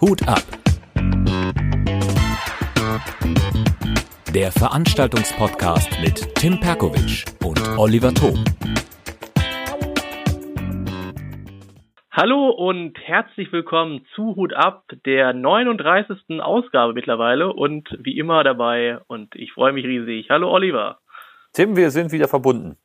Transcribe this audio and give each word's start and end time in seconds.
Hut 0.00 0.26
ab. 0.26 0.42
Der 4.34 4.50
Veranstaltungspodcast 4.52 6.00
mit 6.00 6.34
Tim 6.36 6.58
Perkovic 6.60 7.26
und 7.44 7.60
Oliver 7.76 8.14
Thom. 8.14 8.42
Hallo 12.10 12.48
und 12.48 12.98
herzlich 13.04 13.52
willkommen 13.52 14.06
zu 14.14 14.34
Hut 14.34 14.54
ab, 14.54 14.84
der 15.04 15.34
39. 15.34 16.40
Ausgabe 16.40 16.94
mittlerweile 16.94 17.52
und 17.52 17.86
wie 18.00 18.16
immer 18.16 18.42
dabei 18.44 18.98
und 19.08 19.34
ich 19.34 19.52
freue 19.52 19.74
mich 19.74 19.84
riesig. 19.84 20.30
Hallo 20.30 20.50
Oliver. 20.50 21.00
Tim, 21.52 21.76
wir 21.76 21.90
sind 21.90 22.12
wieder 22.12 22.28
verbunden. 22.28 22.78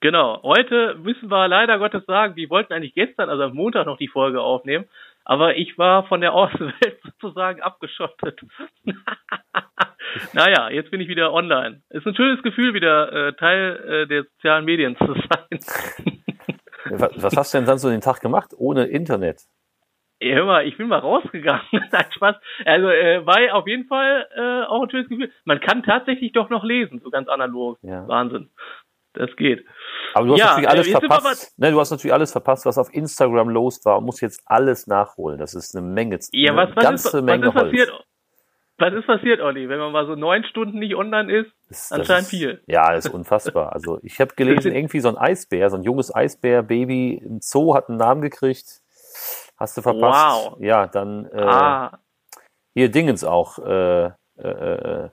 Genau. 0.00 0.42
Heute 0.42 0.96
müssen 1.02 1.30
wir 1.30 1.46
leider 1.46 1.78
Gottes 1.78 2.04
sagen, 2.06 2.34
wir 2.34 2.48
wollten 2.48 2.72
eigentlich 2.72 2.94
gestern, 2.94 3.28
also 3.28 3.44
am 3.44 3.54
Montag 3.54 3.86
noch 3.86 3.98
die 3.98 4.08
Folge 4.08 4.40
aufnehmen, 4.40 4.86
aber 5.24 5.56
ich 5.56 5.76
war 5.76 6.04
von 6.04 6.22
der 6.22 6.32
Außenwelt 6.32 7.00
sozusagen 7.20 7.60
abgeschottet. 7.60 8.40
naja, 10.32 10.70
jetzt 10.70 10.90
bin 10.90 11.00
ich 11.00 11.08
wieder 11.08 11.32
online. 11.32 11.82
Ist 11.90 12.06
ein 12.06 12.14
schönes 12.14 12.42
Gefühl, 12.42 12.72
wieder 12.72 13.12
äh, 13.12 13.32
Teil 13.34 13.76
äh, 13.76 14.06
der 14.06 14.24
sozialen 14.24 14.64
Medien 14.64 14.96
zu 14.96 15.14
sein. 15.14 15.60
Was 17.16 17.36
hast 17.36 17.54
du 17.54 17.58
denn 17.58 17.66
dann 17.66 17.78
so 17.78 17.90
den 17.90 18.00
Tag 18.00 18.20
gemacht 18.20 18.52
ohne 18.56 18.86
Internet? 18.86 19.42
Ja, 20.22 20.34
hör 20.36 20.44
mal, 20.44 20.66
ich 20.66 20.76
bin 20.76 20.88
mal 20.88 20.98
rausgegangen. 20.98 21.62
Nein, 21.72 22.06
Spaß. 22.10 22.36
Also 22.64 22.88
äh, 22.88 23.24
war 23.24 23.54
auf 23.54 23.66
jeden 23.66 23.86
Fall 23.86 24.26
äh, 24.34 24.64
auch 24.66 24.82
ein 24.82 24.90
schönes 24.90 25.08
Gefühl. 25.08 25.30
Man 25.44 25.60
kann 25.60 25.82
tatsächlich 25.82 26.32
doch 26.32 26.50
noch 26.50 26.64
lesen, 26.64 27.00
so 27.02 27.10
ganz 27.10 27.28
analog. 27.28 27.78
Ja. 27.82 28.08
Wahnsinn. 28.08 28.50
Das 29.12 29.34
geht. 29.36 29.66
Aber 30.14 30.26
du 30.26 30.32
hast 30.34 30.38
ja, 30.38 30.46
natürlich 30.46 30.70
alles 30.70 30.86
äh, 30.86 30.90
verpasst. 30.90 31.58
Ne, 31.58 31.70
du 31.72 31.80
hast 31.80 31.90
natürlich 31.90 32.12
alles 32.12 32.32
verpasst, 32.32 32.66
was 32.66 32.78
auf 32.78 32.92
Instagram 32.94 33.48
los 33.48 33.84
war 33.84 33.98
und 33.98 34.04
musst 34.04 34.22
jetzt 34.22 34.42
alles 34.46 34.86
nachholen. 34.86 35.38
Das 35.38 35.54
ist 35.54 35.74
eine 35.74 35.86
Menge. 35.86 36.18
Ja, 36.32 36.54
was, 36.54 36.74
was 36.76 36.84
ganze 36.84 37.18
ist, 37.18 37.24
Menge 37.24 37.48
was 37.48 37.54
ist 37.54 37.62
passiert? 37.62 37.92
Holz. 37.92 38.04
Was 38.80 38.94
ist 38.94 39.06
passiert, 39.06 39.40
Olli, 39.40 39.68
wenn 39.68 39.78
man 39.78 39.92
mal 39.92 40.06
so 40.06 40.14
neun 40.14 40.42
Stunden 40.44 40.78
nicht 40.78 40.94
online 40.94 41.30
ist? 41.30 41.52
Das, 41.68 41.92
anscheinend 41.92 42.22
ist, 42.22 42.30
viel. 42.30 42.62
Ja, 42.66 42.94
ist 42.94 43.10
unfassbar. 43.10 43.74
Also 43.74 43.98
ich 44.02 44.18
habe 44.20 44.34
gelesen, 44.34 44.72
irgendwie 44.74 45.00
so 45.00 45.10
ein 45.10 45.18
Eisbär, 45.18 45.68
so 45.68 45.76
ein 45.76 45.82
junges 45.82 46.14
Eisbär-Baby 46.14 47.22
im 47.22 47.40
Zoo 47.42 47.74
hat 47.74 47.90
einen 47.90 47.98
Namen 47.98 48.22
gekriegt. 48.22 48.80
Hast 49.58 49.76
du 49.76 49.82
verpasst? 49.82 50.46
Wow. 50.46 50.56
Ja, 50.60 50.86
dann 50.86 51.26
äh, 51.26 51.42
ah. 51.42 51.98
hier 52.72 52.90
Dingens 52.90 53.22
auch. 53.22 53.58
Äh, 53.58 54.06
äh, 54.38 54.48
äh 54.48 55.08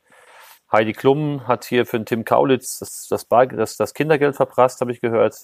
Heidi 0.71 0.93
Klum 0.93 1.47
hat 1.47 1.65
hier 1.65 1.85
für 1.85 1.97
den 1.97 2.05
Tim 2.05 2.25
Kaulitz 2.25 2.79
das, 2.79 3.07
das, 3.09 3.25
Bar, 3.25 3.47
das, 3.47 3.77
das 3.77 3.93
Kindergeld 3.93 4.35
verprasst, 4.35 4.81
habe 4.81 4.91
ich 4.91 4.99
gehört. 4.99 5.33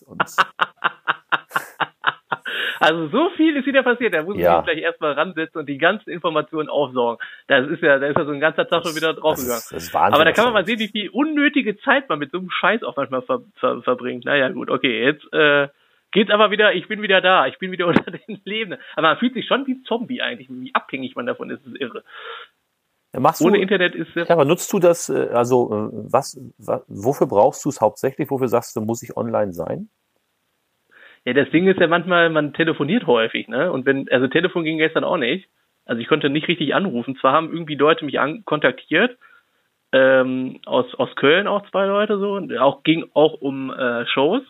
also 2.80 3.08
so 3.08 3.30
viel 3.38 3.56
ist 3.56 3.66
wieder 3.66 3.84
passiert. 3.84 4.14
Da 4.14 4.24
muss 4.24 4.38
ja. 4.38 4.60
ich 4.60 4.66
gleich 4.66 4.80
erstmal 4.80 5.14
ransetzen 5.14 5.62
und 5.62 5.70
die 5.70 5.78
ganzen 5.78 6.10
Informationen 6.10 6.68
aufsorgen. 6.68 7.26
Das 7.48 7.68
ist 7.70 7.82
ja, 7.82 8.00
da 8.00 8.08
ist 8.08 8.18
ja 8.18 8.26
so 8.26 8.32
ein 8.32 8.42
ganzer 8.42 8.68
Tag 8.68 8.84
schon 8.86 8.98
wieder 8.98 9.14
draufgegangen. 9.14 9.64
Aber 10.14 10.26
da 10.26 10.34
kann 10.34 10.46
man 10.46 10.54
mal 10.54 10.66
sehen, 10.66 10.80
wie 10.80 10.90
viel 10.90 11.10
unnötige 11.10 11.78
Zeit 11.80 12.10
man 12.10 12.20
mit 12.20 12.32
so 12.32 12.40
einem 12.40 12.50
Scheiß 12.50 12.84
auch 12.84 12.98
manchmal 12.98 13.22
ver, 13.22 13.44
ver, 13.56 13.82
verbringt. 13.82 14.26
Naja, 14.26 14.50
gut, 14.50 14.70
okay, 14.70 15.06
jetzt 15.06 15.32
äh, 15.32 15.70
geht's 16.12 16.32
aber 16.32 16.52
wieder, 16.52 16.74
ich 16.74 16.90
bin 16.90 17.02
wieder 17.02 17.22
da, 17.22 17.48
ich 17.48 17.58
bin 17.60 17.72
wieder 17.72 17.88
unter 17.88 18.12
den 18.12 18.42
Lebenden. 18.44 18.82
Aber 18.96 19.08
man 19.10 19.18
fühlt 19.18 19.36
sich 19.36 19.48
schon 19.48 19.66
wie 19.68 19.82
Zombie 19.84 20.22
eigentlich, 20.22 20.50
wie 20.50 20.76
abhängig 20.76 21.16
man 21.16 21.26
davon 21.26 21.50
ist, 21.50 21.66
das 21.66 21.74
ist 21.74 21.80
irre. 21.80 22.04
Machst 23.20 23.42
Ohne 23.42 23.58
du, 23.58 23.62
Internet 23.62 23.94
ist 23.94 24.16
es. 24.16 24.28
Ja, 24.28 24.36
aber 24.36 24.46
nutzt 24.46 24.74
du 24.74 24.80
das, 24.80 25.10
äh, 25.10 25.30
also 25.34 25.68
äh, 25.72 26.12
was, 26.12 26.40
was 26.58 26.84
wofür 26.88 27.28
brauchst 27.28 27.64
du 27.64 27.70
es 27.70 27.80
hauptsächlich? 27.80 28.30
Wofür 28.32 28.48
sagst 28.48 28.76
du, 28.76 28.82
muss 28.82 29.04
ich 29.04 29.16
online 29.16 29.54
sein? 29.54 29.90
Ja, 31.26 31.34
das 31.34 31.50
Ding 31.52 31.68
ist 31.68 31.80
ja 31.80 31.88
manchmal, 31.88 32.30
man 32.30 32.54
telefoniert 32.54 33.08
häufig, 33.08 33.48
ne? 33.48 33.72
Und 33.72 33.86
wenn, 33.86 34.10
also 34.10 34.28
Telefon 34.28 34.64
ging 34.64 34.78
gestern 34.78 35.04
auch 35.04 35.18
nicht. 35.18 35.48
Also 35.86 36.02
ich 36.02 36.08
konnte 36.08 36.30
nicht 36.30 36.48
richtig 36.48 36.74
anrufen. 36.74 37.16
Zwar 37.18 37.34
haben 37.34 37.52
irgendwie 37.52 37.76
Leute 37.76 38.04
mich 38.06 38.20
an, 38.20 38.44
kontaktiert, 38.46 39.18
ähm, 39.92 40.60
aus, 40.66 40.94
aus 40.96 41.16
Köln 41.16 41.48
auch 41.48 41.70
zwei 41.70 41.86
Leute 41.86 42.18
so, 42.18 42.34
und 42.34 42.58
auch 42.58 42.84
ging 42.84 43.06
auch 43.14 43.34
um 43.34 43.72
äh, 43.72 44.06
Shows. 44.08 44.42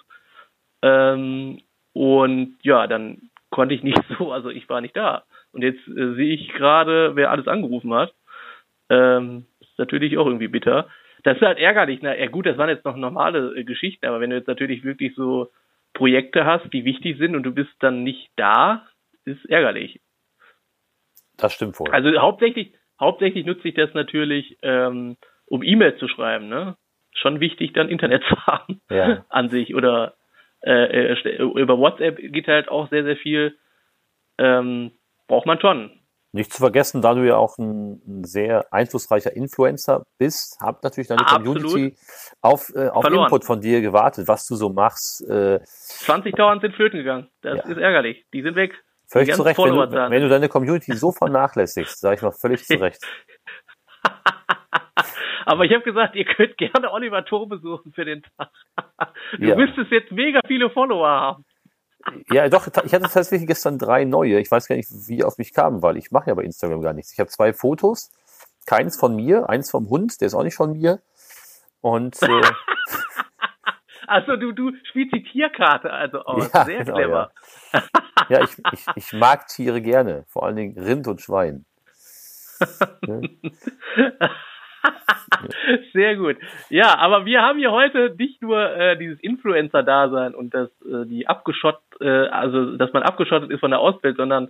Ähm, 0.82 1.60
und 1.94 2.58
ja, 2.62 2.88
dann 2.88 3.30
konnte 3.50 3.76
ich 3.76 3.84
nicht 3.84 4.02
so, 4.18 4.32
also 4.32 4.50
ich 4.50 4.68
war 4.70 4.82
nicht 4.82 4.96
da. 4.96 5.24
Und 5.52 5.64
jetzt 5.64 5.86
äh, 5.88 6.14
sehe 6.16 6.34
ich 6.34 6.50
gerade, 6.50 7.16
wer 7.16 7.30
alles 7.30 7.48
angerufen 7.48 7.94
hat. 7.94 8.14
Ähm, 8.90 9.46
ist 9.60 9.78
natürlich 9.80 10.18
auch 10.18 10.26
irgendwie 10.26 10.48
bitter. 10.48 10.88
Das 11.24 11.38
ist 11.38 11.44
halt 11.44 11.58
ärgerlich. 11.58 12.00
Na, 12.02 12.18
ja 12.18 12.28
gut, 12.28 12.46
das 12.46 12.58
waren 12.58 12.70
jetzt 12.70 12.86
noch 12.86 12.96
normale 12.96 13.56
äh, 13.56 13.64
Geschichten, 13.64 14.06
aber 14.06 14.20
wenn 14.20 14.30
du 14.30 14.36
jetzt 14.36 14.48
natürlich 14.48 14.84
wirklich 14.84 15.16
so 15.16 15.52
Projekte 15.94 16.46
hast, 16.46 16.72
die 16.74 16.86
wichtig 16.86 17.18
sind 17.18 17.36
und 17.36 17.44
du 17.44 17.52
bist 17.52 17.72
dann 17.80 18.04
nicht 18.04 18.32
da, 18.36 18.88
ist 19.26 19.46
ärgerlich. 19.46 20.02
Das 21.38 21.54
stimmt 21.54 21.80
wohl. 21.80 21.90
Also 21.92 22.10
hauptsächlich, 22.20 22.74
hauptsächlich 23.00 23.46
nutze 23.46 23.68
ich 23.68 23.76
das 23.76 23.94
natürlich, 23.94 24.58
ähm, 24.62 25.18
um 25.46 25.64
E-Mails 25.64 26.00
zu 26.00 26.08
schreiben, 26.08 26.50
ne? 26.50 26.78
Schon 27.16 27.40
wichtig, 27.40 27.74
dann 27.74 27.90
Internet 27.90 28.24
zu 28.30 28.36
haben 28.46 28.82
ja. 28.90 29.26
an 29.30 29.50
sich. 29.50 29.76
Oder 29.76 30.16
äh, 30.62 31.14
äh, 31.14 31.42
über 31.42 31.78
WhatsApp 31.78 32.18
geht 32.18 32.48
halt 32.48 32.70
auch 32.70 32.90
sehr, 32.90 33.04
sehr 33.04 33.18
viel. 33.18 33.58
Ähm, 34.38 34.92
braucht 35.28 35.46
man 35.46 35.60
schon. 35.60 35.92
Nicht 36.36 36.52
zu 36.52 36.58
vergessen, 36.60 37.04
da 37.04 37.14
du 37.14 37.26
ja 37.26 37.36
auch 37.38 37.60
ein, 37.60 38.02
ein 38.08 38.24
sehr 38.24 38.66
einflussreicher 38.74 39.36
Influencer 39.36 40.04
bist, 40.18 40.58
habt 40.60 40.84
natürlich 40.84 41.08
deine 41.08 41.22
Absolut. 41.22 41.62
Community 41.62 41.96
auf, 42.42 42.72
äh, 42.76 42.90
auf 42.90 43.06
Input 43.06 43.46
von 43.46 43.62
dir 43.62 43.82
gewartet, 43.82 44.28
was 44.28 44.48
du 44.48 44.56
so 44.56 44.70
machst. 44.70 45.24
Äh, 45.30 45.60
20.000 45.64 46.62
sind 46.62 46.76
flöten 46.76 46.98
gegangen. 46.98 47.30
Das 47.42 47.60
ja. 47.60 47.70
ist 47.70 47.78
ärgerlich. 47.78 48.26
Die 48.34 48.42
sind 48.42 48.56
weg. 48.56 48.74
Völlig 49.08 49.32
zu 49.36 49.44
Recht. 49.44 49.60
Wenn 49.60 49.76
du, 49.76 49.92
wenn 49.92 50.22
du, 50.24 50.30
deine 50.30 50.50
Community 50.50 50.94
so 50.94 51.12
vernachlässigst, 51.12 52.00
sage 52.00 52.16
ich 52.16 52.22
mal 52.24 52.32
völlig 52.32 52.66
zu 52.66 52.82
Recht. 52.82 53.06
Aber 55.46 55.66
ich 55.66 55.74
habe 55.74 55.84
gesagt, 55.84 56.16
ihr 56.16 56.26
könnt 56.26 56.58
gerne 56.58 56.92
Oliver 56.92 57.24
Thor 57.26 57.48
besuchen 57.48 57.92
für 57.94 58.06
den 58.06 58.24
Tag. 58.24 58.50
Du 59.38 59.46
ja. 59.46 59.56
müsstest 59.56 59.92
jetzt 59.92 60.12
mega 60.12 60.40
viele 60.48 60.72
Follower 60.72 61.08
haben. 61.08 61.46
Ja, 62.30 62.50
doch, 62.50 62.68
ich 62.68 62.94
hatte 62.94 63.10
tatsächlich 63.10 63.48
gestern 63.48 63.78
drei 63.78 64.04
neue. 64.06 64.40
Ich 64.40 64.52
weiß 64.52 64.68
gar 64.68 64.76
nicht, 64.76 64.90
wie 65.08 65.24
auf 65.24 65.38
mich 65.38 65.54
kamen, 65.54 65.82
weil 65.82 65.98
ich 65.98 66.12
mache 66.12 66.30
ja 66.30 66.34
bei 66.34 66.44
Instagram 66.44 66.82
gar 66.82 66.94
nichts. 66.94 67.14
Ich 67.14 67.20
habe 67.20 67.30
zwei 67.30 67.54
Fotos, 67.54 68.12
keins 68.66 68.98
von 68.98 69.16
mir, 69.16 69.50
eins 69.50 69.72
vom 69.72 69.90
Hund, 69.90 70.20
der 70.20 70.28
ist 70.28 70.34
auch 70.34 70.44
nicht 70.44 70.56
von 70.56 70.74
mir. 70.74 71.02
Und 71.82 72.22
äh, 72.22 72.28
Also 74.08 74.36
du, 74.36 74.52
du 74.52 74.72
spielst 74.84 75.16
die 75.16 75.24
Tierkarte 75.24 75.92
also 75.92 76.20
aus. 76.20 76.52
Ja, 76.54 76.66
Sehr 76.66 76.84
genau, 76.84 76.98
clever. 76.98 77.32
Ja, 77.72 77.82
ja 78.30 78.44
ich, 78.44 78.58
ich, 78.72 78.86
ich 78.96 79.14
mag 79.14 79.48
Tiere 79.48 79.82
gerne, 79.82 80.26
vor 80.28 80.46
allen 80.46 80.56
Dingen 80.56 80.78
Rind 80.78 81.08
und 81.08 81.22
Schwein. 81.22 81.66
Sehr 85.94 86.16
gut. 86.18 86.38
Ja, 86.70 86.98
aber 86.98 87.26
wir 87.26 87.42
haben 87.42 87.58
hier 87.58 87.72
heute 87.72 88.14
nicht 88.18 88.42
nur 88.42 88.76
äh, 88.76 88.98
dieses 88.98 89.20
Influencer-Dasein 89.22 90.36
und 90.36 90.54
das, 90.54 90.70
äh, 90.82 91.06
die 91.06 91.28
abgeschottet, 91.28 91.82
äh, 92.04 92.28
also 92.28 92.78
dass 92.78 92.94
man 92.94 93.04
abgeschottet 93.04 93.50
ist 93.52 93.60
von 93.60 93.72
der 93.72 93.80
Auswelt, 93.80 94.18
sondern 94.18 94.50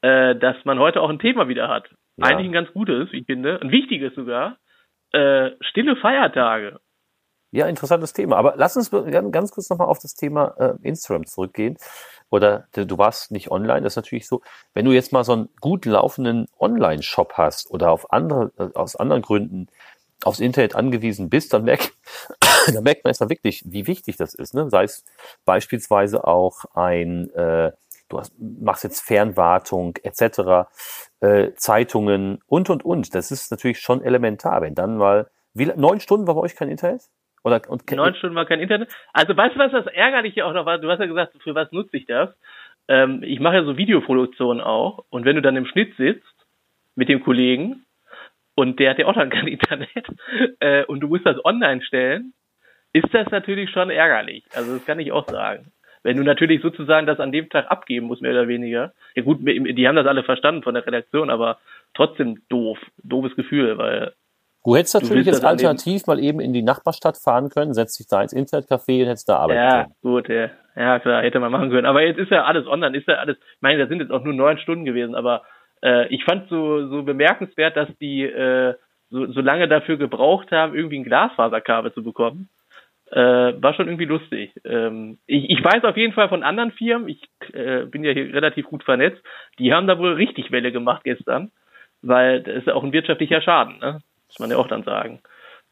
äh, 0.00 0.34
dass 0.36 0.56
man 0.64 0.78
heute 0.78 1.00
auch 1.00 1.10
ein 1.10 1.18
Thema 1.18 1.48
wieder 1.48 1.68
hat. 1.68 1.88
Ja. 2.16 2.26
Eigentlich 2.26 2.48
ein 2.48 2.52
ganz 2.52 2.72
gutes, 2.72 3.08
ich 3.12 3.26
finde, 3.26 3.60
ein 3.60 3.70
wichtiges 3.70 4.14
sogar. 4.14 4.56
Äh, 5.12 5.50
stille 5.60 5.96
Feiertage. 5.96 6.80
Ja, 7.52 7.68
interessantes 7.68 8.12
Thema. 8.12 8.36
Aber 8.36 8.54
lass 8.56 8.76
uns 8.76 8.90
ganz 8.90 9.52
kurz 9.52 9.70
nochmal 9.70 9.86
auf 9.86 10.00
das 10.00 10.16
Thema 10.16 10.54
äh, 10.58 10.74
Instagram 10.82 11.24
zurückgehen. 11.24 11.76
Oder 12.28 12.66
du 12.72 12.98
warst 12.98 13.30
nicht 13.30 13.52
online, 13.52 13.82
das 13.82 13.92
ist 13.92 13.96
natürlich 13.96 14.26
so. 14.26 14.42
Wenn 14.72 14.84
du 14.84 14.90
jetzt 14.90 15.12
mal 15.12 15.22
so 15.22 15.34
einen 15.34 15.48
gut 15.60 15.86
laufenden 15.86 16.48
Online-Shop 16.58 17.34
hast 17.34 17.70
oder 17.70 17.92
auf 17.92 18.12
andere, 18.12 18.50
äh, 18.58 18.76
aus 18.76 18.96
anderen 18.96 19.22
Gründen 19.22 19.68
aufs 20.24 20.40
Internet 20.40 20.74
angewiesen 20.74 21.30
bist, 21.30 21.52
dann, 21.52 21.62
merk, 21.62 21.92
dann 22.72 22.84
merkt 22.84 23.04
man 23.04 23.10
erstmal 23.10 23.30
wirklich, 23.30 23.62
wie 23.66 23.86
wichtig 23.86 24.16
das 24.16 24.34
ist. 24.34 24.54
Ne? 24.54 24.68
Sei 24.70 24.84
es 24.84 25.04
beispielsweise 25.44 26.26
auch 26.26 26.64
ein, 26.74 27.30
äh, 27.30 27.72
du 28.08 28.18
hast, 28.18 28.32
machst 28.38 28.84
jetzt 28.84 29.00
Fernwartung 29.00 29.96
etc., 30.02 30.68
äh, 31.20 31.52
Zeitungen 31.54 32.40
und, 32.46 32.70
und, 32.70 32.84
und. 32.84 33.14
Das 33.14 33.30
ist 33.30 33.50
natürlich 33.50 33.80
schon 33.80 34.02
elementar. 34.02 34.62
Wenn 34.62 34.74
dann 34.74 34.96
mal, 34.96 35.28
wie, 35.54 35.66
neun 35.76 36.00
Stunden 36.00 36.26
war 36.26 36.34
bei 36.34 36.42
euch 36.42 36.56
kein 36.56 36.68
Internet? 36.68 37.02
Oder, 37.44 37.60
und 37.68 37.90
Neun 37.90 38.14
Stunden 38.14 38.36
war 38.36 38.46
kein 38.46 38.60
Internet. 38.60 38.88
Also 39.12 39.36
weißt 39.36 39.54
du, 39.54 39.58
was 39.58 39.70
das 39.70 39.86
Ärgerliche 39.86 40.46
auch 40.46 40.54
noch 40.54 40.64
war? 40.64 40.78
Du 40.78 40.90
hast 40.90 40.98
ja 40.98 41.06
gesagt, 41.06 41.34
für 41.42 41.54
was 41.54 41.70
nutze 41.72 41.98
ich 41.98 42.06
das? 42.06 42.30
Ähm, 42.88 43.22
ich 43.22 43.38
mache 43.38 43.56
ja 43.56 43.64
so 43.64 43.76
Videoproduktionen 43.76 44.62
auch. 44.62 45.04
Und 45.10 45.26
wenn 45.26 45.36
du 45.36 45.42
dann 45.42 45.56
im 45.56 45.66
Schnitt 45.66 45.94
sitzt 45.96 46.46
mit 46.94 47.10
dem 47.10 47.22
Kollegen 47.22 47.84
und 48.54 48.80
der 48.80 48.90
hat 48.90 48.98
ja 48.98 49.06
auch 49.06 49.14
dann 49.14 49.28
kein 49.28 49.46
Internet 49.48 50.06
äh, 50.60 50.84
und 50.84 51.00
du 51.00 51.08
musst 51.08 51.26
das 51.26 51.44
online 51.44 51.82
stellen, 51.82 52.32
ist 52.94 53.12
das 53.12 53.30
natürlich 53.30 53.70
schon 53.70 53.90
ärgerlich. 53.90 54.44
Also 54.54 54.74
das 54.74 54.86
kann 54.86 55.00
ich 55.00 55.12
auch 55.12 55.28
sagen. 55.28 55.72
Wenn 56.04 56.16
du 56.16 56.22
natürlich 56.22 56.62
sozusagen 56.62 57.06
das 57.06 57.18
an 57.18 57.32
dem 57.32 57.50
Tag 57.50 57.70
abgeben 57.70 58.06
musst, 58.06 58.22
mehr 58.22 58.32
oder 58.32 58.46
weniger. 58.46 58.92
Ja 59.16 59.22
gut, 59.22 59.38
die 59.42 59.88
haben 59.88 59.96
das 59.96 60.06
alle 60.06 60.22
verstanden 60.22 60.62
von 60.62 60.74
der 60.74 60.86
Redaktion, 60.86 61.28
aber 61.28 61.58
trotzdem 61.94 62.42
doof. 62.48 62.78
Doofes 63.02 63.34
Gefühl, 63.36 63.78
weil 63.78 64.12
Du 64.64 64.76
hättest 64.76 64.94
natürlich 64.94 65.26
jetzt 65.26 65.44
alternativ 65.44 66.06
mal 66.06 66.18
eben 66.18 66.40
in 66.40 66.54
die 66.54 66.62
Nachbarstadt 66.62 67.18
fahren 67.18 67.50
können, 67.50 67.74
setzt 67.74 67.98
dich 67.98 68.06
da 68.06 68.22
ins 68.22 68.32
Internetcafé 68.32 69.02
und 69.02 69.08
hättest 69.08 69.28
da 69.28 69.36
arbeiten 69.36 69.60
ja, 69.60 69.82
können. 69.82 69.94
Gut, 70.00 70.28
ja, 70.30 70.50
Ja, 70.74 70.98
klar, 71.00 71.22
hätte 71.22 71.38
man 71.38 71.52
machen 71.52 71.68
können. 71.68 71.86
Aber 71.86 72.02
jetzt 72.02 72.18
ist 72.18 72.30
ja 72.30 72.44
alles 72.44 72.66
online, 72.66 72.96
ist 72.96 73.06
ja 73.06 73.16
alles, 73.16 73.36
ich 73.36 73.62
meine, 73.62 73.78
da 73.82 73.88
sind 73.88 74.00
jetzt 74.00 74.10
auch 74.10 74.24
nur 74.24 74.32
neun 74.32 74.56
Stunden 74.56 74.86
gewesen, 74.86 75.14
aber 75.14 75.42
äh, 75.82 76.06
ich 76.08 76.24
fand 76.24 76.48
so, 76.48 76.88
so 76.88 77.02
bemerkenswert, 77.02 77.76
dass 77.76 77.88
die 77.98 78.22
äh, 78.22 78.74
so, 79.10 79.30
so 79.32 79.40
lange 79.42 79.68
dafür 79.68 79.98
gebraucht 79.98 80.50
haben, 80.50 80.74
irgendwie 80.74 80.98
ein 80.98 81.04
Glasfaserkabel 81.04 81.92
zu 81.92 82.02
bekommen. 82.02 82.48
Äh, 83.14 83.62
war 83.62 83.74
schon 83.74 83.86
irgendwie 83.86 84.06
lustig. 84.06 84.50
Ähm, 84.64 85.18
ich, 85.26 85.48
ich 85.48 85.62
weiß 85.62 85.84
auf 85.84 85.96
jeden 85.96 86.14
Fall 86.14 86.28
von 86.28 86.42
anderen 86.42 86.72
Firmen, 86.72 87.08
ich 87.08 87.22
äh, 87.52 87.84
bin 87.84 88.02
ja 88.02 88.10
hier 88.10 88.34
relativ 88.34 88.66
gut 88.66 88.82
vernetzt, 88.82 89.22
die 89.60 89.72
haben 89.72 89.86
da 89.86 90.00
wohl 90.00 90.14
richtig 90.14 90.50
Welle 90.50 90.72
gemacht 90.72 91.04
gestern, 91.04 91.52
weil 92.02 92.42
das 92.42 92.56
ist 92.56 92.66
ja 92.66 92.74
auch 92.74 92.82
ein 92.82 92.92
wirtschaftlicher 92.92 93.40
Schaden, 93.40 93.78
ne? 93.78 94.00
muss 94.26 94.40
man 94.40 94.50
ja 94.50 94.56
auch 94.56 94.66
dann 94.66 94.82
sagen. 94.82 95.20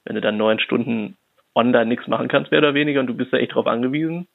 Wenn 0.05 0.15
du 0.15 0.21
dann 0.21 0.37
neun 0.37 0.61
Stunden 0.61 1.17
online 1.56 1.87
nichts 1.87 2.06
machen 2.06 2.29
kannst, 2.29 2.53
mehr 2.53 2.61
oder 2.61 2.75
weniger, 2.75 3.00
und 3.00 3.09
du 3.09 3.15
bist 3.15 3.33
da 3.33 3.39
echt 3.39 3.56
drauf 3.56 3.67
angewiesen. 3.67 4.29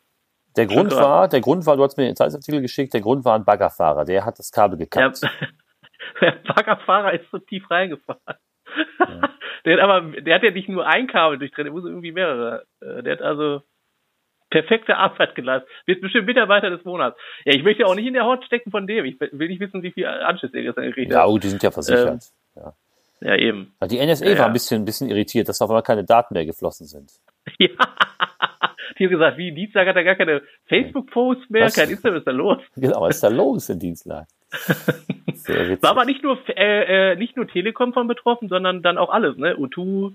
Der 0.57 0.65
Grund 0.65 0.94
war, 0.94 1.30
der 1.30 1.39
Grund 1.39 1.65
war, 1.65 1.77
du 1.77 1.83
hast 1.83 1.98
mir 1.98 2.07
den 2.07 2.15
Zeitungsartikel 2.18 2.62
geschickt, 2.62 2.94
der 2.94 3.01
Grund 3.01 3.24
war 3.24 3.36
ein 3.36 3.45
Baggerfahrer, 3.45 4.03
der 4.03 4.25
hat 4.25 4.38
das 4.38 4.51
Kabel 4.51 4.77
gekappt. 4.77 5.21
Ja, 5.21 5.30
der 6.21 6.31
Baggerfahrer 6.53 7.13
ist 7.13 7.31
so 7.31 7.38
tief 7.38 7.71
reingefahren. 7.71 8.19
Ja. 9.00 9.30
Der 9.67 9.75
hat 9.75 9.83
aber, 9.83 10.21
der 10.21 10.35
hat 10.35 10.43
ja 10.43 10.51
nicht 10.51 10.69
nur 10.69 10.87
ein 10.87 11.07
Kabel 11.07 11.37
durchtrennt, 11.39 11.65
der 11.65 11.73
muss 11.73 11.83
irgendwie 11.83 12.13
mehrere. 12.13 12.63
Äh, 12.79 13.03
der 13.03 13.13
hat 13.13 13.21
also 13.21 13.61
perfekte 14.49 14.95
Arbeit 14.95 15.35
geleistet. 15.35 15.69
Wird 15.85 15.99
bestimmt 15.99 16.25
Mitarbeiter 16.25 16.69
des 16.69 16.85
Monats. 16.85 17.17
Ja, 17.43 17.53
ich 17.53 17.63
möchte 17.63 17.85
auch 17.85 17.93
nicht 17.93 18.07
in 18.07 18.13
der 18.13 18.23
Haut 18.23 18.45
stecken 18.45 18.71
von 18.71 18.87
dem. 18.87 19.03
Ich 19.03 19.19
will 19.19 19.49
nicht 19.49 19.59
wissen, 19.59 19.83
wie 19.83 19.91
viel 19.91 20.05
Anschluss 20.05 20.53
er 20.53 20.61
gestern 20.61 20.85
gekriegt 20.85 21.11
hat. 21.11 21.17
Ja, 21.17 21.25
gut, 21.25 21.43
die 21.43 21.49
sind 21.49 21.61
ja 21.61 21.71
versichert. 21.71 22.23
Ähm, 22.55 22.63
ja. 22.63 22.73
ja. 23.19 23.35
eben. 23.35 23.75
Die 23.91 23.97
NSA 23.97 24.25
ja, 24.25 24.39
war 24.39 24.45
ein 24.45 24.53
bisschen, 24.53 24.83
ein 24.83 24.85
bisschen 24.85 25.09
irritiert, 25.09 25.49
dass 25.49 25.61
auf 25.61 25.69
einmal 25.69 25.83
keine 25.83 26.05
Daten 26.05 26.33
mehr 26.33 26.45
geflossen 26.45 26.87
sind. 26.87 27.11
Ja. 27.59 27.69
Die 28.98 29.06
haben 29.06 29.12
gesagt, 29.12 29.38
wie, 29.38 29.51
Dienstag 29.51 29.88
hat 29.88 29.95
er 29.95 30.04
gar 30.04 30.16
keine 30.16 30.42
Facebook-Posts 30.68 31.50
mehr, 31.50 31.66
was? 31.66 31.75
kein 31.75 31.89
Instagram, 31.89 32.16
was 32.16 32.22
ist 32.22 32.28
da 32.28 32.31
los? 32.31 32.57
Genau, 32.75 33.01
was 33.01 33.16
ist 33.16 33.24
da 33.24 33.30
los 33.30 33.69
in 33.69 33.80
Dienstag? 33.80 34.28
War 35.81 35.92
aber 35.92 36.06
nicht 36.06 36.24
nur 36.24 36.38
äh, 36.50 37.12
äh, 37.12 37.16
nicht 37.16 37.36
nur 37.36 37.48
Telekom 37.48 37.94
von 37.94 38.07
betroffen, 38.07 38.50
sondern 38.50 38.81
dann 38.81 38.98
auch 38.98 39.10
alles, 39.10 39.38
ne? 39.38 39.56
U2, 39.56 40.13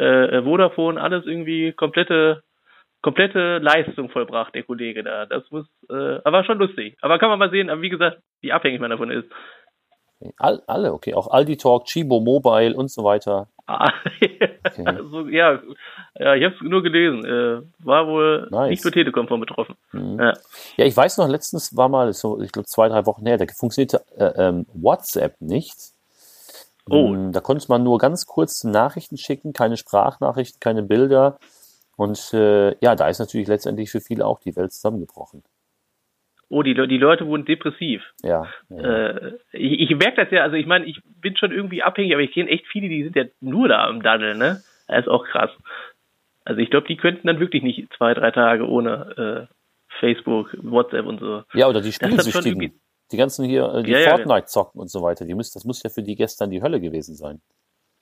äh, 0.00 0.04
äh, 0.04 0.42
Vodafone, 0.42 1.00
alles 1.00 1.26
irgendwie 1.26 1.72
komplette 1.72 2.42
komplette 3.02 3.58
Leistung 3.58 4.10
vollbracht, 4.10 4.54
der 4.54 4.64
Kollege 4.64 5.04
da. 5.04 5.26
Das 5.26 5.44
muss, 5.50 5.66
äh, 5.90 6.18
aber 6.24 6.44
schon 6.44 6.58
lustig. 6.58 6.96
Aber 7.00 7.18
kann 7.18 7.30
man 7.30 7.38
mal 7.38 7.50
sehen, 7.50 7.70
wie 7.80 7.88
gesagt, 7.88 8.20
wie 8.40 8.52
abhängig 8.52 8.80
man 8.80 8.90
davon 8.90 9.10
ist. 9.10 9.28
All, 10.36 10.62
alle, 10.66 10.92
okay. 10.92 11.14
Auch 11.14 11.30
Aldi 11.30 11.56
Talk, 11.56 11.84
Chibo 11.84 12.20
Mobile 12.20 12.74
und 12.74 12.90
so 12.90 13.04
weiter. 13.04 13.48
Okay. 14.68 14.84
also, 14.84 15.28
ja, 15.28 15.60
ja, 16.18 16.34
ich 16.34 16.44
habe 16.44 16.54
es 16.54 16.60
nur 16.60 16.82
gelesen. 16.82 17.24
Äh, 17.24 17.62
war 17.84 18.06
wohl 18.06 18.48
nice. 18.50 18.70
nicht 18.70 18.84
nur 18.84 18.92
Telekom 18.92 19.28
von 19.28 19.40
betroffen. 19.40 19.76
Mhm. 19.92 20.18
Ja. 20.20 20.32
ja. 20.76 20.84
ich 20.84 20.96
weiß 20.96 21.18
noch, 21.18 21.28
letztens 21.28 21.76
war 21.76 21.88
mal 21.88 22.12
so, 22.12 22.40
ich 22.40 22.52
glaube 22.52 22.66
zwei, 22.66 22.88
drei 22.88 23.06
Wochen 23.06 23.26
her, 23.26 23.38
da 23.38 23.44
funktionierte 23.54 24.02
äh, 24.16 24.48
ähm, 24.48 24.66
WhatsApp 24.72 25.40
nicht. 25.40 25.76
Oh. 26.88 27.14
Ähm, 27.14 27.32
da 27.32 27.40
konnte 27.40 27.66
man 27.68 27.82
nur 27.82 27.98
ganz 27.98 28.26
kurz 28.26 28.64
Nachrichten 28.64 29.16
schicken, 29.16 29.52
keine 29.52 29.76
Sprachnachrichten, 29.76 30.60
keine 30.60 30.82
Bilder. 30.82 31.38
Und 31.96 32.32
äh, 32.32 32.76
ja, 32.80 32.94
da 32.94 33.08
ist 33.08 33.18
natürlich 33.18 33.48
letztendlich 33.48 33.90
für 33.90 34.00
viele 34.00 34.26
auch 34.26 34.40
die 34.40 34.54
Welt 34.56 34.72
zusammengebrochen 34.72 35.42
oh, 36.48 36.62
die, 36.62 36.74
die 36.74 36.98
Leute 36.98 37.26
wurden 37.26 37.44
depressiv. 37.44 38.02
Ja. 38.22 38.46
ja. 38.68 38.78
Äh, 38.78 39.38
ich, 39.52 39.90
ich 39.90 39.96
merke 39.96 40.24
das 40.24 40.30
ja, 40.30 40.42
also 40.42 40.56
ich 40.56 40.66
meine, 40.66 40.86
ich 40.86 41.00
bin 41.20 41.36
schon 41.36 41.52
irgendwie 41.52 41.82
abhängig, 41.82 42.12
aber 42.12 42.22
ich 42.22 42.32
kenne 42.32 42.50
echt 42.50 42.66
viele, 42.66 42.88
die 42.88 43.04
sind 43.04 43.16
ja 43.16 43.24
nur 43.40 43.68
da 43.68 43.86
am 43.86 44.02
Daddeln, 44.02 44.38
ne? 44.38 44.62
Das 44.86 45.00
ist 45.00 45.08
auch 45.08 45.26
krass. 45.26 45.50
Also 46.44 46.60
ich 46.60 46.70
glaube, 46.70 46.86
die 46.86 46.96
könnten 46.96 47.26
dann 47.26 47.40
wirklich 47.40 47.62
nicht 47.62 47.92
zwei, 47.96 48.14
drei 48.14 48.30
Tage 48.30 48.66
ohne 48.66 49.48
äh, 49.50 49.54
Facebook, 50.00 50.56
WhatsApp 50.62 51.06
und 51.06 51.20
so. 51.20 51.42
Ja, 51.52 51.68
oder 51.68 51.80
die 51.80 51.92
Spielsüchtigen. 51.92 52.80
Die 53.10 53.16
ganzen 53.16 53.46
hier, 53.46 53.72
äh, 53.74 53.82
die 53.82 53.92
ja, 53.92 54.10
Fortnite 54.10 54.40
ja, 54.40 54.46
zocken 54.46 54.80
und 54.80 54.90
so 54.90 55.02
weiter, 55.02 55.24
die 55.24 55.34
müssen, 55.34 55.52
das 55.54 55.64
muss 55.64 55.82
ja 55.82 55.90
für 55.90 56.02
die 56.02 56.14
gestern 56.14 56.50
die 56.50 56.62
Hölle 56.62 56.80
gewesen 56.80 57.14
sein. 57.14 57.40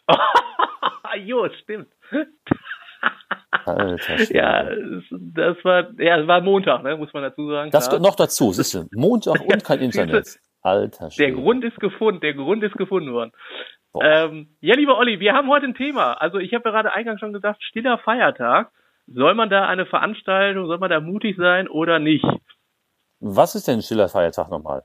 jo, 1.24 1.48
stimmt. 1.62 1.88
Alter, 3.64 4.22
ja, 4.34 4.64
das 5.10 5.56
war, 5.64 5.90
ja, 5.98 6.18
es 6.18 6.26
war 6.26 6.40
Montag, 6.40 6.82
ne, 6.82 6.96
muss 6.96 7.12
man 7.12 7.22
dazu 7.22 7.48
sagen. 7.48 7.70
Das 7.70 7.88
klar. 7.88 8.00
noch 8.00 8.16
dazu, 8.16 8.52
siehst 8.52 8.74
du, 8.74 8.84
Montag 8.92 9.40
und 9.40 9.64
kein 9.64 9.78
Internet. 9.80 10.38
Alter 10.62 11.10
Schwede. 11.10 11.32
Der 11.32 11.42
Grund 11.42 11.64
ist 11.64 11.78
gefunden, 11.78 12.20
der 12.20 12.34
Grund 12.34 12.62
ist 12.62 12.76
gefunden 12.76 13.12
worden. 13.12 13.32
Ähm, 14.02 14.56
ja, 14.60 14.74
lieber 14.74 14.98
Olli, 14.98 15.20
wir 15.20 15.32
haben 15.32 15.48
heute 15.48 15.66
ein 15.66 15.74
Thema. 15.74 16.14
Also 16.14 16.38
ich 16.38 16.52
habe 16.52 16.68
ja 16.68 16.70
gerade 16.70 16.92
eingangs 16.92 17.20
schon 17.20 17.32
gesagt, 17.32 17.62
stiller 17.62 17.98
Feiertag. 17.98 18.70
Soll 19.06 19.34
man 19.34 19.48
da 19.48 19.66
eine 19.66 19.86
Veranstaltung, 19.86 20.66
soll 20.66 20.78
man 20.78 20.90
da 20.90 21.00
mutig 21.00 21.36
sein 21.36 21.68
oder 21.68 21.98
nicht? 21.98 22.24
Was 23.20 23.54
ist 23.54 23.68
denn 23.68 23.80
stiller 23.80 24.08
Feiertag 24.08 24.50
nochmal? 24.50 24.82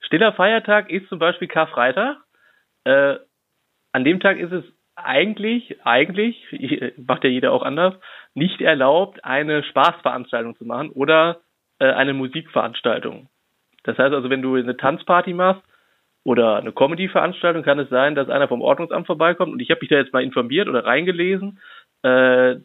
Stiller 0.00 0.32
Feiertag 0.32 0.90
ist 0.90 1.08
zum 1.08 1.18
Beispiel 1.18 1.46
Karfreitag. 1.46 2.16
Äh, 2.84 3.16
an 3.92 4.04
dem 4.04 4.20
Tag 4.20 4.38
ist 4.38 4.52
es 4.52 4.64
eigentlich, 5.04 5.76
eigentlich, 5.84 6.36
macht 6.96 7.24
ja 7.24 7.30
jeder 7.30 7.52
auch 7.52 7.62
anders, 7.62 7.94
nicht 8.34 8.60
erlaubt, 8.60 9.24
eine 9.24 9.62
Spaßveranstaltung 9.62 10.56
zu 10.56 10.64
machen 10.64 10.90
oder 10.90 11.40
äh, 11.78 11.86
eine 11.86 12.14
Musikveranstaltung. 12.14 13.28
Das 13.84 13.98
heißt 13.98 14.14
also, 14.14 14.30
wenn 14.30 14.42
du 14.42 14.56
eine 14.56 14.76
Tanzparty 14.76 15.32
machst 15.32 15.62
oder 16.22 16.56
eine 16.56 16.72
Comedy-Veranstaltung, 16.72 17.62
kann 17.62 17.78
es 17.78 17.88
sein, 17.88 18.14
dass 18.14 18.28
einer 18.28 18.48
vom 18.48 18.62
Ordnungsamt 18.62 19.06
vorbeikommt. 19.06 19.52
Und 19.52 19.60
ich 19.60 19.70
habe 19.70 19.80
mich 19.80 19.90
da 19.90 19.96
jetzt 19.96 20.12
mal 20.12 20.22
informiert 20.22 20.68
oder 20.68 20.84
reingelesen, 20.84 21.58
äh, 22.02 22.56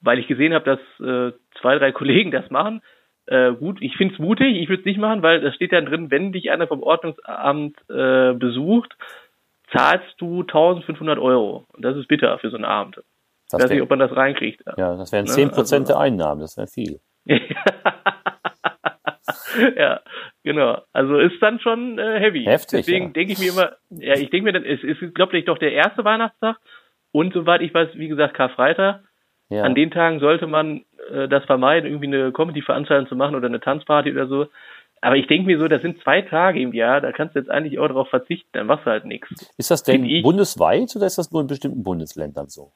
weil 0.00 0.18
ich 0.18 0.26
gesehen 0.26 0.54
habe, 0.54 0.64
dass 0.64 1.06
äh, 1.06 1.32
zwei, 1.60 1.78
drei 1.78 1.92
Kollegen 1.92 2.30
das 2.30 2.50
machen. 2.50 2.82
Äh, 3.26 3.52
gut, 3.52 3.78
ich 3.80 3.96
finde 3.96 4.14
es 4.14 4.20
mutig, 4.20 4.56
ich 4.56 4.68
würde 4.68 4.80
es 4.80 4.86
nicht 4.86 4.98
machen, 4.98 5.22
weil 5.22 5.40
da 5.40 5.52
steht 5.52 5.72
dann 5.72 5.86
drin, 5.86 6.10
wenn 6.10 6.32
dich 6.32 6.50
einer 6.50 6.66
vom 6.66 6.82
Ordnungsamt 6.82 7.76
äh, 7.88 8.34
besucht, 8.34 8.96
zahlst 9.76 10.14
du 10.18 10.42
1500 10.42 11.18
Euro. 11.18 11.66
Und 11.72 11.84
das 11.84 11.96
ist 11.96 12.08
bitter 12.08 12.38
für 12.38 12.50
so 12.50 12.56
einen 12.56 12.64
Abend. 12.64 13.00
Ich 13.46 13.52
weiß 13.52 13.70
nicht, 13.70 13.82
ob 13.82 13.90
man 13.90 14.00
das 14.00 14.14
reinkriegt. 14.14 14.62
Ja, 14.76 14.96
das 14.96 15.12
wären 15.12 15.26
10 15.26 15.48
ne? 15.48 15.54
Prozent 15.54 15.82
also, 15.82 15.92
der 15.92 16.00
Einnahmen, 16.00 16.40
das 16.40 16.56
wäre 16.56 16.66
viel. 16.66 17.00
ja, 19.76 20.00
genau. 20.42 20.82
Also 20.92 21.18
ist 21.18 21.40
dann 21.40 21.60
schon 21.60 21.98
äh, 21.98 22.18
heavy. 22.18 22.44
Heftig. 22.44 22.80
Deswegen 22.80 23.06
ja. 23.06 23.12
denke 23.12 23.32
ich 23.32 23.38
mir 23.38 23.50
immer, 23.50 23.72
ja, 23.90 24.14
ich 24.14 24.30
denke 24.30 24.44
mir 24.44 24.52
dann, 24.52 24.64
es 24.64 24.82
ist, 24.82 25.14
glaube 25.14 25.38
ich, 25.38 25.44
doch 25.44 25.58
der 25.58 25.72
erste 25.72 26.04
Weihnachtstag 26.04 26.56
und 27.12 27.32
soweit 27.34 27.62
ich 27.62 27.72
weiß, 27.72 27.90
wie 27.94 28.08
gesagt, 28.08 28.34
Karfreitag. 28.34 29.02
Ja. 29.48 29.62
An 29.62 29.76
den 29.76 29.92
Tagen 29.92 30.18
sollte 30.18 30.48
man 30.48 30.84
äh, 31.10 31.28
das 31.28 31.44
vermeiden, 31.44 31.88
irgendwie 31.88 32.08
eine 32.08 32.32
Comedy-Veranstaltung 32.32 33.08
zu 33.08 33.14
machen 33.14 33.36
oder 33.36 33.46
eine 33.46 33.60
Tanzparty 33.60 34.10
oder 34.10 34.26
so. 34.26 34.48
Aber 35.00 35.16
ich 35.16 35.26
denke 35.26 35.46
mir 35.46 35.58
so, 35.58 35.68
das 35.68 35.82
sind 35.82 36.00
zwei 36.02 36.22
Tage 36.22 36.60
im 36.60 36.72
Jahr, 36.72 37.00
da 37.00 37.12
kannst 37.12 37.34
du 37.34 37.38
jetzt 37.38 37.50
eigentlich 37.50 37.78
auch 37.78 37.88
darauf 37.88 38.08
verzichten, 38.08 38.48
dann 38.52 38.66
machst 38.66 38.86
du 38.86 38.90
halt 38.90 39.04
nichts. 39.04 39.28
Ist 39.56 39.70
das 39.70 39.82
denn 39.82 40.22
bundesweit 40.22 40.94
oder 40.96 41.06
ist 41.06 41.18
das 41.18 41.30
nur 41.30 41.42
in 41.42 41.46
bestimmten 41.46 41.82
Bundesländern 41.82 42.48
so? 42.48 42.72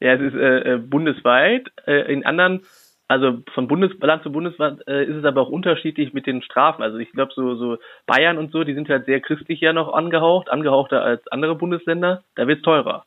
Ja, 0.00 0.14
es 0.14 0.20
ist 0.20 0.34
äh, 0.34 0.74
äh, 0.74 0.78
bundesweit. 0.78 1.68
Äh, 1.86 2.12
in 2.12 2.26
anderen, 2.26 2.62
also 3.06 3.38
von 3.54 3.68
Bundesland 3.68 4.24
zu 4.24 4.32
Bundesland 4.32 4.86
äh, 4.88 5.04
ist 5.04 5.16
es 5.16 5.24
aber 5.24 5.42
auch 5.42 5.48
unterschiedlich 5.48 6.12
mit 6.12 6.26
den 6.26 6.42
Strafen. 6.42 6.82
Also 6.82 6.98
ich 6.98 7.12
glaube, 7.12 7.32
so, 7.36 7.54
so 7.54 7.78
Bayern 8.06 8.36
und 8.36 8.50
so, 8.50 8.64
die 8.64 8.74
sind 8.74 8.88
halt 8.88 9.06
sehr 9.06 9.20
christlich 9.20 9.60
ja 9.60 9.72
noch 9.72 9.92
angehaucht, 9.92 10.50
angehauchter 10.50 11.02
als 11.02 11.26
andere 11.28 11.54
Bundesländer. 11.54 12.24
Da 12.34 12.48
wird's 12.48 12.62
teurer. 12.62 13.04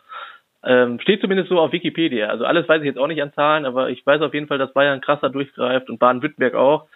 Ähm, 0.64 1.00
steht 1.02 1.20
zumindest 1.20 1.50
so 1.50 1.60
auf 1.60 1.74
Wikipedia. 1.74 2.30
Also 2.30 2.46
alles 2.46 2.68
weiß 2.68 2.82
ich 2.82 2.88
jetzt 2.88 2.98
auch 2.98 3.08
nicht 3.08 3.22
an 3.22 3.34
Zahlen, 3.34 3.66
aber 3.66 3.90
ich 3.90 4.06
weiß 4.06 4.22
auf 4.22 4.34
jeden 4.34 4.48
Fall, 4.48 4.58
dass 4.58 4.74
Bayern 4.74 5.02
krasser 5.02 5.30
durchgreift 5.30 5.90
und 5.90 6.00
Baden-Württemberg 6.00 6.56
auch 6.56 6.88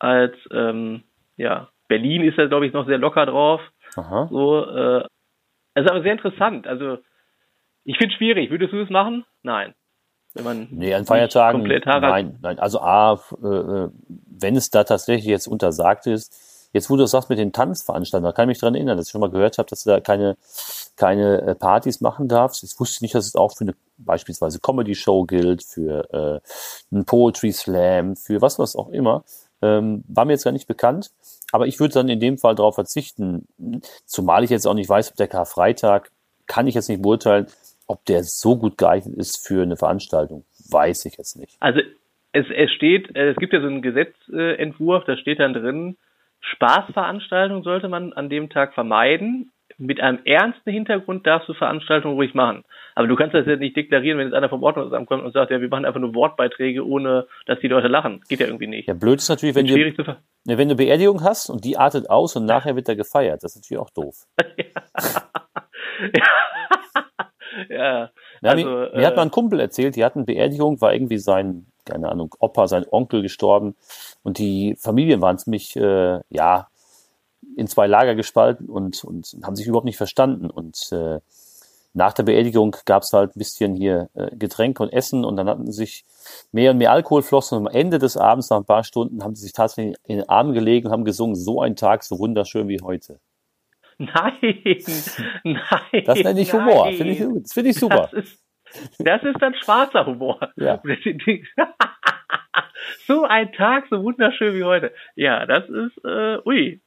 als 0.00 0.34
ähm, 0.50 1.04
ja 1.36 1.68
Berlin 1.86 2.24
ist 2.24 2.36
ja 2.36 2.46
glaube 2.46 2.66
ich 2.66 2.72
noch 2.72 2.86
sehr 2.86 2.98
locker 2.98 3.26
drauf. 3.26 3.60
Aha. 3.96 4.28
So, 4.30 4.66
äh, 4.66 5.04
es 5.74 5.84
ist 5.84 5.90
aber 5.90 6.02
sehr 6.02 6.12
interessant. 6.12 6.66
Also 6.66 6.98
ich 7.84 7.96
finde 7.96 8.12
es 8.12 8.18
schwierig. 8.18 8.50
Würdest 8.50 8.72
du 8.72 8.80
es 8.80 8.90
machen? 8.90 9.24
Nein. 9.42 9.74
Wenn 10.34 10.44
man 10.44 10.68
nee, 10.70 10.94
an 10.94 11.06
Feiertagen 11.06 11.62
nein, 11.62 12.38
nein. 12.40 12.58
Also 12.60 12.80
A, 12.80 13.20
äh, 13.42 13.46
äh, 13.46 13.88
wenn 14.28 14.54
es 14.54 14.70
da 14.70 14.84
tatsächlich 14.84 15.26
jetzt 15.26 15.48
untersagt 15.48 16.06
ist, 16.06 16.70
jetzt 16.72 16.88
wo 16.88 16.94
du 16.94 17.02
das 17.02 17.10
sagst 17.10 17.30
mit 17.30 17.38
den 17.38 17.52
Tanzveranstaltungen, 17.52 18.30
da 18.30 18.32
kann 18.32 18.44
ich 18.44 18.54
mich 18.54 18.60
dran 18.60 18.76
erinnern, 18.76 18.96
dass 18.96 19.06
ich 19.06 19.10
schon 19.10 19.20
mal 19.20 19.30
gehört 19.30 19.58
habe, 19.58 19.68
dass 19.68 19.82
du 19.82 19.90
da 19.90 20.00
keine 20.00 20.36
keine 20.96 21.42
äh, 21.42 21.54
Partys 21.56 22.00
machen 22.00 22.28
darfst. 22.28 22.62
Ich 22.62 22.78
wusste 22.78 23.02
nicht, 23.02 23.14
dass 23.14 23.26
es 23.26 23.34
auch 23.34 23.56
für 23.56 23.64
eine 23.64 23.74
beispielsweise 23.96 24.60
Comedy 24.60 24.94
Show 24.94 25.24
gilt, 25.24 25.64
für 25.64 26.08
äh, 26.12 26.94
einen 26.94 27.04
Poetry 27.06 27.50
Slam, 27.50 28.14
für 28.14 28.40
was 28.40 28.58
was 28.60 28.76
auch 28.76 28.90
immer. 28.90 29.24
Ähm, 29.62 30.04
war 30.08 30.24
mir 30.24 30.32
jetzt 30.32 30.44
gar 30.44 30.52
nicht 30.52 30.66
bekannt, 30.66 31.10
aber 31.52 31.66
ich 31.66 31.80
würde 31.80 31.94
dann 31.94 32.08
in 32.08 32.20
dem 32.20 32.38
Fall 32.38 32.54
darauf 32.54 32.76
verzichten, 32.76 33.46
zumal 34.06 34.44
ich 34.44 34.50
jetzt 34.50 34.66
auch 34.66 34.74
nicht 34.74 34.88
weiß, 34.88 35.10
ob 35.10 35.16
der 35.16 35.28
Karfreitag, 35.28 36.10
kann 36.46 36.66
ich 36.66 36.74
jetzt 36.74 36.88
nicht 36.88 37.02
beurteilen, 37.02 37.46
ob 37.86 38.04
der 38.06 38.22
so 38.24 38.56
gut 38.56 38.78
geeignet 38.78 39.16
ist 39.16 39.46
für 39.46 39.62
eine 39.62 39.76
Veranstaltung, 39.76 40.44
weiß 40.70 41.04
ich 41.04 41.16
jetzt 41.18 41.36
nicht. 41.36 41.56
Also 41.60 41.80
es, 42.32 42.46
es 42.54 42.70
steht, 42.72 43.14
äh, 43.14 43.30
es 43.30 43.36
gibt 43.36 43.52
ja 43.52 43.60
so 43.60 43.66
einen 43.66 43.82
Gesetzentwurf, 43.82 45.04
da 45.04 45.16
steht 45.16 45.40
dann 45.40 45.52
drin, 45.52 45.96
Spaßveranstaltungen 46.40 47.62
sollte 47.62 47.88
man 47.88 48.12
an 48.12 48.30
dem 48.30 48.48
Tag 48.48 48.74
vermeiden, 48.74 49.52
mit 49.80 50.00
einem 50.00 50.18
ernsten 50.24 50.70
Hintergrund 50.70 51.26
darfst 51.26 51.48
du 51.48 51.54
Veranstaltungen 51.54 52.14
ruhig 52.14 52.34
machen. 52.34 52.64
Aber 52.94 53.06
du 53.08 53.16
kannst 53.16 53.34
das 53.34 53.46
ja 53.46 53.56
nicht 53.56 53.76
deklarieren, 53.76 54.18
wenn 54.18 54.26
jetzt 54.26 54.36
einer 54.36 54.50
vom 54.50 54.62
Ordnungsamt 54.62 55.08
kommt 55.08 55.24
und 55.24 55.32
sagt, 55.32 55.50
ja, 55.50 55.60
wir 55.60 55.68
machen 55.68 55.86
einfach 55.86 56.00
nur 56.00 56.14
Wortbeiträge, 56.14 56.86
ohne 56.86 57.26
dass 57.46 57.58
die 57.60 57.68
Leute 57.68 57.88
lachen. 57.88 58.20
Geht 58.28 58.40
ja 58.40 58.46
irgendwie 58.46 58.66
nicht. 58.66 58.88
Ja, 58.88 58.94
blöd 58.94 59.18
ist 59.18 59.28
natürlich, 59.28 59.54
wenn, 59.54 59.66
Schwierig 59.66 59.96
du, 59.96 60.04
wenn 60.44 60.68
du 60.68 60.76
Beerdigung 60.76 61.22
hast 61.24 61.48
und 61.48 61.64
die 61.64 61.76
artet 61.78 62.10
aus 62.10 62.36
und 62.36 62.44
nachher 62.46 62.76
wird 62.76 62.88
da 62.88 62.94
gefeiert. 62.94 63.42
Das 63.42 63.56
ist 63.56 63.62
natürlich 63.62 63.80
auch 63.80 63.90
doof. 63.90 64.26
ja. 67.68 68.10
Ja, 68.42 68.50
Also, 68.50 68.68
mir, 68.68 68.90
mir 68.94 69.06
hat 69.06 69.14
äh, 69.14 69.16
mal 69.16 69.22
ein 69.22 69.30
Kumpel 69.30 69.60
erzählt, 69.60 69.96
die 69.96 70.04
hatten 70.04 70.24
Beerdigung, 70.24 70.80
war 70.80 70.92
irgendwie 70.92 71.18
sein, 71.18 71.66
keine 71.84 72.08
Ahnung, 72.08 72.34
Opa, 72.38 72.68
sein 72.68 72.86
Onkel 72.90 73.22
gestorben 73.22 73.76
und 74.22 74.38
die 74.38 74.76
Familien 74.78 75.20
waren 75.20 75.38
ziemlich, 75.38 75.76
äh, 75.76 76.20
ja, 76.28 76.68
in 77.56 77.66
zwei 77.66 77.86
Lager 77.86 78.14
gespalten 78.14 78.68
und, 78.68 79.02
und 79.04 79.36
haben 79.42 79.56
sich 79.56 79.66
überhaupt 79.66 79.86
nicht 79.86 79.96
verstanden. 79.96 80.50
Und 80.50 80.92
äh, 80.92 81.20
nach 81.92 82.12
der 82.12 82.22
Beerdigung 82.22 82.76
gab 82.84 83.02
es 83.02 83.12
halt 83.12 83.34
ein 83.34 83.38
bisschen 83.38 83.74
hier 83.74 84.08
äh, 84.14 84.34
Getränke 84.36 84.82
und 84.82 84.92
Essen 84.92 85.24
und 85.24 85.36
dann 85.36 85.48
hatten 85.48 85.70
sich 85.72 86.04
mehr 86.52 86.70
und 86.70 86.78
mehr 86.78 86.92
Alkohol 86.92 87.22
flossen 87.22 87.58
und 87.58 87.68
am 87.68 87.74
Ende 87.74 87.98
des 87.98 88.16
Abends, 88.16 88.50
nach 88.50 88.58
ein 88.58 88.64
paar 88.64 88.84
Stunden, 88.84 89.24
haben 89.24 89.34
sie 89.34 89.42
sich 89.42 89.52
tatsächlich 89.52 89.96
in 90.06 90.18
den 90.18 90.28
Arm 90.28 90.52
gelegen 90.52 90.86
und 90.86 90.92
haben 90.92 91.04
gesungen, 91.04 91.34
so 91.34 91.60
ein 91.60 91.76
Tag, 91.76 92.04
so 92.04 92.18
wunderschön 92.18 92.68
wie 92.68 92.80
heute. 92.80 93.20
Nein, 93.98 94.56
nein. 95.44 96.04
Das 96.06 96.18
nenne 96.20 96.40
ich 96.40 96.54
Humor, 96.54 96.86
nein. 96.86 96.94
finde 96.94 97.12
ich, 97.12 97.42
das 97.42 97.52
finde 97.52 97.68
ich 97.68 97.76
super. 97.76 98.08
Das 98.10 98.24
ist, 98.24 98.42
das 98.98 99.22
ist 99.24 99.42
dann 99.42 99.54
schwarzer 99.54 100.06
Humor. 100.06 100.40
Ja. 100.56 100.80
so 103.06 103.24
ein 103.24 103.52
Tag, 103.52 103.88
so 103.90 104.02
wunderschön 104.02 104.54
wie 104.54 104.64
heute. 104.64 104.94
Ja, 105.16 105.44
das 105.44 105.68
ist, 105.68 106.02
äh, 106.02 106.38
ui. 106.46 106.80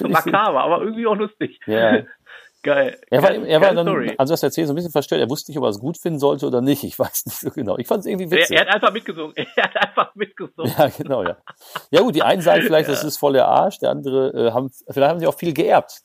Makaber, 0.00 0.60
aber 0.60 0.82
irgendwie 0.82 1.06
auch 1.06 1.16
lustig. 1.16 1.60
Ja. 1.66 2.02
Geil. 2.64 2.98
Er 3.08 3.22
war, 3.22 3.30
er 3.30 3.60
war 3.60 3.72
dann, 3.72 3.86
Story. 3.86 4.14
also 4.18 4.32
das 4.32 4.42
erzählt, 4.42 4.66
so 4.66 4.72
ein 4.72 4.76
bisschen 4.76 4.90
verstört. 4.90 5.20
Er 5.20 5.30
wusste 5.30 5.52
nicht, 5.52 5.58
ob 5.58 5.64
er 5.64 5.70
es 5.70 5.78
gut 5.78 5.96
finden 5.96 6.18
sollte 6.18 6.44
oder 6.44 6.60
nicht. 6.60 6.82
Ich 6.82 6.98
weiß 6.98 7.26
nicht 7.26 7.38
so 7.38 7.50
genau. 7.50 7.78
Ich 7.78 7.86
fand 7.86 8.00
es 8.00 8.06
irgendwie 8.06 8.24
er, 8.24 8.32
witzig. 8.32 8.56
er 8.56 8.66
hat 8.66 8.74
einfach 8.74 8.92
mitgesungen. 8.92 9.32
Er 9.56 9.62
hat 9.64 9.76
einfach 9.76 10.14
mitgesungen. 10.16 10.74
ja, 10.76 10.88
genau, 10.88 11.22
ja. 11.22 11.36
Ja 11.90 12.00
gut, 12.00 12.16
die 12.16 12.22
einen 12.22 12.42
sagen 12.42 12.62
vielleicht, 12.62 12.88
das 12.88 13.04
ist 13.04 13.16
voll 13.16 13.34
der 13.34 13.46
Arsch, 13.46 13.78
der 13.78 13.90
andere 13.90 14.48
äh, 14.48 14.50
haben, 14.50 14.70
vielleicht 14.88 15.08
haben 15.08 15.20
sie 15.20 15.26
auch 15.28 15.38
viel 15.38 15.54
geerbt. 15.54 16.00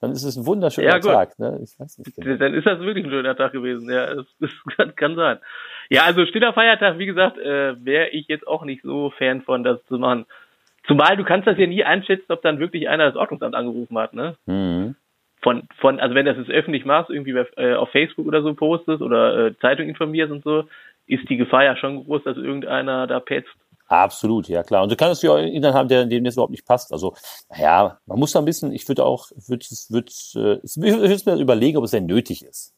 Dann 0.00 0.12
ist 0.12 0.22
es 0.22 0.36
ein 0.36 0.46
wunderschöner 0.46 0.88
Ja, 0.88 0.98
gut. 0.98 1.10
Tag. 1.10 1.38
Ne? 1.38 1.60
Ich 1.62 1.78
weiß 1.78 1.98
nicht 1.98 2.16
genau. 2.16 2.36
Dann 2.36 2.54
ist 2.54 2.66
das 2.66 2.78
wirklich 2.80 3.04
ein 3.04 3.10
schöner 3.10 3.36
Tag 3.36 3.52
gewesen. 3.52 3.90
Ja, 3.90 4.14
das, 4.14 4.26
das 4.40 4.50
kann, 4.76 4.94
kann 4.94 5.16
sein. 5.16 5.38
Ja, 5.90 6.04
also 6.04 6.24
stiller 6.26 6.52
Feiertag, 6.52 6.98
wie 6.98 7.06
gesagt, 7.06 7.36
äh, 7.38 7.84
wäre 7.84 8.08
ich 8.08 8.28
jetzt 8.28 8.46
auch 8.46 8.64
nicht 8.64 8.82
so 8.82 9.10
Fan 9.18 9.42
von, 9.42 9.62
das 9.62 9.84
zu 9.86 9.98
machen. 9.98 10.26
Zumal 10.88 11.16
du 11.16 11.24
kannst 11.24 11.46
das 11.46 11.58
ja 11.58 11.66
nie 11.66 11.84
einschätzen, 11.84 12.32
ob 12.32 12.42
dann 12.42 12.58
wirklich 12.58 12.88
einer 12.88 13.06
das 13.06 13.16
Ordnungsamt 13.16 13.54
angerufen 13.54 13.96
hat, 13.98 14.14
ne? 14.14 14.36
Mhm. 14.46 14.96
Von, 15.40 15.68
von, 15.78 16.00
also 16.00 16.16
wenn 16.16 16.26
das 16.26 16.36
jetzt 16.36 16.50
öffentlich 16.50 16.84
machst, 16.84 17.10
irgendwie 17.10 17.32
bei, 17.32 17.46
äh, 17.56 17.74
auf 17.74 17.90
Facebook 17.90 18.26
oder 18.26 18.42
so 18.42 18.54
postest 18.54 19.02
oder 19.02 19.46
äh, 19.46 19.58
Zeitung 19.58 19.86
informierst 19.88 20.32
und 20.32 20.42
so, 20.42 20.64
ist 21.06 21.28
die 21.28 21.36
Gefahr 21.36 21.62
ja 21.62 21.76
schon 21.76 22.04
groß, 22.04 22.24
dass 22.24 22.36
irgendeiner 22.36 23.06
da 23.06 23.20
petzt. 23.20 23.54
Absolut, 23.86 24.48
ja 24.48 24.62
klar. 24.62 24.82
Und 24.82 24.92
du 24.92 24.96
kannst 24.96 25.22
ja 25.22 25.30
auch 25.30 25.38
Inhalt 25.38 25.74
haben, 25.74 25.88
der 25.88 26.04
dem 26.04 26.24
das 26.24 26.34
überhaupt 26.34 26.50
nicht 26.50 26.66
passt. 26.66 26.92
Also, 26.92 27.14
naja, 27.50 27.98
man 28.06 28.18
muss 28.18 28.32
da 28.32 28.38
ein 28.38 28.44
bisschen, 28.44 28.72
ich 28.72 28.86
würde 28.88 29.04
auch, 29.04 29.30
würde 29.46 29.64
würde 29.88 30.08
äh, 30.34 30.60
ich 30.62 30.76
würde 30.76 31.36
mir 31.36 31.40
überlegen, 31.42 31.78
ob 31.78 31.84
es 31.84 31.92
denn 31.92 32.06
nötig 32.06 32.44
ist. 32.44 32.74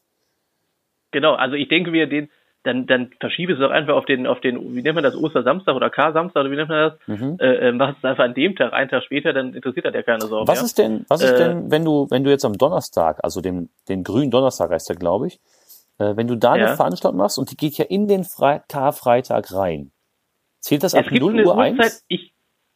Genau, 1.11 1.33
also 1.33 1.55
ich 1.55 1.67
denke 1.67 1.91
mir, 1.91 2.07
den, 2.07 2.29
dann, 2.63 2.85
dann 2.85 3.11
verschiebe 3.19 3.53
es 3.53 3.59
doch 3.59 3.71
einfach 3.71 3.95
auf 3.95 4.05
den, 4.05 4.27
auf 4.27 4.39
den, 4.41 4.75
wie 4.75 4.81
nennt 4.81 4.95
man 4.95 5.03
das, 5.03 5.15
Ostersamstag 5.15 5.75
oder 5.75 5.89
Kar-Samstag 5.89 6.41
oder 6.41 6.51
wie 6.51 6.55
nennt 6.55 6.69
man 6.69 6.91
das? 6.91 7.07
Mhm. 7.19 7.37
Äh, 7.39 7.69
äh, 7.69 7.71
mach 7.71 7.97
es 7.97 8.03
einfach 8.03 8.23
an 8.23 8.33
dem 8.33 8.55
Tag, 8.55 8.73
einen 8.73 8.89
Tag 8.89 9.03
später, 9.03 9.33
dann 9.33 9.53
interessiert 9.53 9.85
das 9.85 9.93
ja 9.93 10.03
keine 10.03 10.25
Sau 10.27 10.45
Was 10.45 10.57
mehr. 10.57 10.65
ist 10.65 10.77
denn, 10.77 11.05
was 11.07 11.21
ist 11.21 11.31
Äh, 11.31 11.37
denn, 11.37 11.71
wenn 11.71 11.85
du, 11.85 12.07
wenn 12.09 12.23
du 12.23 12.29
jetzt 12.29 12.45
am 12.45 12.57
Donnerstag, 12.57 13.19
also 13.23 13.41
dem, 13.41 13.69
den 13.89 14.03
grünen 14.03 14.31
Donnerstag 14.31 14.69
heißt 14.71 14.89
der, 14.89 14.95
glaube 14.95 15.27
ich, 15.27 15.39
äh, 15.97 16.15
wenn 16.15 16.27
du 16.27 16.35
da 16.35 16.53
eine 16.53 16.63
Ja. 16.65 16.75
Veranstaltung 16.75 17.17
machst 17.17 17.37
und 17.39 17.51
die 17.51 17.57
geht 17.57 17.77
ja 17.77 17.85
in 17.85 18.07
den 18.07 18.23
Fre 18.23 18.63
Karfreitag 18.69 19.53
rein. 19.53 19.91
Zählt 20.59 20.83
das 20.83 20.93
ab 20.93 21.05
es 21.05 21.09
gibt 21.11 21.21
0 21.23 21.33
eine 21.33 21.45
Uhr 21.45 21.57
Uhrzeit, 21.57 21.93
1? 21.93 22.05
ich, 22.07 22.33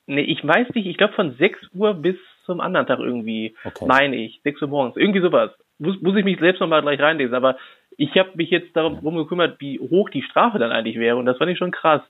nee, 0.08 0.22
ich 0.22 0.46
weiß 0.46 0.70
nicht, 0.74 0.88
ich 0.88 0.98
glaube 0.98 1.14
von 1.14 1.36
6 1.38 1.60
Uhr 1.74 1.94
bis 1.94 2.16
zum 2.46 2.60
anderen 2.60 2.88
Tag 2.88 3.00
irgendwie, 3.00 3.56
Okay. 3.64 3.86
meine 3.88 4.16
ich, 4.16 4.42
6 4.44 4.62
Uhr 4.64 4.68
morgens, 4.68 4.96
irgendwie 4.98 5.22
sowas. 5.22 5.52
Muss, 5.78 6.00
muss 6.02 6.16
ich 6.16 6.24
mich 6.24 6.40
selbst 6.40 6.60
nochmal 6.62 6.82
gleich 6.82 7.00
reinlesen, 7.00 7.36
aber 7.36 7.58
ich 7.98 8.18
habe 8.18 8.32
mich 8.36 8.50
jetzt 8.50 8.76
darum 8.76 9.16
gekümmert, 9.16 9.60
wie 9.60 9.80
hoch 9.80 10.10
die 10.10 10.24
Strafe 10.24 10.60
dann 10.60 10.72
eigentlich 10.72 10.98
wäre 10.98 11.18
und 11.18 11.26
das 11.26 11.38
fand 11.38 11.52
ich 11.52 11.58
schon 11.58 11.72
krass. 11.72 12.02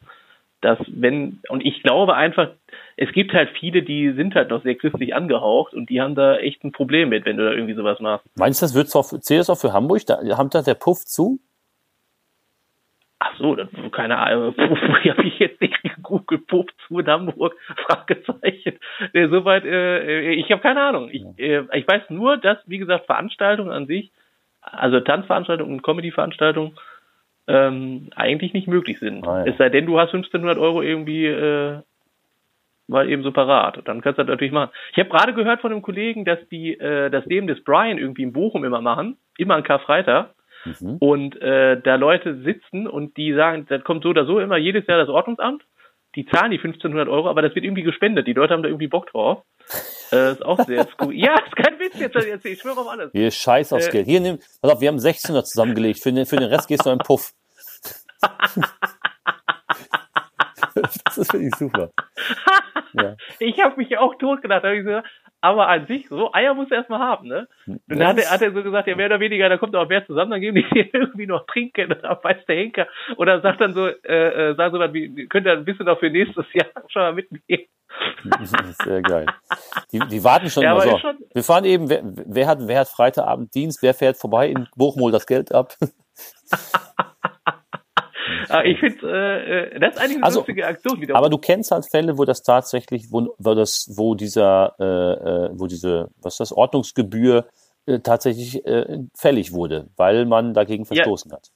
Dass 0.61 0.79
wenn, 0.87 1.41
und 1.49 1.63
ich 1.63 1.83
glaube 1.83 2.15
einfach, 2.15 2.49
es 2.97 3.11
gibt 3.11 3.33
halt 3.33 3.49
viele, 3.59 3.83
die 3.83 4.13
sind 4.13 4.33
halt 4.35 4.49
noch 4.49 4.63
sehr 4.63 4.75
christlich 4.75 5.13
angehaucht 5.13 5.73
und 5.73 5.89
die 5.89 6.01
haben 6.01 6.15
da 6.15 6.37
echt 6.37 6.63
ein 6.63 6.71
Problem 6.71 7.09
mit, 7.09 7.25
wenn 7.25 7.37
du 7.37 7.45
da 7.45 7.51
irgendwie 7.51 7.75
sowas 7.75 7.99
machst. 7.99 8.25
Meinst 8.35 8.61
du, 8.61 8.65
das 8.65 8.73
wird's 8.73 8.95
auch, 8.95 9.03
zählt 9.19 9.41
das 9.41 9.49
auch 9.49 9.59
für 9.59 9.73
Hamburg? 9.73 10.05
Da, 10.07 10.17
haben 10.37 10.49
da 10.49 10.61
der 10.61 10.73
Puff 10.73 11.05
zu? 11.05 11.39
Ach 13.19 13.35
so, 13.37 13.55
das, 13.55 13.67
keine 13.91 14.17
Ahnung, 14.17 14.53
Puff, 14.55 14.79
habe 14.79 15.23
ich 15.23 15.39
jetzt 15.39 15.61
nicht 15.61 15.81
gegoogelt, 15.83 16.47
Puff 16.47 16.65
zu 16.87 16.99
in 16.99 17.07
Hamburg, 17.07 17.55
Fragezeichen. 17.85 18.79
Nee, 19.13 19.27
soweit, 19.27 19.65
äh, 19.65 20.31
ich 20.31 20.51
habe 20.51 20.61
keine 20.61 20.81
Ahnung. 20.81 21.09
Ich, 21.11 21.23
äh, 21.37 21.63
ich 21.73 21.87
weiß 21.87 22.09
nur, 22.09 22.37
dass, 22.37 22.57
wie 22.65 22.77
gesagt, 22.77 23.05
Veranstaltungen 23.05 23.71
an 23.71 23.87
sich, 23.87 24.11
also 24.71 24.99
Tanzveranstaltungen 24.99 25.75
und 25.75 25.83
Comedy-Veranstaltungen, 25.83 26.77
ähm, 27.47 28.09
eigentlich 28.15 28.53
nicht 28.53 28.67
möglich 28.67 28.99
sind. 28.99 29.27
Ah, 29.27 29.45
ja. 29.45 29.51
Es 29.51 29.57
sei 29.57 29.69
denn, 29.69 29.85
du 29.85 29.99
hast 29.99 30.13
1500 30.13 30.57
Euro 30.57 30.81
irgendwie 30.81 31.25
äh, 31.27 31.79
mal 32.87 33.09
eben 33.09 33.23
so 33.23 33.31
parat. 33.31 33.81
Dann 33.85 34.01
kannst 34.01 34.17
du 34.17 34.23
das 34.23 34.29
natürlich 34.29 34.51
machen. 34.51 34.71
Ich 34.93 34.99
habe 34.99 35.09
gerade 35.09 35.33
gehört 35.33 35.61
von 35.61 35.71
einem 35.71 35.81
Kollegen, 35.81 36.25
dass 36.25 36.39
die 36.49 36.79
äh, 36.79 37.09
das 37.09 37.25
Leben 37.25 37.47
des 37.47 37.63
Brian 37.63 37.97
irgendwie 37.97 38.23
in 38.23 38.33
Bochum 38.33 38.63
immer 38.63 38.81
machen, 38.81 39.17
immer 39.37 39.55
an 39.55 39.63
Karfreitag 39.63 40.29
Mhm. 40.65 40.97
und 40.99 41.41
äh, 41.41 41.79
da 41.79 41.95
Leute 41.95 42.41
sitzen 42.41 42.87
und 42.87 43.17
die 43.17 43.33
sagen, 43.33 43.65
das 43.69 43.83
kommt 43.83 44.03
so 44.03 44.09
oder 44.09 44.25
so 44.25 44.39
immer 44.39 44.57
jedes 44.57 44.87
Jahr 44.87 44.97
das 44.97 45.09
Ordnungsamt, 45.09 45.63
die 46.15 46.25
zahlen 46.25 46.51
die 46.51 46.57
1500 46.57 47.07
Euro, 47.09 47.29
aber 47.29 47.41
das 47.41 47.53
wird 47.55 47.65
irgendwie 47.65 47.83
gespendet, 47.83 48.27
die 48.27 48.33
Leute 48.33 48.53
haben 48.53 48.63
da 48.63 48.69
irgendwie 48.69 48.87
Bock 48.87 49.07
drauf. 49.11 49.43
Äh, 50.11 50.31
ist 50.33 50.45
auch 50.45 50.63
sehr 50.65 50.87
cool. 51.01 51.13
Ja, 51.15 51.35
ist 51.39 51.55
kein 51.55 51.79
Witz 51.79 51.99
jetzt, 51.99 52.15
jetzt 52.15 52.45
ich 52.45 52.59
schwöre 52.59 52.79
auf 52.79 52.87
alles. 52.87 53.11
Hier, 53.11 53.31
scheiß 53.31 53.73
aufs 53.73 53.87
Äh. 53.87 53.91
Geld. 53.91 54.05
Hier, 54.07 54.19
nimm, 54.19 54.37
pass 54.61 54.71
auf, 54.71 54.81
wir 54.81 54.87
haben 54.87 54.95
1600 54.95 55.47
zusammengelegt. 55.47 56.01
Für 56.01 56.11
den, 56.11 56.25
für 56.25 56.37
den 56.37 56.49
Rest 56.49 56.67
gehst 56.67 56.85
du 56.85 56.89
in 56.89 56.93
einen 56.93 56.99
Puff. 56.99 57.33
das 60.75 61.17
ist 61.17 61.31
finde 61.31 61.47
ich 61.47 61.55
super. 61.55 61.91
Ja. 62.97 63.17
Ich 63.39 63.59
habe 63.59 63.75
mich 63.75 63.97
auch 63.97 64.15
totgelacht, 64.15 64.63
hab 64.63 64.71
ich 64.71 64.85
gesagt, 64.85 65.05
aber 65.45 65.67
an 65.67 65.85
sich, 65.87 66.07
so 66.09 66.33
Eier 66.33 66.53
muss 66.53 66.69
er 66.71 66.77
erstmal 66.77 66.99
haben, 66.99 67.27
ne? 67.27 67.47
Und 67.67 67.79
dann 67.87 68.07
hat 68.07 68.17
er, 68.17 68.29
hat 68.31 68.41
er 68.41 68.51
so 68.51 68.63
gesagt, 68.63 68.87
ja, 68.87 68.95
mehr 68.95 69.05
oder 69.05 69.19
weniger, 69.19 69.47
da 69.49 69.57
kommt 69.57 69.75
auch 69.75 69.89
wer 69.89 70.05
zusammen, 70.05 70.31
dann 70.31 70.41
geben 70.41 70.55
die 70.55 70.63
dir 70.73 70.93
irgendwie 70.93 71.27
noch 71.27 71.45
trinken, 71.45 71.89
dann 71.89 72.17
weiß 72.23 72.45
der 72.47 72.55
Henker. 72.55 72.87
Oder 73.17 73.41
sagt 73.41 73.61
dann 73.61 73.73
so, 73.73 73.87
äh, 73.87 74.51
äh, 74.51 74.55
sagt 74.55 74.73
so 74.73 74.79
was 74.79 74.93
wie, 74.93 75.27
könnt 75.27 75.45
ihr 75.45 75.53
ein 75.53 75.65
bisschen 75.65 75.85
noch 75.85 75.99
für 75.99 76.09
nächstes 76.09 76.45
Jahr 76.53 76.67
schon 76.87 77.01
mal 77.01 77.13
mitnehmen. 77.13 77.65
Sehr 78.83 79.01
geil. 79.01 79.25
Die, 79.91 79.99
die 79.99 80.23
warten 80.23 80.49
schon 80.49 80.63
Ja, 80.63 80.73
immer 80.73 80.81
so. 80.81 80.97
schon- 80.97 81.17
Wir 81.33 81.43
fahren 81.43 81.63
eben, 81.65 81.89
wer, 81.89 82.01
wer 82.03 82.47
hat, 82.47 82.57
wer 82.61 82.79
hat 82.79 82.89
Freitagabend 82.89 83.53
Dienst, 83.55 83.81
wer 83.83 83.93
fährt 83.93 84.17
vorbei 84.17 84.49
in 84.49 84.67
Bochum, 84.75 85.01
holt 85.03 85.13
das 85.13 85.25
Geld 85.27 85.53
ab. 85.53 85.73
Aber 88.49 88.65
ich 88.65 88.79
finde, 88.79 89.07
äh, 89.11 89.75
äh, 89.75 89.79
das 89.79 89.95
ist 89.95 90.01
eigentlich 90.01 90.15
eine 90.17 90.23
Also, 90.25 90.39
lustige 90.39 90.65
Aktion 90.65 91.01
wieder. 91.01 91.15
Aber 91.15 91.29
du 91.29 91.37
kennst 91.37 91.71
halt 91.71 91.85
Fälle, 91.89 92.17
wo 92.17 92.25
das 92.25 92.43
tatsächlich, 92.43 93.11
wo, 93.11 93.35
wo 93.37 93.53
das, 93.53 93.91
wo 93.95 94.15
dieser, 94.15 94.75
äh, 94.79 94.83
äh, 94.83 95.49
wo 95.53 95.67
diese, 95.67 96.09
was 96.21 96.35
ist 96.35 96.39
das, 96.39 96.51
Ordnungsgebühr 96.53 97.47
äh, 97.85 97.99
tatsächlich 97.99 98.65
äh, 98.65 98.99
fällig 99.15 99.53
wurde, 99.53 99.87
weil 99.95 100.25
man 100.25 100.53
dagegen 100.53 100.85
verstoßen 100.85 101.31
hat. 101.31 101.51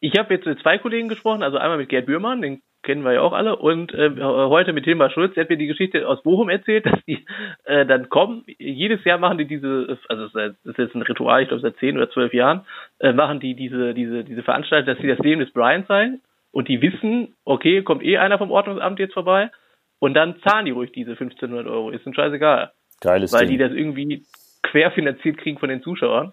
Ich 0.00 0.18
habe 0.18 0.34
jetzt 0.34 0.46
mit 0.46 0.60
zwei 0.60 0.78
Kollegen 0.78 1.08
gesprochen, 1.08 1.42
also 1.42 1.56
einmal 1.56 1.78
mit 1.78 1.88
Gerd 1.88 2.06
Bührmann, 2.06 2.42
den 2.42 2.62
kennen 2.84 3.02
wir 3.02 3.14
ja 3.14 3.20
auch 3.22 3.32
alle, 3.32 3.56
und 3.56 3.92
äh, 3.92 4.10
heute 4.20 4.72
mit 4.72 4.84
Hilmar 4.84 5.10
Schulz, 5.10 5.34
der 5.34 5.44
hat 5.44 5.50
mir 5.50 5.56
die 5.56 5.66
Geschichte 5.66 6.06
aus 6.06 6.22
Bochum 6.22 6.48
erzählt, 6.48 6.86
dass 6.86 7.04
die 7.06 7.24
äh, 7.64 7.84
dann 7.84 8.08
kommen, 8.08 8.44
jedes 8.46 9.02
Jahr 9.04 9.18
machen 9.18 9.38
die 9.38 9.46
diese, 9.46 9.98
also 10.08 10.28
das 10.28 10.54
ist 10.62 10.78
jetzt 10.78 10.94
ein 10.94 11.02
Ritual, 11.02 11.42
ich 11.42 11.48
glaube 11.48 11.62
seit 11.62 11.76
zehn 11.78 11.96
oder 11.96 12.10
zwölf 12.10 12.32
Jahren, 12.32 12.64
äh, 13.00 13.12
machen 13.12 13.40
die 13.40 13.54
diese, 13.54 13.94
diese, 13.94 14.22
diese 14.22 14.42
Veranstaltung, 14.42 14.94
dass 14.94 15.02
sie 15.02 15.08
das 15.08 15.18
Leben 15.18 15.40
des 15.40 15.52
Brian 15.52 15.86
zeigen 15.86 16.20
und 16.52 16.68
die 16.68 16.80
wissen, 16.80 17.34
okay, 17.44 17.82
kommt 17.82 18.04
eh 18.04 18.18
einer 18.18 18.38
vom 18.38 18.52
Ordnungsamt 18.52 19.00
jetzt 19.00 19.14
vorbei 19.14 19.50
und 19.98 20.14
dann 20.14 20.40
zahlen 20.42 20.66
die 20.66 20.72
ruhig 20.72 20.92
diese 20.92 21.12
1500 21.12 21.66
Euro, 21.66 21.90
ist 21.90 22.06
ihnen 22.06 22.14
scheißegal 22.14 22.70
Geiles 23.00 23.32
weil 23.32 23.46
Ding. 23.46 23.50
die 23.50 23.58
das 23.58 23.72
irgendwie 23.72 24.22
querfinanziert 24.62 25.38
kriegen 25.38 25.58
von 25.58 25.68
den 25.68 25.82
Zuschauern. 25.82 26.32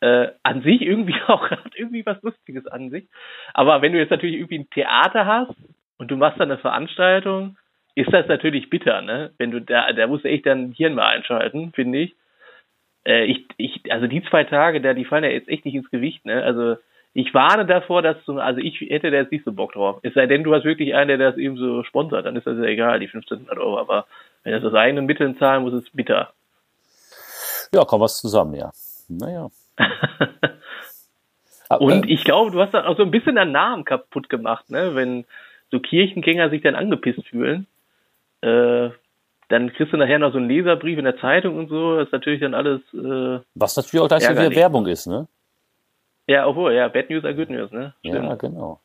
Äh, 0.00 0.28
an 0.42 0.62
sich 0.62 0.82
irgendwie 0.82 1.16
auch 1.26 1.50
hat 1.50 1.72
irgendwie 1.74 2.04
was 2.04 2.20
Lustiges 2.22 2.66
an 2.66 2.90
sich. 2.90 3.08
Aber 3.54 3.80
wenn 3.80 3.92
du 3.92 3.98
jetzt 3.98 4.10
natürlich 4.10 4.36
irgendwie 4.36 4.58
ein 4.58 4.70
Theater 4.70 5.24
hast 5.26 5.56
und 5.98 6.10
du 6.10 6.16
machst 6.16 6.40
dann 6.40 6.50
eine 6.50 6.58
Veranstaltung, 6.58 7.56
ist 7.94 8.12
das 8.12 8.26
natürlich 8.28 8.68
bitter, 8.68 9.00
ne? 9.00 9.32
Wenn 9.38 9.50
du 9.50 9.60
da, 9.60 9.92
da 9.92 10.06
musst 10.06 10.24
du 10.24 10.28
echt 10.28 10.46
dein 10.46 10.72
Hirn 10.72 10.94
mal 10.94 11.08
einschalten, 11.08 11.72
finde 11.72 11.98
ich. 11.98 12.14
Äh, 13.06 13.24
ich, 13.24 13.46
ich, 13.56 13.90
also 13.90 14.06
die 14.06 14.22
zwei 14.24 14.44
Tage, 14.44 14.80
da, 14.80 14.92
die 14.92 15.04
fallen 15.04 15.24
ja 15.24 15.30
jetzt 15.30 15.48
echt 15.48 15.64
nicht 15.64 15.74
ins 15.74 15.90
Gewicht, 15.90 16.24
ne? 16.26 16.42
Also 16.42 16.76
ich 17.14 17.32
warne 17.32 17.64
davor, 17.64 18.02
dass 18.02 18.22
du, 18.26 18.38
also 18.38 18.60
ich 18.60 18.78
hätte 18.80 19.10
da 19.10 19.16
jetzt 19.16 19.32
nicht 19.32 19.46
so 19.46 19.52
Bock 19.52 19.72
drauf. 19.72 20.00
Es 20.02 20.12
sei 20.12 20.26
denn, 20.26 20.44
du 20.44 20.54
hast 20.54 20.64
wirklich 20.64 20.94
einen, 20.94 21.08
der 21.08 21.30
das 21.30 21.38
eben 21.38 21.56
so 21.56 21.82
sponsert, 21.84 22.26
dann 22.26 22.36
ist 22.36 22.46
das 22.46 22.58
ja 22.58 22.64
egal, 22.64 23.00
die 23.00 23.06
1500 23.06 23.58
Euro. 23.58 23.78
Aber 23.78 24.06
wenn 24.44 24.52
das 24.52 24.62
aus 24.62 24.74
eigenen 24.74 25.06
Mitteln 25.06 25.38
zahlen 25.38 25.62
musst, 25.62 25.76
ist 25.76 25.88
es 25.88 25.96
bitter. 25.96 26.32
Ja, 27.72 27.84
kommt 27.84 28.02
was 28.02 28.20
zusammen, 28.20 28.54
ja. 28.54 28.70
Naja. 29.08 29.48
Und 31.78 32.08
ich 32.08 32.22
glaube, 32.24 32.50
du 32.50 32.60
hast 32.60 32.74
da 32.74 32.84
auch 32.84 32.98
so 32.98 33.02
ein 33.02 33.10
bisschen 33.10 33.36
deinen 33.36 33.52
Namen 33.52 33.84
kaputt 33.86 34.28
gemacht, 34.28 34.70
ne? 34.70 34.94
Wenn 34.94 35.24
so 35.70 35.80
Kirchengänger 35.80 36.50
sich 36.50 36.62
dann 36.62 36.74
angepisst 36.74 37.26
fühlen, 37.28 37.66
äh, 38.40 38.90
dann 39.48 39.72
kriegst 39.72 39.92
du 39.92 39.96
nachher 39.96 40.18
noch 40.18 40.32
so 40.32 40.38
einen 40.38 40.48
Leserbrief 40.48 40.98
in 40.98 41.04
der 41.04 41.18
Zeitung 41.18 41.56
und 41.56 41.68
so. 41.68 41.96
Das 41.96 42.06
ist 42.06 42.12
natürlich 42.12 42.40
dann 42.40 42.54
alles. 42.54 42.80
Äh, 42.92 43.44
Was 43.54 43.76
natürlich 43.76 44.00
auch 44.00 44.08
gleich 44.08 44.24
so 44.24 44.32
wieder 44.32 44.54
Werbung 44.54 44.86
ist, 44.86 45.06
ne? 45.06 45.28
Ja, 46.26 46.46
obwohl, 46.46 46.74
ja, 46.74 46.88
Bad 46.88 47.08
News 47.10 47.24
are 47.24 47.34
Good 47.34 47.50
News, 47.50 47.70
ne? 47.70 47.94
Stimmt. 48.00 48.24
Ja, 48.24 48.34
genau. 48.34 48.80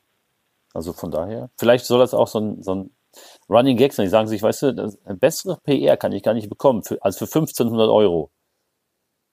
Also 0.73 0.93
von 0.93 1.09
daher, 1.11 1.49
vielleicht 1.57 1.85
soll 1.85 1.99
das 1.99 2.13
auch 2.13 2.27
so 2.27 2.39
ein, 2.39 2.61
so 2.61 2.75
ein 2.75 2.91
Running 3.49 3.77
Gag 3.77 3.93
sein. 3.93 4.05
Die 4.05 4.09
sagen 4.09 4.27
sich, 4.27 4.43
weißt 4.43 4.63
du, 4.63 4.73
das, 4.73 5.03
eine 5.05 5.17
bessere 5.17 5.57
PR 5.63 5.97
kann 5.97 6.11
ich 6.11 6.23
gar 6.23 6.33
nicht 6.33 6.49
bekommen 6.49 6.83
für, 6.83 6.97
als 7.01 7.17
für 7.17 7.25
1500 7.25 7.89
Euro. 7.89 8.29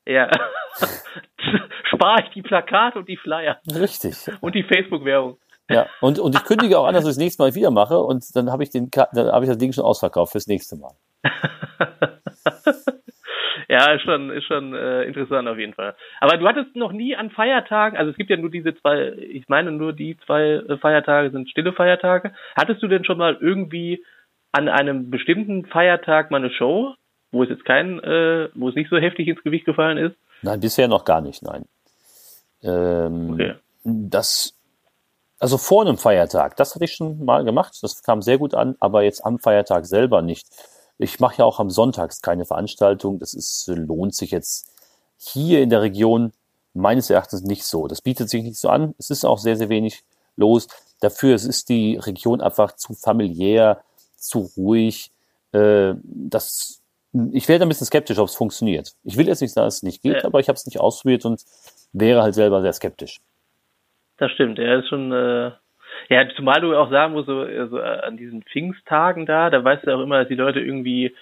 Ja. 0.07 0.31
Spare 1.93 2.25
ich 2.25 2.31
die 2.35 2.43
Plakate 2.43 2.99
und 2.99 3.09
die 3.09 3.17
Flyer. 3.17 3.61
Richtig. 3.71 4.17
Und 4.41 4.55
die 4.55 4.63
Facebook-Werbung. 4.63 5.39
Ja, 5.71 5.87
und, 6.01 6.19
und 6.19 6.35
ich 6.35 6.45
kündige 6.45 6.79
auch 6.79 6.87
an, 6.87 6.95
dass 6.95 7.05
ich 7.05 7.11
das 7.11 7.19
nächste 7.19 7.43
Mal 7.43 7.55
wieder 7.55 7.71
mache 7.71 7.99
und 7.99 8.25
dann 8.35 8.51
habe 8.51 8.63
ich 8.63 8.71
den 8.71 8.91
dann 8.91 9.33
habe 9.33 9.45
ich 9.45 9.51
das 9.51 9.59
Ding 9.59 9.73
schon 9.73 9.85
ausverkauft 9.85 10.33
fürs 10.33 10.47
nächste 10.47 10.77
Mal. 10.77 10.93
ja, 13.69 13.93
ist 13.93 14.03
schon, 14.03 14.31
ist 14.31 14.45
schon 14.45 14.75
äh, 14.75 15.03
interessant 15.03 15.47
auf 15.47 15.59
jeden 15.59 15.75
Fall. 15.75 15.95
Aber 16.21 16.39
du 16.39 16.49
hattest 16.49 16.75
noch 16.75 16.93
nie 16.93 17.17
an 17.17 17.31
Feiertagen, 17.31 17.99
also 17.99 18.11
es 18.11 18.17
gibt 18.17 18.31
ja 18.31 18.39
nur 18.39 18.51
diese 18.51 18.75
zwei, 18.77 19.13
ich 19.13 19.47
meine 19.49 19.71
nur 19.71 19.93
die 19.93 20.17
zwei 20.25 20.63
äh, 20.67 20.79
Feiertage 20.79 21.31
sind 21.31 21.51
stille 21.51 21.75
Feiertage. 21.75 22.33
Hattest 22.57 22.83
du 22.83 22.89
denn 22.89 23.05
schon 23.05 23.19
mal 23.19 23.37
irgendwie 23.39 24.03
an 24.53 24.69
einem 24.69 25.11
bestimmten 25.11 25.67
Feiertag 25.67 26.31
mal 26.31 26.39
eine 26.39 26.51
Show, 26.51 26.95
wo 27.31 27.43
es 27.43 27.51
jetzt 27.51 27.67
kein, 27.67 28.03
äh, 28.03 28.49
wo 28.55 28.71
es 28.71 28.75
nicht 28.75 28.89
so 28.89 28.97
heftig 28.97 29.29
ins 29.29 29.43
Gewicht 29.43 29.67
gefallen 29.67 29.99
ist? 29.99 30.17
Nein, 30.41 30.61
bisher 30.61 30.89
noch 30.89 31.05
gar 31.05 31.21
nicht, 31.21 31.43
nein. 31.43 31.67
Ähm, 32.63 33.33
okay. 33.35 33.55
Das 33.85 34.58
also 35.39 35.59
vor 35.59 35.83
einem 35.83 35.99
Feiertag, 35.99 36.57
das 36.57 36.75
hatte 36.75 36.85
ich 36.85 36.95
schon 36.95 37.25
mal 37.25 37.45
gemacht, 37.45 37.79
das 37.83 38.03
kam 38.03 38.23
sehr 38.23 38.39
gut 38.39 38.55
an, 38.55 38.77
aber 38.81 39.03
jetzt 39.03 39.25
am 39.25 39.39
Feiertag 39.39 39.87
selber 39.87 40.23
nicht. 40.23 40.49
Ich 40.99 41.21
mache 41.21 41.39
ja 41.39 41.45
auch 41.45 41.61
am 41.61 41.71
Sonntags 41.71 42.23
keine 42.23 42.45
Veranstaltung, 42.45 43.19
das 43.19 43.35
ist, 43.35 43.69
lohnt 43.69 44.15
sich 44.15 44.33
jetzt 44.33 44.69
hier 45.17 45.63
in 45.63 45.71
der 45.71 45.83
Region 45.83 46.33
meines 46.75 47.11
Erachtens 47.11 47.43
nicht 47.43 47.65
so. 47.65 47.87
Das 47.87 48.03
bietet 48.03 48.29
sich 48.31 48.43
nicht 48.43 48.59
so 48.59 48.69
an, 48.69 48.95
es 48.99 49.11
ist 49.11 49.25
auch 49.25 49.39
sehr, 49.39 49.57
sehr 49.57 49.69
wenig 49.69 50.05
los. 50.37 50.69
Dafür 51.01 51.37
ist 51.37 51.69
die 51.69 51.97
Region 51.97 52.41
einfach 52.41 52.73
zu 52.73 52.95
familiär, 52.95 53.83
zu 54.17 54.51
ruhig. 54.57 55.13
Äh, 55.53 55.95
das, 56.03 56.81
ich 57.33 57.49
werde 57.49 57.65
ein 57.65 57.69
bisschen 57.69 57.87
skeptisch, 57.87 58.19
ob 58.19 58.29
es 58.29 58.35
funktioniert. 58.35 58.95
Ich 59.05 59.17
will 59.17 59.29
jetzt 59.29 59.41
nicht 59.41 59.53
sagen, 59.53 59.67
dass 59.67 59.77
es 59.77 59.83
nicht 59.83 60.03
geht, 60.03 60.25
aber 60.25 60.41
ich 60.41 60.49
habe 60.49 60.57
es 60.57 60.67
nicht 60.67 60.81
ausprobiert 60.81 61.25
und 61.25 61.45
wäre 61.93 62.23
halt 62.23 62.35
selber 62.35 62.61
sehr 62.61 62.73
skeptisch. 62.73 63.21
Das 64.19 64.33
stimmt, 64.33 64.59
er 64.59 64.81
ist 64.81 64.89
schon, 64.89 65.13
äh, 65.13 65.53
ja, 66.09 66.29
zumal 66.37 66.61
du 66.61 66.77
auch 66.77 66.91
sagen 66.91 67.13
musst, 67.15 67.27
so, 67.27 67.41
also 67.41 67.81
an 67.81 68.17
diesen 68.17 68.43
Pfingsttagen 68.43 69.27
da, 69.27 69.51
da 69.51 69.63
weißt 69.63 69.87
du 69.87 69.95
auch 69.95 70.01
immer, 70.01 70.19
dass 70.19 70.29
die 70.29 70.35
Leute 70.35 70.61
irgendwie 70.61 71.15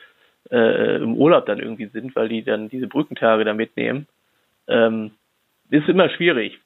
äh, 0.50 0.96
im 0.96 1.14
Urlaub 1.16 1.46
dann 1.46 1.58
irgendwie 1.58 1.86
sind, 1.86 2.16
weil 2.16 2.28
die 2.28 2.42
dann 2.42 2.68
diese 2.68 2.86
Brückentage 2.86 3.44
da 3.44 3.54
mitnehmen. 3.54 4.06
Ähm, 4.68 5.12
ist 5.70 5.88
immer 5.88 6.08
schwierig. 6.10 6.58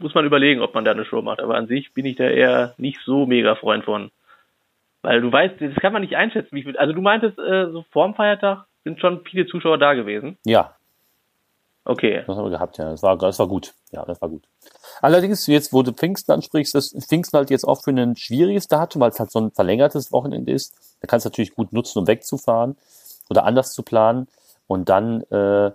Muss 0.00 0.14
man 0.14 0.26
überlegen, 0.26 0.60
ob 0.60 0.74
man 0.74 0.84
da 0.84 0.92
eine 0.92 1.04
Show 1.04 1.22
macht. 1.22 1.40
Aber 1.40 1.56
an 1.56 1.66
sich 1.66 1.92
bin 1.92 2.04
ich 2.04 2.16
da 2.16 2.24
eher 2.24 2.74
nicht 2.76 3.00
so 3.04 3.26
mega 3.26 3.54
Freund 3.54 3.84
von. 3.84 4.10
Weil 5.02 5.20
du 5.20 5.30
weißt, 5.30 5.60
das 5.60 5.74
kann 5.76 5.92
man 5.92 6.02
nicht 6.02 6.16
einschätzen, 6.16 6.54
wie 6.54 6.62
viel. 6.62 6.76
Also 6.76 6.92
du 6.92 7.00
meintest, 7.00 7.38
äh, 7.38 7.70
so 7.70 7.84
vorm 7.90 8.14
Feiertag 8.14 8.66
sind 8.84 9.00
schon 9.00 9.24
viele 9.24 9.46
Zuschauer 9.46 9.78
da 9.78 9.94
gewesen. 9.94 10.36
Ja, 10.44 10.74
Okay. 11.88 12.22
Das 12.26 12.36
haben 12.36 12.44
wir 12.44 12.50
gehabt, 12.50 12.76
ja. 12.76 12.90
Das 12.90 13.02
war, 13.02 13.16
das 13.16 13.38
war 13.38 13.48
gut. 13.48 13.72
Ja, 13.92 14.04
das 14.04 14.20
war 14.20 14.28
gut. 14.28 14.46
Allerdings, 15.00 15.46
jetzt, 15.46 15.72
wo 15.72 15.82
du 15.82 15.92
Pfingsten 15.92 16.32
ansprichst, 16.32 16.74
das 16.74 16.94
Pfingsten 17.08 17.38
halt 17.38 17.48
jetzt 17.48 17.66
auch 17.66 17.82
für 17.82 17.92
ein 17.92 18.14
schwieriges 18.14 18.68
Datum, 18.68 19.00
weil 19.00 19.10
es 19.10 19.18
halt 19.18 19.30
so 19.30 19.40
ein 19.40 19.52
verlängertes 19.52 20.12
Wochenende 20.12 20.52
ist. 20.52 20.74
Da 21.00 21.06
kannst 21.06 21.24
du 21.24 21.30
natürlich 21.30 21.54
gut 21.54 21.72
nutzen, 21.72 22.00
um 22.00 22.06
wegzufahren 22.06 22.76
oder 23.30 23.44
anders 23.44 23.72
zu 23.72 23.82
planen. 23.82 24.28
Und 24.66 24.90
dann, 24.90 25.22
äh, 25.30 25.70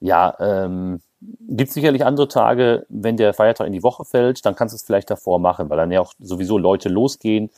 ja, 0.00 0.36
ähm, 0.40 1.00
gibt 1.20 1.70
sicherlich 1.70 2.04
andere 2.04 2.26
Tage, 2.26 2.84
wenn 2.88 3.16
der 3.16 3.32
Feiertag 3.32 3.68
in 3.68 3.72
die 3.72 3.84
Woche 3.84 4.04
fällt, 4.04 4.44
dann 4.44 4.56
kannst 4.56 4.72
du 4.72 4.76
es 4.76 4.82
vielleicht 4.82 5.10
davor 5.10 5.38
machen, 5.38 5.70
weil 5.70 5.76
dann 5.76 5.92
ja 5.92 6.00
auch 6.00 6.12
sowieso 6.18 6.58
Leute 6.58 6.88
losgehen, 6.88 7.50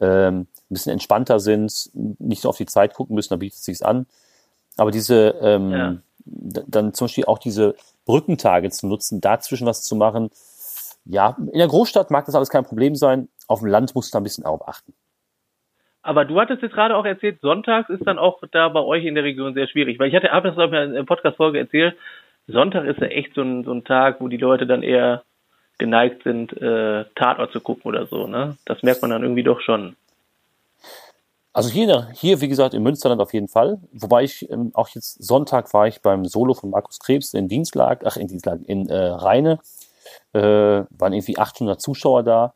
ähm, 0.00 0.40
ein 0.40 0.48
bisschen 0.68 0.92
entspannter 0.92 1.38
sind, 1.38 1.90
nicht 1.94 2.42
so 2.42 2.48
auf 2.48 2.56
die 2.56 2.66
Zeit 2.66 2.92
gucken 2.94 3.14
müssen, 3.14 3.30
da 3.30 3.36
bietet 3.36 3.58
es 3.58 3.64
sich 3.64 3.86
an. 3.86 4.06
Aber 4.76 4.90
diese, 4.90 5.36
ähm, 5.40 5.70
ja 5.70 5.96
dann 6.26 6.92
zum 6.92 7.06
Beispiel 7.06 7.24
auch 7.24 7.38
diese 7.38 7.74
Brückentage 8.04 8.70
zu 8.70 8.86
nutzen, 8.86 9.20
dazwischen 9.20 9.66
was 9.66 9.82
zu 9.82 9.96
machen. 9.96 10.30
Ja, 11.04 11.36
in 11.38 11.58
der 11.58 11.68
Großstadt 11.68 12.10
mag 12.10 12.26
das 12.26 12.34
alles 12.34 12.50
kein 12.50 12.64
Problem 12.64 12.94
sein. 12.96 13.28
Auf 13.46 13.60
dem 13.60 13.68
Land 13.68 13.94
musst 13.94 14.12
du 14.12 14.16
da 14.16 14.20
ein 14.20 14.24
bisschen 14.24 14.44
darauf 14.44 14.66
achten. 14.66 14.92
Aber 16.02 16.24
du 16.24 16.38
hattest 16.40 16.62
jetzt 16.62 16.74
gerade 16.74 16.96
auch 16.96 17.04
erzählt, 17.04 17.40
sonntags 17.40 17.90
ist 17.90 18.06
dann 18.06 18.18
auch 18.18 18.40
da 18.52 18.68
bei 18.68 18.80
euch 18.80 19.04
in 19.04 19.14
der 19.14 19.24
Region 19.24 19.54
sehr 19.54 19.66
schwierig. 19.66 19.98
Weil 19.98 20.08
ich 20.08 20.14
hatte, 20.14 20.30
habe 20.30 20.48
das 20.48 20.58
auch 20.58 20.72
in 20.72 20.92
der 20.92 21.02
Podcast-Folge 21.02 21.58
erzählt, 21.58 21.96
Sonntag 22.48 22.84
ist 22.84 23.00
ja 23.00 23.08
echt 23.08 23.34
so 23.34 23.42
ein, 23.42 23.64
so 23.64 23.72
ein 23.72 23.84
Tag, 23.84 24.20
wo 24.20 24.28
die 24.28 24.36
Leute 24.36 24.66
dann 24.66 24.82
eher 24.82 25.22
geneigt 25.78 26.22
sind, 26.22 26.52
äh, 26.60 27.04
Tatort 27.14 27.52
zu 27.52 27.60
gucken 27.60 27.88
oder 27.88 28.06
so. 28.06 28.26
Ne? 28.26 28.56
Das 28.64 28.82
merkt 28.82 29.02
man 29.02 29.10
dann 29.10 29.22
irgendwie 29.22 29.42
doch 29.42 29.60
schon. 29.60 29.96
Also 31.56 31.70
hier, 31.70 32.10
hier, 32.12 32.42
wie 32.42 32.48
gesagt, 32.48 32.74
im 32.74 32.82
Münsterland 32.82 33.22
auf 33.22 33.32
jeden 33.32 33.48
Fall. 33.48 33.80
Wobei 33.90 34.24
ich 34.24 34.50
ähm, 34.50 34.72
auch 34.74 34.90
jetzt 34.90 35.24
Sonntag 35.24 35.72
war 35.72 35.88
ich 35.88 36.02
beim 36.02 36.26
Solo 36.26 36.52
von 36.52 36.68
Markus 36.68 36.98
Krebs 36.98 37.32
in 37.32 37.48
Dienstlag, 37.48 38.02
ach 38.04 38.18
in 38.18 38.28
Dienstlag, 38.28 38.60
in 38.66 38.90
äh, 38.90 38.94
Rheine. 38.94 39.58
Äh, 40.34 40.40
waren 40.90 41.14
irgendwie 41.14 41.38
800 41.38 41.80
Zuschauer 41.80 42.24
da, 42.24 42.52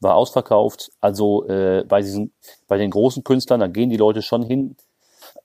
war 0.00 0.16
ausverkauft. 0.16 0.90
Also 1.00 1.46
äh, 1.46 1.84
bei 1.86 2.00
diesen, 2.00 2.32
bei 2.66 2.78
den 2.78 2.90
großen 2.90 3.22
Künstlern, 3.22 3.60
da 3.60 3.68
gehen 3.68 3.90
die 3.90 3.96
Leute 3.96 4.22
schon 4.22 4.42
hin, 4.42 4.74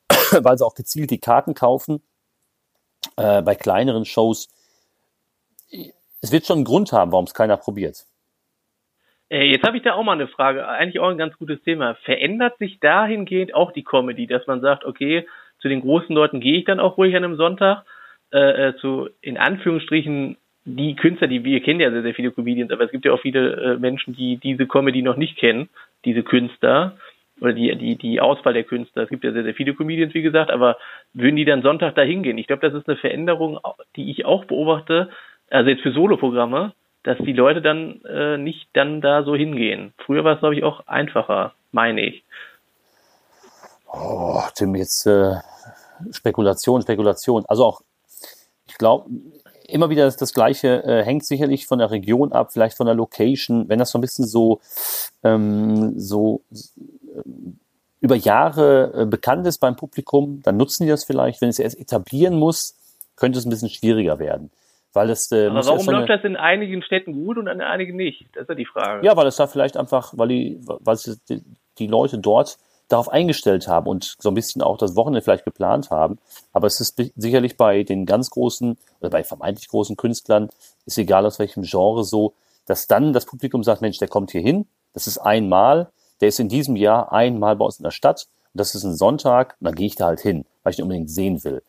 weil 0.32 0.58
sie 0.58 0.66
auch 0.66 0.74
gezielt 0.74 1.12
die 1.12 1.20
Karten 1.20 1.54
kaufen. 1.54 2.02
Äh, 3.16 3.44
bei 3.44 3.54
kleineren 3.54 4.06
Shows, 4.06 4.48
es 5.70 6.32
wird 6.32 6.48
schon 6.48 6.58
einen 6.58 6.66
Grund 6.66 6.92
haben, 6.94 7.12
warum 7.12 7.26
es 7.26 7.36
keiner 7.36 7.58
probiert. 7.58 8.08
Äh, 9.30 9.46
jetzt 9.46 9.66
habe 9.66 9.78
ich 9.78 9.84
da 9.84 9.94
auch 9.94 10.04
mal 10.04 10.14
eine 10.14 10.28
Frage, 10.28 10.68
eigentlich 10.68 11.00
auch 11.00 11.10
ein 11.10 11.18
ganz 11.18 11.38
gutes 11.38 11.62
Thema. 11.64 11.96
Verändert 12.04 12.58
sich 12.58 12.80
dahingehend 12.80 13.54
auch 13.54 13.72
die 13.72 13.84
Comedy, 13.84 14.28
dass 14.28 14.48
man 14.48 14.62
sagt, 14.62 14.86
okay, 14.86 15.26
zu 15.60 15.68
den 15.68 15.82
großen 15.82 16.14
Leuten 16.16 16.40
gehe 16.40 16.58
ich 16.58 16.66
dann 16.66 16.80
auch 16.80 16.98
ruhig 16.98 17.16
an 17.16 17.24
einem 17.24 17.36
Sonntag, 17.36 17.84
äh, 18.32 18.70
äh, 18.70 18.76
zu 18.78 19.10
in 19.22 19.38
Anführungsstrichen 19.38 20.38
die 20.66 20.96
Künstler, 20.96 21.28
die 21.28 21.46
wir 21.46 21.62
kennen 21.62 21.80
ja 21.80 21.92
sehr, 21.92 22.02
sehr 22.02 22.14
viele 22.14 22.32
Comedians, 22.32 22.72
aber 22.72 22.84
es 22.84 22.92
gibt 22.92 23.06
ja 23.06 23.14
auch 23.14 23.22
viele 23.22 23.54
äh, 23.54 23.78
Menschen, 23.78 24.16
die 24.16 24.38
diese 24.38 24.68
Comedy 24.68 25.02
noch 25.02 25.16
nicht 25.16 25.38
kennen, 25.38 25.70
diese 26.04 26.24
Künstler 26.24 26.98
oder 27.40 27.54
die, 27.54 27.74
die, 27.78 27.96
die 27.96 28.20
Auswahl 28.20 28.54
der 28.54 28.66
Künstler. 28.66 29.04
Es 29.04 29.10
gibt 29.10 29.24
ja 29.24 29.32
sehr, 29.32 29.44
sehr 29.44 29.54
viele 29.54 29.74
Comedians, 29.74 30.14
wie 30.14 30.24
gesagt, 30.24 30.52
aber 30.52 30.78
würden 31.14 31.38
die 31.38 31.46
dann 31.46 31.62
Sonntag 31.62 31.96
da 31.96 32.02
hingehen? 32.02 32.38
Ich 32.38 32.48
glaube, 32.48 32.68
das 32.68 32.74
ist 32.78 32.88
eine 32.88 32.98
Veränderung, 32.98 33.60
die 33.96 34.12
ich 34.12 34.26
auch 34.26 34.46
beobachte, 34.46 35.10
also 35.50 35.70
jetzt 35.70 35.84
für 35.84 35.94
Soloprogramme, 35.94 36.74
dass 37.04 37.18
die 37.20 37.34
Leute 37.34 37.62
dann 37.62 38.02
äh, 38.06 38.38
nicht 38.38 38.70
dann 38.74 39.02
da 39.02 39.24
so 39.24 39.36
hingehen. 39.36 39.94
Früher 39.98 40.24
war 40.24 40.34
es, 40.34 40.40
glaube 40.40 40.56
ich, 40.56 40.64
auch 40.64 40.88
einfacher, 40.88 41.54
meine 41.72 42.02
ich. 42.02 42.24
Oh, 43.92 44.42
Tim, 44.56 44.76
jetzt 44.76 45.06
äh, 45.06 45.36
Spekulation, 46.12 46.82
Spekulation. 46.82 47.46
Also 47.48 47.66
auch, 47.66 47.82
ich 48.68 48.78
glaube, 48.78 49.10
immer 49.68 49.90
wieder 49.90 50.06
das, 50.06 50.18
das 50.18 50.34
Gleiche, 50.34 50.84
äh, 50.84 51.04
hängt 51.04 51.26
sicherlich 51.26 51.68
von 51.68 51.80
der 51.80 51.92
Region 51.92 52.32
ab, 52.32 52.52
vielleicht 52.52 52.78
von 52.78 52.86
der 52.86 52.96
Location. 52.96 53.70
Wenn 53.70 53.80
das 53.80 53.92
so 53.92 53.98
ein 53.98 54.02
bisschen 54.02 54.26
so, 54.26 54.60
ähm, 55.24 56.00
so 56.00 56.42
äh, 56.52 57.22
über 58.00 58.16
Jahre 58.16 58.94
äh, 58.94 59.06
bekannt 59.06 59.46
ist 59.48 59.60
beim 59.60 59.76
Publikum, 59.76 60.42
dann 60.44 60.58
nutzen 60.58 60.84
die 60.84 60.90
das 60.90 61.04
vielleicht. 61.04 61.42
Wenn 61.42 61.50
es 61.50 61.60
erst 61.60 61.78
etablieren 61.78 62.38
muss, 62.38 62.76
könnte 63.16 63.40
es 63.40 63.46
ein 63.46 63.50
bisschen 63.50 63.70
schwieriger 63.70 64.20
werden. 64.20 64.52
Weil 64.98 65.10
das, 65.10 65.32
äh, 65.32 65.46
Aber 65.46 65.64
warum 65.64 65.86
läuft 65.86 66.10
das 66.10 66.24
in 66.24 66.36
einigen 66.36 66.82
Städten 66.82 67.14
gut 67.14 67.38
und 67.38 67.46
in 67.46 67.62
einigen 67.62 67.96
nicht? 67.96 68.26
Das 68.34 68.42
ist 68.42 68.50
ja 68.50 68.56
die 68.56 68.66
Frage. 68.66 69.06
Ja, 69.06 69.16
weil 69.16 69.28
es 69.28 69.36
da 69.36 69.46
vielleicht 69.46 69.78
einfach, 69.78 70.12
weil 70.18 70.30
die, 70.30 70.60
weil 70.66 70.98
die, 71.30 71.44
die 71.78 71.86
Leute 71.86 72.18
dort 72.18 72.58
darauf 72.88 73.08
eingestellt 73.08 73.68
haben 73.68 73.86
und 73.86 74.16
so 74.18 74.30
ein 74.30 74.34
bisschen 74.34 74.64
auch 74.64 74.76
das 74.80 74.96
Wochenende 74.96 75.22
vielleicht 75.22 75.46
geplant 75.46 75.92
haben. 75.92 76.18
Aber 76.52 76.66
es 76.66 76.82
ist 76.82 77.00
sicherlich 77.16 77.58
bei 77.58 77.84
den 77.84 78.08
ganz 78.08 78.32
großen 78.32 78.76
oder 79.00 79.12
bei 79.12 79.24
vermeintlich 79.24 79.68
großen 79.68 79.98
Künstlern, 79.98 80.50
ist 80.88 80.98
egal 80.98 81.28
aus 81.28 81.38
welchem 81.38 81.62
Genre 81.62 82.04
so, 82.04 82.34
dass 82.66 82.88
dann 82.88 83.14
das 83.14 83.28
Publikum 83.28 83.64
sagt, 83.64 83.84
Mensch, 83.84 84.00
der 84.00 84.08
kommt 84.08 84.32
hier 84.32 84.42
hin, 84.42 84.66
das 84.96 85.06
ist 85.06 85.20
einmal, 85.20 85.92
der 86.22 86.30
ist 86.30 86.40
in 86.40 86.50
diesem 86.50 86.76
Jahr 86.76 87.14
einmal 87.14 87.56
bei 87.56 87.66
uns 87.66 87.78
in 87.78 87.84
der 87.84 87.92
Stadt 87.92 88.26
und 88.54 88.60
das 88.60 88.74
ist 88.74 88.84
ein 88.84 88.96
Sonntag 88.96 89.58
und 89.60 89.66
dann 89.66 89.76
gehe 89.76 89.86
ich 89.86 89.96
da 89.96 90.08
halt 90.08 90.22
hin, 90.22 90.44
weil 90.64 90.74
ich 90.74 90.80
ihn 90.80 90.84
unbedingt 90.84 91.12
sehen 91.12 91.44
will. 91.44 91.62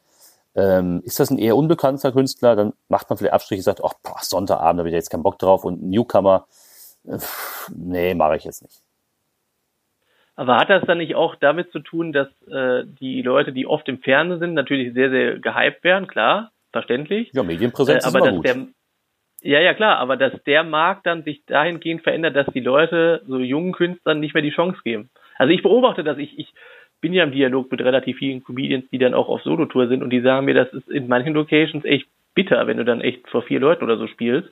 Ähm, 0.55 1.03
ist 1.05 1.21
das 1.21 1.31
ein 1.31 1.39
eher 1.39 1.57
unbekannter 1.57 2.11
Künstler, 2.13 2.57
dann 2.57 2.73
macht 2.89 3.09
man 3.11 3.17
vielleicht 3.17 3.35
Abstriche 3.35 3.61
und 3.61 3.65
sagt, 3.65 3.83
ach, 3.85 3.95
boah, 4.03 4.17
Sonntagabend, 4.21 4.79
da 4.79 4.81
habe 4.81 4.89
ich 4.89 4.95
jetzt 4.95 5.11
keinen 5.11 5.23
Bock 5.23 5.39
drauf 5.39 5.65
und 5.65 5.83
Newcomer, 5.83 6.47
äh, 7.07 7.19
nee, 7.75 8.15
mache 8.15 8.37
ich 8.37 8.45
jetzt 8.45 8.63
nicht. 8.63 8.83
Aber 10.37 10.57
hat 10.57 10.71
das 10.71 10.85
dann 10.87 10.99
nicht 10.99 11.17
auch 11.17 11.35
damit 11.35 11.73
zu 11.73 11.81
tun, 11.81 12.13
dass 12.13 12.29
äh, 12.49 12.85
die 13.01 13.23
Leute, 13.23 13.53
die 13.53 13.67
oft 13.67 13.89
im 13.89 13.99
Fernsehen 13.99 14.39
sind, 14.39 14.55
natürlich 14.55 14.95
sehr, 14.95 15.11
sehr 15.11 15.39
gehypt 15.41 15.83
werden, 15.83 16.07
klar, 16.07 16.53
verständlich. 16.71 17.31
Ja, 17.33 17.43
Medienpräsenz 17.43 18.05
Äh, 18.05 18.09
aber 18.09 18.19
ist 18.19 18.25
dass 18.25 18.33
immer 18.33 18.37
gut. 18.37 18.73
der, 19.43 19.51
ja, 19.51 19.61
ja, 19.61 19.75
klar, 19.75 19.99
aber 19.99 20.17
dass 20.17 20.33
der 20.45 20.65
Markt 20.65 21.07
dann 21.07 21.25
sich 21.25 21.45
dahingehend 21.47 22.03
verändert, 22.03 22.37
dass 22.37 22.47
die 22.55 22.61
Leute 22.61 23.23
so 23.27 23.39
jungen 23.39 23.73
Künstlern 23.73 24.21
nicht 24.21 24.35
mehr 24.35 24.43
die 24.43 24.51
Chance 24.51 24.79
geben. 24.85 25.11
Also 25.37 25.53
ich 25.53 25.63
beobachte 25.63 26.03
das, 26.05 26.19
ich, 26.19 26.39
ich 26.39 26.53
bin 27.01 27.13
ja 27.13 27.25
im 27.25 27.33
Dialog 27.33 27.71
mit 27.71 27.81
relativ 27.81 28.19
vielen 28.19 28.43
Comedians, 28.43 28.89
die 28.91 28.99
dann 28.99 29.15
auch 29.15 29.29
auf 29.29 29.43
Solotour 29.43 29.89
sind 29.89 30.03
und 30.03 30.11
die 30.11 30.21
sagen 30.21 30.47
mir, 30.47 30.55
das 30.55 30.73
ist 30.73 30.89
in 30.89 31.09
manchen 31.09 31.35
Locations 31.35 31.85
echt 31.85 32.07
bitter, 32.35 32.67
wenn 32.67 32.77
du 32.77 32.85
dann 32.85 33.01
echt 33.01 33.29
vor 33.29 33.43
vier 33.43 33.61
Leuten 33.61 33.85
oder 33.85 33.97
so 33.97 34.07
spielst. 34.07 34.49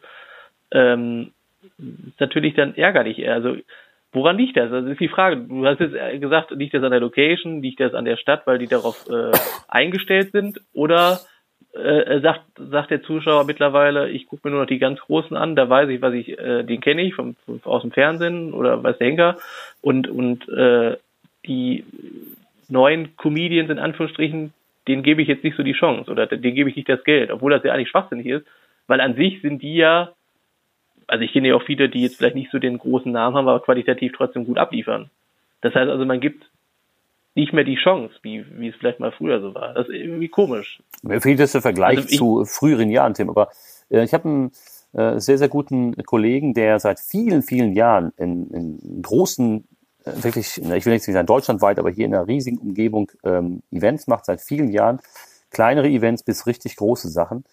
Ähm, 0.71 1.33
ist 1.79 2.21
natürlich 2.21 2.55
dann 2.55 2.75
ärgerlich. 2.77 3.29
Also 3.29 3.57
woran 4.13 4.39
liegt 4.39 4.57
das? 4.57 4.73
Also 4.73 4.89
ist 4.89 5.01
die 5.01 5.09
Frage. 5.09 5.37
Du 5.37 5.67
hast 5.67 5.81
jetzt 5.81 6.21
gesagt, 6.21 6.51
liegt 6.53 6.75
das 6.75 6.83
an 6.83 6.91
der 6.91 7.01
Location, 7.01 7.63
liegt 7.63 7.81
das 7.81 7.95
an 7.95 8.05
der 8.05 8.17
Stadt, 8.17 8.47
weil 8.47 8.59
die 8.59 8.67
darauf 8.67 9.07
äh, 9.09 9.33
eingestellt 9.69 10.33
sind? 10.33 10.61
Oder 10.73 11.21
äh, 11.77 12.21
sagt, 12.21 12.43
sagt 12.57 12.91
der 12.91 13.03
Zuschauer 13.03 13.45
mittlerweile, 13.45 14.09
ich 14.09 14.27
gucke 14.27 14.49
mir 14.49 14.53
nur 14.53 14.63
noch 14.63 14.69
die 14.69 14.79
ganz 14.79 15.01
Großen 15.01 15.37
an, 15.37 15.57
da 15.57 15.69
weiß 15.69 15.91
ich, 15.91 16.01
was 16.01 16.15
ich, 16.15 16.39
äh, 16.39 16.63
den 16.63 16.81
kenne 16.81 17.03
ich 17.03 17.15
vom, 17.15 17.37
vom, 17.45 17.61
aus 17.65 17.83
dem 17.83 17.93
Fernsehen 17.93 18.53
oder 18.55 18.83
weiß 18.83 18.99
der 18.99 19.07
Henker 19.09 19.37
und 19.83 20.09
und 20.09 20.49
äh, 20.49 20.97
die 21.47 21.85
neuen 22.69 23.17
Comedians 23.17 23.71
in 23.71 23.79
Anführungsstrichen, 23.79 24.53
denen 24.89 25.03
gebe 25.03 25.23
ich 25.23 25.29
jetzt 25.29 25.45
nicht 25.45 25.57
so 25.57 25.63
die 25.63 25.73
Chance 25.73 26.11
oder 26.11 26.27
denen 26.27 26.55
gebe 26.55 26.69
ich 26.71 26.77
nicht 26.77 26.89
das 26.89 27.03
Geld, 27.05 27.31
obwohl 27.31 27.53
das 27.53 27.63
ja 27.65 27.73
eigentlich 27.73 27.89
schwachsinnig 27.91 28.27
ist, 28.27 28.47
weil 28.87 29.01
an 29.01 29.15
sich 29.17 29.41
sind 29.43 29.63
die 29.63 29.77
ja, 29.77 30.13
also 31.07 31.23
ich 31.25 31.33
kenne 31.33 31.49
ja 31.49 31.55
auch 31.57 31.63
viele, 31.63 31.89
die 31.89 32.03
jetzt 32.03 32.17
vielleicht 32.17 32.37
nicht 32.37 32.51
so 32.51 32.59
den 32.59 32.79
großen 32.79 33.11
Namen 33.11 33.37
haben, 33.37 33.49
aber 33.49 33.61
qualitativ 33.63 34.13
trotzdem 34.17 34.45
gut 34.45 34.59
abliefern. 34.59 35.11
Das 35.61 35.75
heißt 35.75 35.91
also, 35.91 36.05
man 36.05 36.21
gibt 36.21 36.45
nicht 37.35 37.53
mehr 37.53 37.65
die 37.65 37.77
Chance, 37.77 38.15
wie, 38.23 38.45
wie 38.59 38.69
es 38.69 38.77
vielleicht 38.77 38.99
mal 39.01 39.13
früher 39.13 39.41
so 39.41 39.55
war. 39.55 39.75
Das 39.75 39.89
ist 39.89 39.95
irgendwie 39.95 40.29
komisch. 40.29 40.81
Mir 41.03 41.21
fehlt 41.21 41.39
jetzt 41.39 41.55
der 41.55 41.63
Vergleich 41.63 41.99
Also 41.99 42.09
ich- 42.09 42.17
zu 42.19 42.45
früheren 42.45 42.91
Jahren, 42.91 43.15
Tim, 43.15 43.29
aber 43.29 43.51
äh, 43.91 44.05
ich 44.05 44.15
habe 44.15 44.25
einen 44.29 44.53
äh, 44.95 45.19
sehr, 45.21 45.37
sehr 45.37 45.49
guten 45.49 45.95
Kollegen, 46.05 46.55
der 46.55 46.79
seit 46.81 46.99
vielen, 47.01 47.43
vielen 47.43 47.73
Jahren 47.75 48.13
in, 48.17 48.51
in 48.53 49.03
großen, 49.03 49.65
wirklich, 50.07 50.59
ich 50.59 50.87
will 50.87 50.93
nicht 50.93 51.05
sagen 51.05 51.27
deutschlandweit, 51.27 51.79
aber 51.79 51.91
hier 51.91 52.07
in 52.07 52.15
einer 52.15 52.27
riesigen 52.27 52.59
Umgebung 52.59 53.11
ähm, 53.25 53.63
Events 53.71 54.07
macht, 54.07 54.25
seit 54.25 54.41
vielen 54.41 54.71
Jahren. 54.71 55.01
Kleinere 55.51 55.89
Events 55.89 56.23
bis 56.23 56.47
richtig 56.47 56.77
große 56.77 57.09
Sachen. 57.09 57.45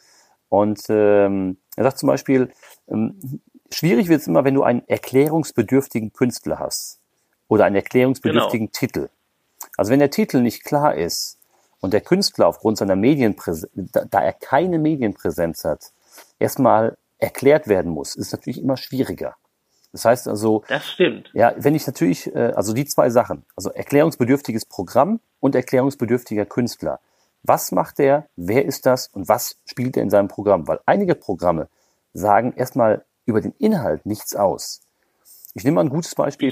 Und 0.49 0.81
ähm, 0.89 1.57
er 1.75 1.83
sagt 1.83 1.97
zum 1.97 2.07
Beispiel, 2.07 2.51
ähm, 2.87 3.41
schwierig 3.71 4.07
wird 4.07 4.21
es 4.21 4.27
immer, 4.27 4.43
wenn 4.43 4.53
du 4.53 4.63
einen 4.63 4.87
erklärungsbedürftigen 4.87 6.13
Künstler 6.13 6.59
hast 6.59 6.99
oder 7.47 7.65
einen 7.65 7.75
erklärungsbedürftigen 7.75 8.71
Titel. 8.71 9.09
Also 9.77 9.91
wenn 9.91 9.99
der 9.99 10.11
Titel 10.11 10.41
nicht 10.41 10.63
klar 10.63 10.95
ist 10.95 11.39
und 11.79 11.93
der 11.93 12.01
Künstler 12.01 12.47
aufgrund 12.47 12.77
seiner 12.77 12.95
Medienpräsenz, 12.95 13.71
da, 13.73 14.05
da 14.05 14.21
er 14.21 14.33
keine 14.33 14.77
Medienpräsenz 14.77 15.65
hat, 15.65 15.91
erstmal 16.39 16.97
erklärt 17.17 17.67
werden 17.67 17.91
muss, 17.91 18.15
ist 18.15 18.31
natürlich 18.31 18.61
immer 18.61 18.77
schwieriger. 18.77 19.35
Das 19.93 20.05
heißt 20.05 20.27
also, 20.27 20.63
Das 20.67 20.85
stimmt. 20.85 21.29
ja, 21.33 21.53
wenn 21.57 21.75
ich 21.75 21.87
natürlich, 21.87 22.33
äh, 22.35 22.51
also 22.55 22.73
die 22.73 22.85
zwei 22.85 23.09
Sachen, 23.09 23.45
also 23.55 23.69
erklärungsbedürftiges 23.71 24.65
Programm 24.65 25.19
und 25.39 25.55
erklärungsbedürftiger 25.55 26.45
Künstler. 26.45 26.99
Was 27.43 27.71
macht 27.71 27.99
der? 27.99 28.27
Wer 28.35 28.65
ist 28.65 28.85
das? 28.85 29.07
Und 29.07 29.27
was 29.29 29.57
spielt 29.65 29.95
er 29.95 30.03
in 30.03 30.09
seinem 30.09 30.29
Programm? 30.29 30.67
Weil 30.67 30.79
einige 30.85 31.13
Programme 31.13 31.67
sagen 32.13 32.53
erstmal 32.55 33.05
über 33.25 33.39
den 33.41 33.53
Inhalt 33.59 34.05
nichts 34.05 34.35
aus. 34.35 34.81
Ich 35.53 35.63
nehme 35.63 35.75
mal 35.75 35.81
ein 35.81 35.89
gutes 35.89 36.15
Beispiel. 36.15 36.51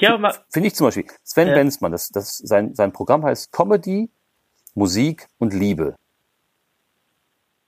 Finde 0.49 0.67
ich 0.67 0.75
zum 0.75 0.87
Beispiel 0.87 1.05
Sven 1.23 1.47
Ja. 1.47 1.55
Benzmann, 1.55 1.91
das, 1.91 2.09
das, 2.09 2.37
sein, 2.37 2.75
sein 2.75 2.91
Programm 2.91 3.25
heißt 3.25 3.51
Comedy, 3.51 4.11
Musik 4.75 5.27
und 5.39 5.53
Liebe. 5.53 5.95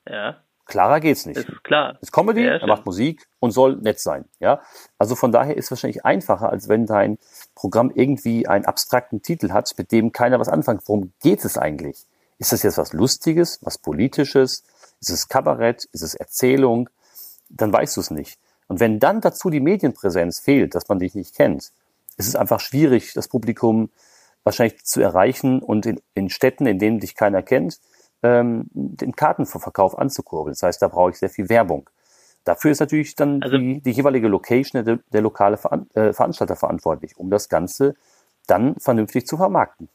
Ja, 0.07 0.43
Klarer 0.73 1.01
geht's 1.01 1.27
nicht. 1.27 1.37
ist 1.37 1.63
klar. 1.63 1.99
ist 2.01 2.11
Comedy, 2.11 2.45
Ja, 2.45 2.57
er 2.57 2.65
macht 2.65 2.83
Musik 2.87 3.27
und 3.39 3.51
soll 3.51 3.75
nett 3.75 3.99
sein. 3.99 4.25
Ja, 4.39 4.59
also 4.97 5.13
von 5.13 5.31
daher 5.31 5.55
ist 5.55 5.65
es 5.65 5.71
wahrscheinlich 5.71 6.03
einfacher, 6.03 6.49
als 6.49 6.67
wenn 6.67 6.87
dein 6.87 7.19
Programm 7.53 7.91
irgendwie 7.93 8.47
einen 8.47 8.65
abstrakten 8.65 9.21
Titel 9.21 9.51
hat, 9.51 9.71
mit 9.77 9.91
dem 9.91 10.11
keiner 10.11 10.39
was 10.39 10.49
anfängt. 10.49 10.81
Worum 10.87 11.13
geht 11.21 11.45
es 11.45 11.59
eigentlich? 11.59 12.07
Ist 12.39 12.53
das 12.53 12.63
jetzt 12.63 12.79
was 12.79 12.91
Lustiges, 12.91 13.59
was 13.61 13.77
Politisches? 13.77 14.63
Ist 14.99 15.11
es 15.11 15.27
Kabarett? 15.27 15.85
Ist 15.91 16.01
es 16.01 16.15
Erzählung? 16.15 16.89
Dann 17.49 17.71
weißt 17.71 17.95
du 17.95 18.01
es 18.01 18.09
nicht. 18.09 18.39
Und 18.67 18.79
wenn 18.79 18.99
dann 18.99 19.21
dazu 19.21 19.51
die 19.51 19.59
Medienpräsenz 19.59 20.39
fehlt, 20.39 20.73
dass 20.73 20.89
man 20.89 20.97
dich 20.97 21.13
nicht 21.13 21.35
kennt, 21.35 21.71
ist 22.17 22.27
es 22.27 22.35
einfach 22.35 22.59
schwierig, 22.59 23.13
das 23.13 23.27
Publikum 23.27 23.91
wahrscheinlich 24.43 24.83
zu 24.85 25.01
erreichen 25.01 25.61
und 25.61 25.85
in, 25.85 26.01
in 26.15 26.31
Städten, 26.31 26.65
in 26.65 26.79
denen 26.79 26.99
dich 26.99 27.13
keiner 27.13 27.43
kennt, 27.43 27.79
ähm, 28.23 28.65
den 28.73 29.15
Kartenverkauf 29.15 29.97
anzukurbeln. 29.97 30.53
Das 30.53 30.63
heißt, 30.63 30.81
da 30.81 30.87
brauche 30.87 31.11
ich 31.11 31.17
sehr 31.17 31.29
viel 31.29 31.49
Werbung. 31.49 31.89
Dafür 32.45 32.71
ist 32.71 32.79
natürlich 32.79 33.15
dann 33.15 33.41
Also- 33.41 33.57
die, 33.57 33.81
die 33.81 33.91
jeweilige 33.91 34.27
Location, 34.27 34.83
der, 34.83 34.99
der 35.11 35.21
lokale 35.21 35.57
Veran 35.57 35.87
äh, 35.93 36.11
Veranstalter 36.13 36.55
verantwortlich, 36.55 37.17
um 37.17 37.29
das 37.29 37.47
Ganze 37.49 37.95
dann 38.47 38.75
vernünftig 38.75 39.25
zu 39.27 39.37
vermarkten. 39.37 39.87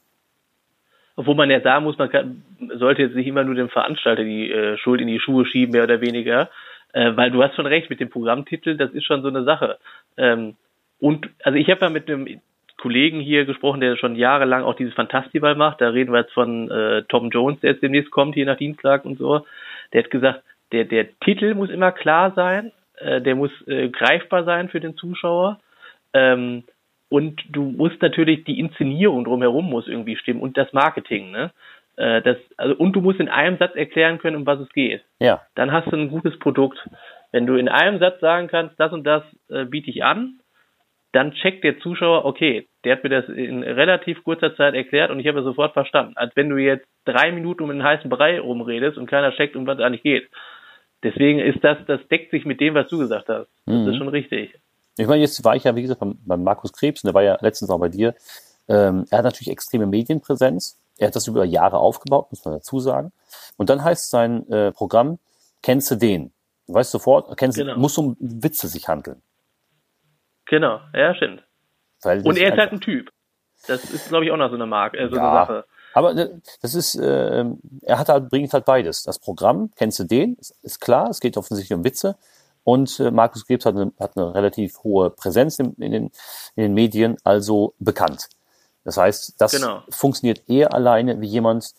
Obwohl 1.15 1.35
man 1.35 1.51
ja 1.51 1.61
sagen 1.61 1.83
muss, 1.83 1.97
man 1.97 2.09
kann, 2.09 2.43
sollte 2.75 3.01
jetzt 3.01 3.15
nicht 3.15 3.27
immer 3.27 3.43
nur 3.43 3.53
dem 3.55 3.69
Veranstalter 3.69 4.23
die 4.23 4.49
äh, 4.51 4.77
Schuld 4.77 5.01
in 5.01 5.07
die 5.07 5.19
Schuhe 5.19 5.45
schieben, 5.45 5.73
mehr 5.73 5.83
oder 5.83 6.01
weniger. 6.01 6.49
Äh, 6.93 7.15
weil 7.15 7.29
du 7.29 7.43
hast 7.43 7.55
schon 7.55 7.67
recht 7.67 7.89
mit 7.89 7.99
dem 7.99 8.09
Programmtitel, 8.09 8.77
das 8.77 8.91
ist 8.91 9.05
schon 9.05 9.21
so 9.21 9.27
eine 9.27 9.43
Sache. 9.43 9.77
Ähm, 10.17 10.55
und 10.99 11.29
also 11.43 11.57
ich 11.57 11.69
habe 11.69 11.81
ja 11.81 11.89
mit 11.89 12.09
einem 12.09 12.41
Kollegen 12.79 13.19
hier 13.19 13.45
gesprochen, 13.45 13.81
der 13.81 13.95
schon 13.97 14.15
jahrelang 14.15 14.63
auch 14.63 14.75
dieses 14.75 14.93
Fantastival 14.93 15.55
macht. 15.55 15.81
Da 15.81 15.89
reden 15.89 16.11
wir 16.11 16.21
jetzt 16.21 16.33
von 16.33 16.69
äh, 16.71 17.03
Tom 17.03 17.29
Jones, 17.29 17.59
der 17.59 17.71
jetzt 17.71 17.83
demnächst 17.83 18.11
kommt, 18.11 18.35
hier 18.35 18.45
nach 18.45 18.57
Dienstag 18.57 19.05
und 19.05 19.17
so. 19.17 19.45
Der 19.93 20.03
hat 20.03 20.11
gesagt, 20.11 20.43
der, 20.71 20.85
der 20.85 21.07
Titel 21.19 21.53
muss 21.55 21.69
immer 21.69 21.91
klar 21.91 22.31
sein, 22.35 22.71
äh, 22.97 23.21
der 23.21 23.35
muss 23.35 23.51
äh, 23.67 23.89
greifbar 23.89 24.43
sein 24.43 24.69
für 24.69 24.79
den 24.79 24.95
Zuschauer. 24.95 25.59
Ähm, 26.13 26.63
und 27.09 27.41
du 27.49 27.63
musst 27.63 28.01
natürlich 28.01 28.43
die 28.43 28.59
Inszenierung 28.59 29.25
drumherum 29.25 29.69
muss 29.69 29.87
irgendwie 29.87 30.15
stimmen 30.15 30.41
und 30.41 30.57
das 30.57 30.71
Marketing, 30.73 31.31
ne? 31.31 31.51
Äh, 31.97 32.21
das, 32.21 32.37
also, 32.55 32.75
und 32.75 32.93
du 32.93 33.01
musst 33.01 33.19
in 33.19 33.29
einem 33.29 33.57
Satz 33.57 33.75
erklären 33.75 34.19
können, 34.19 34.37
um 34.37 34.45
was 34.45 34.59
es 34.59 34.69
geht. 34.69 35.03
Ja, 35.19 35.41
Dann 35.55 35.71
hast 35.71 35.91
du 35.91 35.97
ein 35.97 36.09
gutes 36.09 36.37
Produkt. 36.39 36.79
Wenn 37.31 37.45
du 37.45 37.55
in 37.55 37.67
einem 37.67 37.99
Satz 37.99 38.21
sagen 38.21 38.47
kannst, 38.47 38.79
das 38.79 38.93
und 38.93 39.03
das 39.03 39.23
äh, 39.49 39.65
biete 39.65 39.89
ich 39.89 40.03
an, 40.03 40.39
dann 41.11 41.33
checkt 41.33 41.63
der 41.63 41.79
Zuschauer, 41.79 42.23
okay, 42.25 42.67
der 42.83 42.95
hat 42.95 43.03
mir 43.03 43.09
das 43.09 43.27
in 43.29 43.63
relativ 43.63 44.23
kurzer 44.23 44.55
Zeit 44.55 44.73
erklärt 44.73 45.11
und 45.11 45.19
ich 45.19 45.27
habe 45.27 45.39
es 45.39 45.45
sofort 45.45 45.73
verstanden. 45.73 46.13
Als 46.15 46.35
wenn 46.35 46.49
du 46.49 46.57
jetzt 46.57 46.85
drei 47.05 47.31
Minuten 47.31 47.63
um 47.63 47.69
einen 47.69 47.83
heißen 47.83 48.09
Brei 48.09 48.39
rumredest 48.39 48.97
und 48.97 49.07
keiner 49.07 49.31
checkt, 49.33 49.55
um 49.55 49.67
was 49.67 49.77
es 49.79 49.83
eigentlich 49.83 50.03
geht. 50.03 50.29
Deswegen 51.03 51.39
ist 51.39 51.63
das, 51.63 51.77
das 51.87 51.99
deckt 52.09 52.31
sich 52.31 52.45
mit 52.45 52.59
dem, 52.59 52.73
was 52.73 52.87
du 52.89 52.97
gesagt 52.99 53.29
hast. 53.29 53.47
Das 53.65 53.75
Mhm. 53.75 53.87
ist 53.89 53.97
schon 53.97 54.07
richtig. 54.09 54.53
Ich 54.97 55.07
meine, 55.07 55.21
jetzt 55.21 55.43
war 55.45 55.55
ich 55.55 55.63
ja, 55.63 55.75
wie 55.75 55.81
gesagt, 55.81 55.99
beim, 56.01 56.17
beim 56.25 56.43
Markus 56.43 56.73
Krebs, 56.73 57.03
und 57.03 57.07
der 57.07 57.13
war 57.13 57.23
ja 57.23 57.37
letztens 57.41 57.69
auch 57.71 57.79
bei 57.79 57.87
dir. 57.89 58.13
Ähm, 58.67 59.05
er 59.09 59.19
hat 59.19 59.25
natürlich 59.25 59.49
extreme 59.51 59.85
Medienpräsenz. 59.85 60.77
Er 60.97 61.07
hat 61.07 61.15
das 61.15 61.27
über 61.27 61.45
Jahre 61.45 61.77
aufgebaut, 61.77 62.27
muss 62.31 62.43
man 62.43 62.55
dazu 62.55 62.79
sagen. 62.79 63.11
Und 63.57 63.69
dann 63.69 63.81
heißt 63.83 64.09
sein 64.09 64.49
äh, 64.51 64.71
Programm, 64.73 65.17
kennst 65.63 65.89
du 65.91 65.95
den? 65.95 66.31
Du 66.67 66.73
weißt 66.73 66.91
sofort, 66.91 67.35
kennst, 67.37 67.57
Genau. 67.57 67.77
muss 67.77 67.97
um 67.97 68.17
Witze 68.19 68.67
sich 68.67 68.87
handeln. 68.89 69.21
Genau, 70.45 70.79
ja, 70.93 71.15
stimmt. 71.15 71.43
Und 72.03 72.37
er 72.37 72.47
ist 72.47 72.51
halt 72.51 72.59
einfach- 72.59 72.71
ein 72.73 72.81
Typ. 72.81 73.09
Das 73.67 73.83
ist, 73.85 74.07
glaube 74.09 74.25
ich, 74.25 74.31
auch 74.31 74.37
noch 74.37 74.49
so 74.49 74.55
eine 74.55 74.65
Marke, 74.65 74.97
äh, 74.97 75.09
so 75.09 75.15
Ja. 75.17 75.29
eine 75.29 75.39
Sache. 75.39 75.65
Aber 75.93 76.15
äh, 76.15 76.29
das 76.61 76.75
ist, 76.75 76.95
äh, 76.95 77.45
er 77.81 77.99
hat 77.99 78.09
halt, 78.09 78.29
bringt 78.29 78.53
halt 78.53 78.65
beides. 78.65 79.03
Das 79.03 79.19
Programm, 79.19 79.71
kennst 79.75 79.99
du 79.99 80.03
den? 80.05 80.35
Ist, 80.35 80.55
ist 80.61 80.79
klar, 80.79 81.09
es 81.09 81.19
geht 81.19 81.35
offensichtlich 81.35 81.75
um 81.77 81.83
Witze. 81.83 82.15
Und 82.63 82.99
äh, 82.99 83.09
Markus 83.11 83.45
Krebs 83.45 83.65
hat 83.65 83.75
eine, 83.75 83.91
hat 83.99 84.15
eine 84.15 84.33
relativ 84.33 84.83
hohe 84.83 85.09
Präsenz 85.09 85.59
in, 85.59 85.73
in, 85.75 85.91
den, 85.91 86.03
in 86.55 86.63
den 86.63 86.73
Medien, 86.73 87.17
also 87.23 87.73
bekannt. 87.79 88.29
Das 88.85 88.97
heißt, 88.97 89.35
das 89.41 89.51
Genau. 89.51 89.81
funktioniert 89.89 90.47
eher 90.47 90.73
alleine 90.73 91.19
wie 91.19 91.27
jemand, 91.27 91.73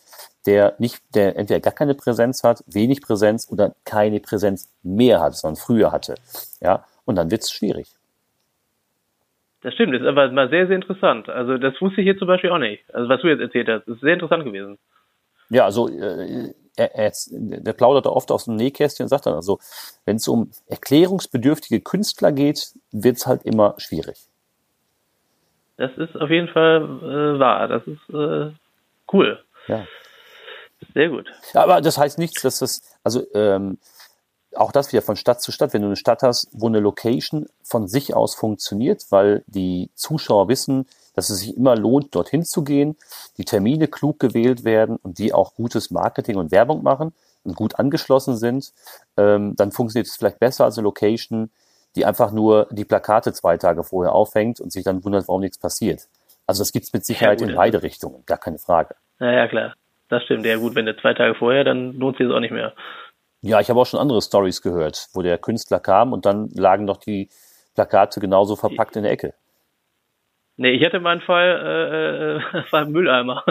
der 0.45 0.75
nicht, 0.77 1.01
der 1.15 1.35
entweder 1.37 1.59
gar 1.59 1.73
keine 1.73 1.95
Präsenz 1.95 2.43
hat, 2.43 2.63
wenig 2.67 3.01
Präsenz 3.01 3.47
oder 3.49 3.73
keine 3.85 4.19
Präsenz 4.19 4.69
mehr 4.83 5.19
hat, 5.21 5.35
sondern 5.35 5.55
früher 5.55 5.91
hatte. 5.91 6.15
Ja, 6.59 6.85
und 7.05 7.15
dann 7.15 7.31
wird's 7.31 7.51
schwierig. 7.51 7.95
Das 9.61 9.73
stimmt, 9.75 9.93
das 9.93 10.01
ist 10.01 10.07
aber 10.07 10.31
mal 10.31 10.49
sehr, 10.49 10.67
sehr 10.67 10.75
interessant. 10.75 11.29
Also 11.29 11.57
das 11.57 11.79
wusste 11.81 12.01
ich 12.01 12.05
hier 12.05 12.17
zum 12.17 12.27
Beispiel 12.27 12.49
auch 12.49 12.57
nicht. 12.57 12.83
Also 12.93 13.09
was 13.09 13.21
du 13.21 13.27
jetzt 13.27 13.41
erzählt 13.41 13.69
hast, 13.69 13.87
ist 13.87 14.01
sehr 14.01 14.13
interessant 14.13 14.43
gewesen. 14.43 14.79
Ja, 15.49 15.65
also 15.65 15.87
äh, 15.87 16.53
er, 16.75 16.95
er, 16.95 17.11
der 17.29 17.73
plaudert 17.73 18.05
da 18.05 18.09
oft 18.09 18.31
aus 18.31 18.45
dem 18.45 18.55
Nähkästchen 18.55 19.03
und 19.03 19.09
sagt 19.09 19.25
dann, 19.25 19.35
also 19.35 19.59
wenn 20.05 20.15
es 20.15 20.27
um 20.27 20.49
erklärungsbedürftige 20.67 21.81
Künstler 21.81 22.31
geht, 22.31 22.73
wird's 22.91 23.27
halt 23.27 23.43
immer 23.43 23.75
schwierig. 23.77 24.17
Das 25.77 25.91
ist 25.97 26.15
auf 26.15 26.29
jeden 26.29 26.47
Fall 26.47 26.81
äh, 26.81 27.39
wahr. 27.39 27.67
Das 27.67 27.83
ist 27.85 28.09
äh, 28.13 28.51
cool. 29.13 29.43
Ja. 29.67 29.85
Sehr 30.93 31.09
gut. 31.09 31.27
Aber 31.53 31.81
das 31.81 31.97
heißt 31.97 32.17
nichts, 32.17 32.41
dass 32.41 32.59
das, 32.59 32.97
also 33.03 33.23
ähm, 33.35 33.77
auch 34.55 34.71
das 34.71 34.91
wieder 34.91 35.01
von 35.01 35.15
Stadt 35.15 35.41
zu 35.41 35.51
Stadt. 35.51 35.73
Wenn 35.73 35.81
du 35.81 35.87
eine 35.87 35.95
Stadt 35.95 36.23
hast, 36.23 36.47
wo 36.51 36.67
eine 36.67 36.79
Location 36.79 37.47
von 37.63 37.87
sich 37.87 38.13
aus 38.13 38.35
funktioniert, 38.35 39.05
weil 39.09 39.43
die 39.47 39.89
Zuschauer 39.95 40.47
wissen, 40.47 40.85
dass 41.13 41.29
es 41.29 41.39
sich 41.39 41.57
immer 41.57 41.75
lohnt, 41.75 42.15
dorthin 42.15 42.43
zu 42.43 42.63
gehen, 42.63 42.97
die 43.37 43.45
Termine 43.45 43.87
klug 43.87 44.19
gewählt 44.19 44.63
werden 44.63 44.97
und 45.01 45.17
die 45.19 45.33
auch 45.33 45.55
gutes 45.55 45.91
Marketing 45.91 46.37
und 46.37 46.51
Werbung 46.51 46.83
machen 46.83 47.13
und 47.43 47.55
gut 47.55 47.79
angeschlossen 47.79 48.37
sind, 48.37 48.71
ähm, 49.17 49.55
dann 49.55 49.71
funktioniert 49.71 50.07
es 50.07 50.15
vielleicht 50.15 50.39
besser 50.39 50.65
als 50.65 50.77
eine 50.77 50.85
Location, 50.85 51.49
die 51.95 52.05
einfach 52.05 52.31
nur 52.31 52.67
die 52.71 52.85
Plakate 52.85 53.33
zwei 53.33 53.57
Tage 53.57 53.83
vorher 53.83 54.13
aufhängt 54.13 54.59
und 54.59 54.71
sich 54.71 54.83
dann 54.83 55.03
wundert, 55.03 55.27
warum 55.27 55.41
nichts 55.41 55.57
passiert. 55.57 56.07
Also 56.47 56.61
das 56.61 56.71
gibt 56.71 56.85
es 56.85 56.93
mit 56.93 57.05
Sicherheit 57.05 57.41
ja, 57.41 57.47
in 57.47 57.55
beide 57.55 57.83
Richtungen, 57.83 58.23
gar 58.25 58.37
keine 58.37 58.57
Frage. 58.57 58.95
Ja, 59.19 59.31
ja, 59.31 59.47
klar. 59.47 59.75
Das 60.09 60.23
stimmt. 60.23 60.45
Ja 60.45 60.57
gut, 60.57 60.75
wenn 60.75 60.85
du 60.85 60.95
zwei 60.97 61.13
Tage 61.13 61.35
vorher, 61.35 61.63
dann 61.63 61.93
lohnt 61.97 62.17
sich 62.17 62.27
das 62.27 62.35
auch 62.35 62.41
nicht 62.41 62.51
mehr. 62.51 62.73
Ja, 63.41 63.59
ich 63.59 63.69
habe 63.69 63.79
auch 63.79 63.85
schon 63.85 63.99
andere 63.99 64.21
Stories 64.21 64.61
gehört, 64.61 65.07
wo 65.13 65.21
der 65.21 65.37
Künstler 65.37 65.79
kam 65.79 66.13
und 66.13 66.25
dann 66.25 66.49
lagen 66.49 66.85
noch 66.85 66.97
die 66.97 67.29
Plakate 67.73 68.19
genauso 68.19 68.55
verpackt 68.55 68.95
in 68.95 69.03
der 69.03 69.11
Ecke. 69.11 69.33
Nee, 70.57 70.71
ich 70.71 70.85
hatte 70.85 70.99
mal 70.99 71.13
einen 71.13 71.21
Fall, 71.21 72.41
äh, 72.53 72.59
äh, 72.59 72.63
war 72.71 72.81
ein 72.81 72.91
Mülleimer. 72.91 73.43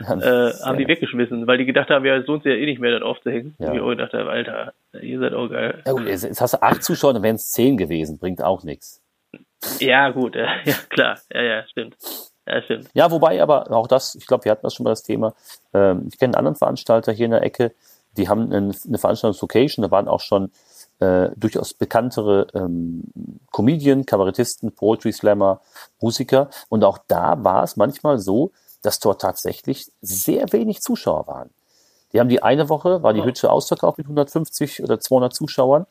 Ja, 0.00 0.14
äh, 0.14 0.52
haben 0.64 0.78
die 0.78 0.88
weggeschmissen, 0.88 1.46
weil 1.46 1.58
die 1.58 1.66
gedacht 1.66 1.90
haben, 1.90 2.04
ja, 2.06 2.16
es 2.16 2.26
lohnt 2.26 2.44
sich 2.44 2.52
ja 2.52 2.58
eh 2.58 2.64
nicht 2.64 2.80
mehr, 2.80 2.92
das 2.92 3.02
aufzuhängen. 3.02 3.54
Ja. 3.58 3.72
Und 3.72 3.92
ich 3.92 3.98
dachte, 3.98 4.26
Alter, 4.26 4.72
ihr 4.98 5.18
seid 5.18 5.34
auch 5.34 5.48
geil. 5.48 5.82
Ja, 5.84 5.92
gut, 5.92 6.06
jetzt 6.06 6.40
hast 6.40 6.54
du 6.54 6.62
acht 6.62 6.82
Zuschauer, 6.82 7.12
dann 7.12 7.22
wären 7.22 7.36
es 7.36 7.50
zehn 7.50 7.76
gewesen, 7.76 8.18
bringt 8.18 8.42
auch 8.42 8.62
nichts. 8.62 9.02
Ja, 9.80 10.08
gut, 10.10 10.34
ja, 10.34 10.48
ja, 10.64 10.74
klar, 10.88 11.18
ja, 11.30 11.42
ja, 11.42 11.66
stimmt. 11.66 11.96
Ja, 12.46 12.62
stimmt. 12.62 12.88
Ja, 12.94 13.10
wobei 13.10 13.42
aber 13.42 13.70
auch 13.72 13.88
das, 13.88 14.14
ich 14.14 14.26
glaube, 14.26 14.44
wir 14.44 14.52
hatten 14.52 14.62
das 14.62 14.74
schon 14.74 14.84
mal 14.84 14.90
das 14.90 15.02
Thema. 15.02 15.34
Ähm, 15.74 16.06
ich 16.08 16.18
kenne 16.18 16.30
einen 16.30 16.38
anderen 16.38 16.56
Veranstalter 16.56 17.12
hier 17.12 17.26
in 17.26 17.32
der 17.32 17.42
Ecke, 17.42 17.72
die 18.16 18.28
haben 18.28 18.52
eine, 18.52 18.74
eine 18.86 18.98
Veranstaltungslocation, 18.98 19.82
da 19.82 19.90
waren 19.90 20.08
auch 20.08 20.20
schon 20.20 20.50
äh, 20.98 21.30
durchaus 21.36 21.74
bekanntere 21.74 22.46
ähm, 22.54 23.04
Comedian, 23.52 24.06
Kabarettisten, 24.06 24.72
Poetry 24.72 25.12
Slammer, 25.12 25.60
Musiker. 26.00 26.48
Und 26.68 26.84
auch 26.84 26.98
da 27.06 27.42
war 27.44 27.62
es 27.62 27.76
manchmal 27.76 28.18
so, 28.18 28.52
dass 28.82 28.98
dort 28.98 29.20
tatsächlich 29.20 29.90
sehr 30.00 30.52
wenig 30.52 30.80
Zuschauer 30.80 31.26
waren. 31.26 31.50
Die 32.12 32.20
haben 32.20 32.28
die 32.28 32.42
eine 32.42 32.68
Woche, 32.68 33.02
war 33.02 33.12
die 33.12 33.24
Hütte 33.24 33.50
ausverkauft 33.50 33.98
mit 33.98 34.06
150 34.06 34.82
oder 34.82 35.00
200 35.00 35.34
Zuschauern 35.34 35.86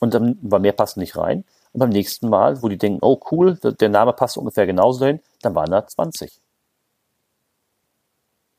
und 0.00 0.14
dann 0.14 0.38
war 0.40 0.58
mehr 0.58 0.72
passen 0.72 1.00
nicht 1.00 1.16
rein. 1.16 1.44
Und 1.72 1.80
beim 1.80 1.90
nächsten 1.90 2.28
Mal, 2.28 2.62
wo 2.62 2.68
die 2.68 2.78
denken, 2.78 3.00
oh 3.02 3.20
cool, 3.30 3.56
der 3.56 3.88
Name 3.88 4.12
passt 4.12 4.38
ungefähr 4.38 4.66
genauso 4.66 5.04
hin, 5.04 5.20
dann 5.42 5.54
waren 5.54 5.70
da 5.70 5.86
20. 5.86 6.40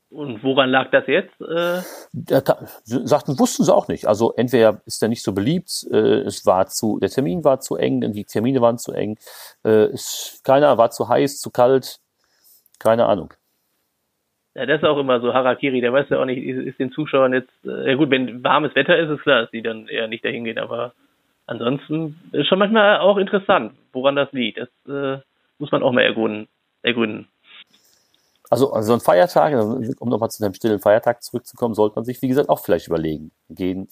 Und 0.09 0.41
woran 0.41 0.69
lag 0.69 0.89
das 0.91 1.05
jetzt? 1.07 1.39
Äh? 1.41 1.81
sagten, 2.83 3.37
wussten 3.39 3.63
sie 3.63 3.75
auch 3.75 3.89
nicht. 3.89 4.07
Also 4.07 4.33
entweder 4.35 4.81
ist 4.85 5.01
er 5.03 5.09
nicht 5.09 5.23
so 5.23 5.33
beliebt, 5.33 5.85
äh, 5.91 6.21
es 6.21 6.45
war 6.45 6.67
zu, 6.67 6.97
der 6.99 7.09
Termin 7.09 7.43
war 7.43 7.59
zu 7.59 7.75
eng, 7.75 8.13
die 8.13 8.23
Termine 8.23 8.61
waren 8.61 8.77
zu 8.77 8.93
eng, 8.93 9.17
äh, 9.65 9.87
es, 9.91 10.41
keiner 10.45 10.77
war 10.77 10.91
zu 10.91 11.09
heiß, 11.09 11.39
zu 11.39 11.51
kalt, 11.51 11.99
keine 12.79 13.05
Ahnung. 13.05 13.33
Ja, 14.55 14.65
das 14.65 14.81
ist 14.81 14.87
auch 14.87 14.97
immer 14.97 15.19
so 15.19 15.33
Harakiri, 15.33 15.81
der 15.81 15.91
weiß 15.91 16.07
ja 16.09 16.19
auch 16.19 16.25
nicht, 16.25 16.41
ist, 16.41 16.65
ist 16.65 16.79
den 16.79 16.91
Zuschauern 16.91 17.33
jetzt, 17.33 17.51
äh, 17.65 17.91
ja 17.91 17.95
gut, 17.95 18.09
wenn 18.09 18.43
warmes 18.43 18.75
Wetter 18.75 18.97
ist, 18.97 19.09
ist 19.09 19.23
klar, 19.23 19.41
dass 19.41 19.51
die 19.51 19.61
dann 19.61 19.87
eher 19.87 20.07
nicht 20.07 20.23
dahin 20.23 20.45
gehen, 20.45 20.57
aber 20.57 20.93
ansonsten 21.47 22.19
ist 22.31 22.47
schon 22.47 22.59
manchmal 22.59 22.99
auch 22.99 23.17
interessant, 23.17 23.73
woran 23.91 24.15
das 24.15 24.31
liegt. 24.31 24.57
Das 24.57 24.69
äh, 24.87 25.21
muss 25.59 25.71
man 25.71 25.83
auch 25.83 25.91
mal 25.91 26.01
ergründen. 26.01 26.47
ergründen. 26.81 27.27
Also, 28.49 28.71
also 28.71 28.93
ein 28.93 28.99
Feiertag, 28.99 29.53
um 29.99 30.09
nochmal 30.09 30.29
zu 30.29 30.43
einem 30.43 30.53
stillen 30.53 30.79
Feiertag 30.79 31.21
zurückzukommen, 31.21 31.73
sollte 31.73 31.95
man 31.95 32.05
sich, 32.05 32.21
wie 32.21 32.27
gesagt, 32.27 32.49
auch 32.49 32.59
vielleicht 32.59 32.87
überlegen. 32.87 33.31
Gehen. 33.49 33.87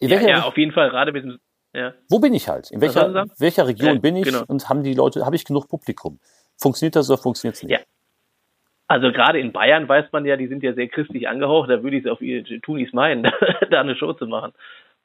Ja, 0.00 0.20
ja, 0.20 0.42
auf 0.42 0.56
jeden 0.56 0.72
Fall, 0.72 0.90
gerade 0.90 1.12
mit 1.12 1.24
dem, 1.24 1.38
ja. 1.74 1.94
Wo 2.08 2.18
bin 2.18 2.34
ich 2.34 2.48
halt? 2.48 2.70
In 2.70 2.80
welcher, 2.80 3.26
welcher 3.38 3.66
Region 3.66 3.94
ja, 3.94 4.00
bin 4.00 4.16
ich 4.16 4.24
genau. 4.24 4.42
und 4.46 4.68
haben 4.68 4.82
die 4.82 4.94
Leute, 4.94 5.24
habe 5.24 5.36
ich 5.36 5.44
genug 5.44 5.68
Publikum? 5.68 6.18
Funktioniert 6.60 6.96
das 6.96 7.08
oder 7.08 7.18
funktioniert 7.20 7.56
es 7.56 7.62
nicht? 7.62 7.72
Ja. 7.72 7.78
Also 8.88 9.10
gerade 9.10 9.40
in 9.40 9.52
Bayern 9.52 9.88
weiß 9.88 10.12
man 10.12 10.26
ja, 10.26 10.36
die 10.36 10.48
sind 10.48 10.62
ja 10.62 10.74
sehr 10.74 10.88
christlich 10.88 11.26
angehaucht, 11.26 11.70
da 11.70 11.82
würde 11.82 11.96
ich 11.96 12.04
es 12.04 12.10
auf 12.10 12.20
ihr 12.20 12.44
Tunis 12.60 12.92
meinen, 12.92 13.22
da 13.70 13.80
eine 13.80 13.96
Show 13.96 14.12
zu 14.12 14.26
machen. 14.26 14.52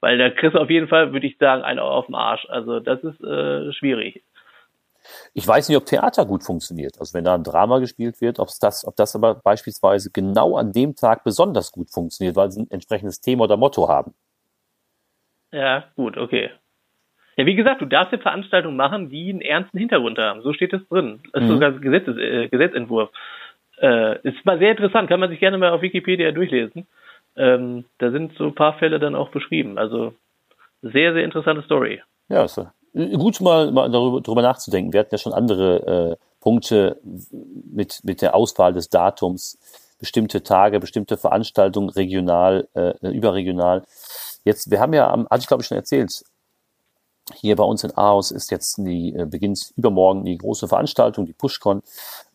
Weil 0.01 0.17
da 0.17 0.29
kriegst 0.29 0.55
du 0.55 0.59
auf 0.59 0.69
jeden 0.69 0.89
Fall, 0.89 1.13
würde 1.13 1.25
ich 1.25 1.37
sagen, 1.37 1.63
einen 1.63 1.79
auf 1.79 2.07
dem 2.07 2.15
Arsch. 2.15 2.45
Also 2.49 2.79
das 2.79 3.01
ist 3.03 3.23
äh, 3.23 3.71
schwierig. 3.73 4.23
Ich 5.33 5.47
weiß 5.47 5.69
nicht, 5.69 5.77
ob 5.77 5.85
Theater 5.85 6.25
gut 6.25 6.43
funktioniert. 6.43 6.99
Also 6.99 7.13
wenn 7.13 7.23
da 7.23 7.35
ein 7.35 7.43
Drama 7.43 7.79
gespielt 7.79 8.21
wird, 8.21 8.39
ob 8.39 8.49
das, 8.61 8.85
ob 8.85 8.95
das 8.95 9.15
aber 9.15 9.35
beispielsweise 9.35 10.11
genau 10.11 10.57
an 10.57 10.71
dem 10.71 10.95
Tag 10.95 11.23
besonders 11.23 11.71
gut 11.71 11.91
funktioniert, 11.91 12.35
weil 12.35 12.51
sie 12.51 12.61
ein 12.61 12.71
entsprechendes 12.71 13.21
Thema 13.21 13.45
oder 13.45 13.57
Motto 13.57 13.87
haben. 13.87 14.13
Ja, 15.51 15.85
gut, 15.95 16.17
okay. 16.17 16.51
Ja, 17.37 17.45
wie 17.45 17.55
gesagt, 17.55 17.81
du 17.81 17.85
darfst 17.85 18.11
ja 18.11 18.17
Veranstaltungen 18.17 18.75
machen, 18.75 19.09
die 19.09 19.29
einen 19.29 19.41
ernsten 19.41 19.77
Hintergrund 19.77 20.17
haben. 20.17 20.41
So 20.41 20.53
steht 20.53 20.73
es 20.73 20.87
drin. 20.89 21.19
Das 21.31 21.43
ist 21.43 21.47
mhm. 21.47 21.53
sogar 21.53 21.71
Gesetzes, 21.73 22.17
äh, 22.17 22.47
Gesetzentwurf. 22.49 23.09
Äh, 23.79 24.19
ist 24.27 24.43
mal 24.43 24.57
sehr 24.57 24.71
interessant, 24.71 25.07
kann 25.07 25.19
man 25.19 25.29
sich 25.29 25.39
gerne 25.39 25.57
mal 25.59 25.69
auf 25.69 25.83
Wikipedia 25.83 26.31
durchlesen. 26.31 26.87
Ähm, 27.35 27.85
da 27.99 28.09
sind 28.09 28.33
so 28.37 28.45
ein 28.45 28.55
paar 28.55 28.73
Fälle 28.79 28.99
dann 28.99 29.13
auch 29.13 29.29
beschrieben. 29.29 29.77
Also 29.77 30.15
sehr, 30.81 31.13
sehr 31.13 31.23
interessante 31.23 31.61
Story. 31.61 32.01
Ja, 32.27 32.43
ist 32.43 32.59
gut 32.93 33.41
mal, 33.41 33.71
mal 33.71 33.89
darüber, 33.89 34.21
darüber 34.21 34.41
nachzudenken. 34.41 34.93
Wir 34.93 35.01
hatten 35.01 35.13
ja 35.13 35.17
schon 35.17 35.33
andere 35.33 36.11
äh, 36.11 36.15
Punkte 36.39 36.99
mit, 37.03 38.01
mit 38.03 38.21
der 38.21 38.35
Auswahl 38.35 38.73
des 38.73 38.89
Datums, 38.89 39.57
bestimmte 39.99 40.43
Tage, 40.43 40.79
bestimmte 40.79 41.17
Veranstaltungen 41.17 41.89
regional, 41.89 42.67
äh, 42.73 42.93
überregional. 43.09 43.83
Jetzt, 44.43 44.71
wir 44.71 44.79
haben 44.79 44.93
ja, 44.93 45.09
am, 45.09 45.27
hatte 45.29 45.41
ich 45.41 45.47
glaube 45.47 45.61
ich 45.61 45.67
schon 45.67 45.77
erzählt, 45.77 46.23
hier 47.33 47.55
bei 47.57 47.63
uns 47.63 47.83
in 47.83 47.91
Aarhus 47.97 48.31
ist 48.31 48.51
jetzt 48.51 48.77
die, 48.77 49.13
äh, 49.13 49.25
beginnt 49.25 49.73
übermorgen 49.75 50.23
die 50.23 50.37
große 50.37 50.67
Veranstaltung, 50.67 51.25
die 51.25 51.33
PushCon, 51.33 51.81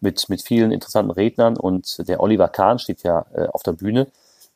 mit, 0.00 0.28
mit 0.28 0.42
vielen 0.42 0.72
interessanten 0.72 1.12
Rednern 1.12 1.56
und 1.56 2.06
der 2.08 2.20
Oliver 2.20 2.48
Kahn 2.48 2.78
steht 2.78 3.02
ja 3.02 3.24
äh, 3.34 3.46
auf 3.46 3.62
der 3.62 3.72
Bühne 3.72 4.08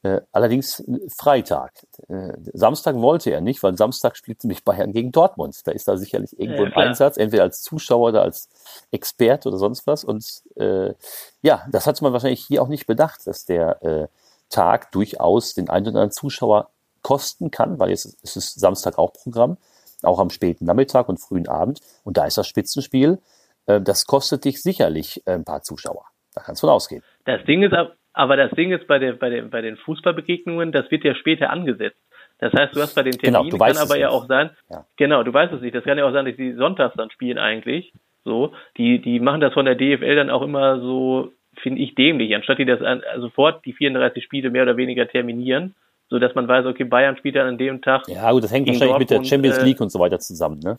äh, 0.02 0.20
allerdings 0.32 0.80
äh, 0.80 1.09
Freitag. 1.16 1.72
Äh, 2.09 2.32
Samstag 2.52 2.96
wollte 2.96 3.30
er 3.30 3.40
nicht, 3.40 3.62
weil 3.62 3.76
Samstag 3.76 4.16
spielt 4.16 4.44
nämlich 4.44 4.64
Bayern 4.64 4.92
gegen 4.92 5.12
Dortmund. 5.12 5.66
Da 5.66 5.72
ist 5.72 5.88
er 5.88 5.98
sicherlich 5.98 6.38
irgendwo 6.38 6.64
ja, 6.64 6.68
im 6.68 6.76
Einsatz, 6.76 7.16
entweder 7.16 7.44
als 7.44 7.62
Zuschauer 7.62 8.11
oder 8.11 8.22
als 8.22 8.48
Experte 8.90 9.48
oder 9.48 9.59
sonst 9.59 9.87
was. 9.87 10.04
Und 10.04 10.24
äh, 10.56 10.94
ja, 11.42 11.66
das 11.70 11.87
hat 11.87 12.00
man 12.02 12.12
wahrscheinlich 12.12 12.44
hier 12.44 12.62
auch 12.62 12.68
nicht 12.68 12.87
bedacht, 12.87 13.26
dass 13.26 13.44
der 13.44 13.82
äh, 13.82 14.09
Tag 14.50 14.92
durchaus 14.92 15.54
den 15.54 15.68
einen 15.70 15.87
oder 15.87 15.96
anderen 15.96 16.12
Zuschauer 16.12 16.70
kosten 17.02 17.50
kann, 17.50 17.78
weil 17.78 17.90
jetzt 17.90 18.04
ist 18.22 18.37
es 18.37 18.54
Samstag 18.54 18.98
auch 18.98 19.12
Programm, 19.12 19.59
auch 20.02 20.18
am 20.18 20.30
späten 20.30 20.66
Nachmittag 20.66 21.09
und 21.09 21.18
frühen 21.18 21.48
Abend. 21.48 21.80
Und 22.04 22.16
da 22.16 22.26
ist 22.26 22.37
das 22.37 22.46
Spitzenspiel. 22.46 23.18
Äh, 23.66 23.80
das 23.80 24.06
kostet 24.06 24.44
dich 24.44 24.62
sicherlich 24.62 25.22
ein 25.26 25.44
paar 25.44 25.62
Zuschauer. 25.62 26.04
Da 26.35 26.42
kannst 26.42 26.62
du 26.62 26.66
von 26.66 26.74
ausgehen. 26.74 27.02
Das 27.24 27.44
Ding 27.46 27.62
ist 27.62 27.72
aber, 27.72 27.94
aber 28.16 28.37
das 28.37 28.50
Ding 28.52 28.72
ist 28.72 28.87
bei, 28.87 28.98
der, 28.98 29.12
bei, 29.12 29.29
den, 29.29 29.50
bei 29.50 29.61
den 29.61 29.76
Fußballbegegnungen, 29.76 30.72
das 30.72 30.90
wird 30.90 31.05
ja 31.05 31.14
später 31.14 31.50
angesetzt. 31.50 31.98
Das 32.38 32.52
heißt, 32.52 32.74
du 32.74 32.81
hast 32.81 32.94
bei 32.94 33.02
den 33.02 33.12
genau, 33.12 33.40
Terminen, 33.40 33.59
genau, 33.59 33.64
kann 33.66 33.76
aber 33.76 33.98
ja 33.98 34.09
auch 34.09 34.26
sein, 34.26 34.50
ja. 34.70 34.87
genau, 34.96 35.22
du 35.22 35.33
weißt 35.33 35.52
es 35.52 35.61
nicht, 35.61 35.74
das 35.74 35.85
kann 35.85 35.98
ja 35.98 36.07
auch 36.07 36.12
sein, 36.12 36.24
dass 36.24 36.37
die 36.37 36.55
sonntags 36.55 36.96
dann 36.96 37.11
spielen 37.11 37.37
eigentlich, 37.37 37.92
so, 38.24 38.52
die, 38.79 39.00
die 39.00 39.20
machen 39.20 39.42
das 39.42 39.52
von 39.52 39.66
der 39.66 39.74
DFL 39.74 40.16
dann 40.16 40.31
auch 40.31 40.40
immer 40.40 40.81
so, 40.81 41.33
finde 41.57 41.83
ich, 41.83 41.94
dämlich, 41.94 42.35
anstatt 42.35 42.59
die 42.59 42.64
das 42.64 42.81
an, 42.81 43.02
also 43.12 43.26
sofort 43.26 43.64
die 43.66 43.74
34 43.74 44.24
Spiele 44.24 44.50
mehr 44.50 44.62
oder 44.62 44.79
weniger 44.79 45.07
terminieren, 45.07 45.74
so 46.09 46.18
dass 46.18 46.35
man 46.35 46.48
weiß, 46.48 46.64
okay, 46.64 46.85
Bayern 46.85 47.18
spielt 47.18 47.37
dann 47.37 47.48
an 47.48 47.59
dem 47.59 47.83
Tag. 47.83 48.09
Ja, 48.09 48.33
gut, 48.33 48.44
das 48.44 48.52
hängt 48.52 48.66
wahrscheinlich 48.66 48.88
Dortmund, 48.88 49.11
mit 49.11 49.11
der 49.11 49.24
Champions 49.24 49.59
äh, 49.59 49.64
League 49.64 49.81
und 49.81 49.90
so 49.90 49.98
weiter 49.98 50.18
zusammen, 50.18 50.61
ne? 50.61 50.79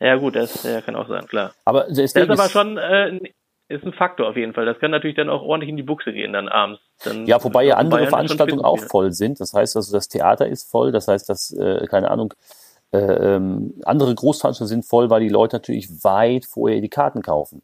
Ja, 0.00 0.16
gut, 0.16 0.34
das 0.36 0.62
ja, 0.64 0.80
kann 0.80 0.96
auch 0.96 1.08
sein, 1.08 1.26
klar. 1.26 1.52
Aber 1.64 1.84
das 1.88 1.98
ist 1.98 2.16
aber 2.16 2.48
schon 2.48 2.78
äh, 2.78 3.20
ist 3.68 3.84
ein 3.84 3.92
Faktor 3.92 4.28
auf 4.28 4.36
jeden 4.36 4.52
Fall. 4.52 4.64
Das 4.64 4.78
kann 4.78 4.90
natürlich 4.90 5.16
dann 5.16 5.28
auch 5.28 5.42
ordentlich 5.42 5.70
in 5.70 5.76
die 5.76 5.82
Buchse 5.82 6.12
gehen 6.12 6.32
dann 6.32 6.48
abends. 6.48 6.80
Dann 7.04 7.26
ja, 7.26 7.42
wobei 7.42 7.64
ja 7.64 7.76
andere 7.76 8.06
Veranstaltungen 8.06 8.64
auch 8.64 8.78
voll 8.78 9.12
sind. 9.12 9.40
Das 9.40 9.52
heißt 9.52 9.76
also, 9.76 9.92
das 9.92 10.08
Theater 10.08 10.46
ist 10.46 10.70
voll. 10.70 10.92
Das 10.92 11.08
heißt, 11.08 11.28
dass, 11.28 11.52
äh, 11.52 11.86
keine 11.86 12.10
Ahnung, 12.10 12.32
äh, 12.92 12.98
ähm, 12.98 13.74
andere 13.84 14.14
Großveranstaltungen 14.14 14.82
sind 14.82 14.88
voll, 14.88 15.10
weil 15.10 15.20
die 15.20 15.28
Leute 15.28 15.56
natürlich 15.56 16.04
weit 16.04 16.44
vorher 16.44 16.80
die 16.80 16.88
Karten 16.88 17.22
kaufen. 17.22 17.62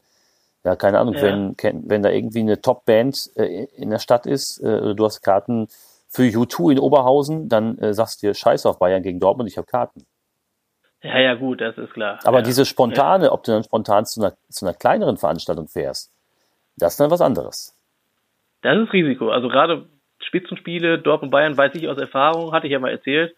Ja, 0.65 0.77
keine 0.77 0.99
Ahnung, 0.99 1.15
ja. 1.15 1.23
wenn, 1.23 1.57
wenn 1.89 2.03
da 2.03 2.11
irgendwie 2.11 2.41
eine 2.41 2.61
Top-Band 2.61 3.31
äh, 3.37 3.67
in 3.77 3.91
der 3.91 3.99
Stadt 3.99 4.27
ist, 4.27 4.59
äh, 4.59 4.95
du 4.95 5.05
hast 5.05 5.23
Karten 5.23 5.69
für 6.09 6.23
U2 6.23 6.73
in 6.73 6.79
Oberhausen, 6.79 7.49
dann 7.49 7.79
äh, 7.79 7.95
sagst 7.95 8.23
du 8.23 8.27
dir, 8.27 8.35
scheiß 8.35 8.67
auf 8.67 8.79
Bayern 8.79 9.03
gegen 9.03 9.19
Dortmund, 9.19 9.49
ich 9.49 9.57
habe 9.57 9.67
Karten. 9.67 10.05
Ja, 11.03 11.19
ja, 11.19 11.35
gut, 11.35 11.61
das 11.61 11.77
ist 11.79 11.93
klar. 11.93 12.21
Aber 12.25 12.39
ja. 12.39 12.45
diese 12.45 12.65
spontane, 12.65 13.27
ja. 13.27 13.33
ob 13.33 13.43
du 13.45 13.53
dann 13.53 13.65
spontan 13.65 14.07
zu 14.07 14.21
einer, 14.21 14.35
zu 14.49 14.65
einer 14.65 14.75
kleineren 14.75 15.17
Veranstaltung 15.17 15.67
fährst, 15.67 16.13
das 16.77 16.95
ist 16.95 17.01
dann 17.01 17.11
was 17.11 17.21
anderes. 17.21 17.77
Das 18.63 18.79
ist 18.79 18.93
Risiko. 18.93 19.31
Also 19.31 19.49
gerade 19.49 19.87
Spitzenspiele, 20.21 20.99
Dortmund 20.99 21.33
Bayern, 21.33 21.57
weiß 21.57 21.75
ich 21.75 21.89
aus 21.89 21.99
Erfahrung, 21.99 22.53
hatte 22.53 22.67
ich 22.67 22.73
ja 22.73 22.79
mal 22.79 22.93
erzählt, 22.93 23.35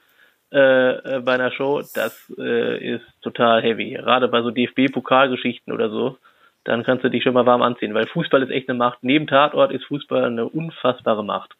äh, 0.52 1.16
äh 1.16 1.20
bei 1.20 1.34
einer 1.34 1.50
Show, 1.50 1.80
das 1.94 2.30
äh, 2.38 2.96
ist 2.96 3.04
total 3.22 3.62
heavy. 3.62 3.90
Gerade 3.90 4.28
bei 4.28 4.42
so 4.42 4.50
DFB-Pokalgeschichten 4.50 5.72
oder 5.72 5.88
so, 5.88 6.18
dann 6.64 6.84
kannst 6.84 7.04
du 7.04 7.08
dich 7.08 7.22
schon 7.22 7.34
mal 7.34 7.46
warm 7.46 7.62
anziehen, 7.62 7.94
weil 7.94 8.06
Fußball 8.06 8.42
ist 8.42 8.50
echt 8.50 8.68
eine 8.68 8.76
Macht. 8.78 8.98
Neben 9.02 9.26
Tatort 9.26 9.72
ist 9.72 9.84
Fußball 9.86 10.24
eine 10.24 10.46
unfassbare 10.46 11.24
Macht. 11.24 11.54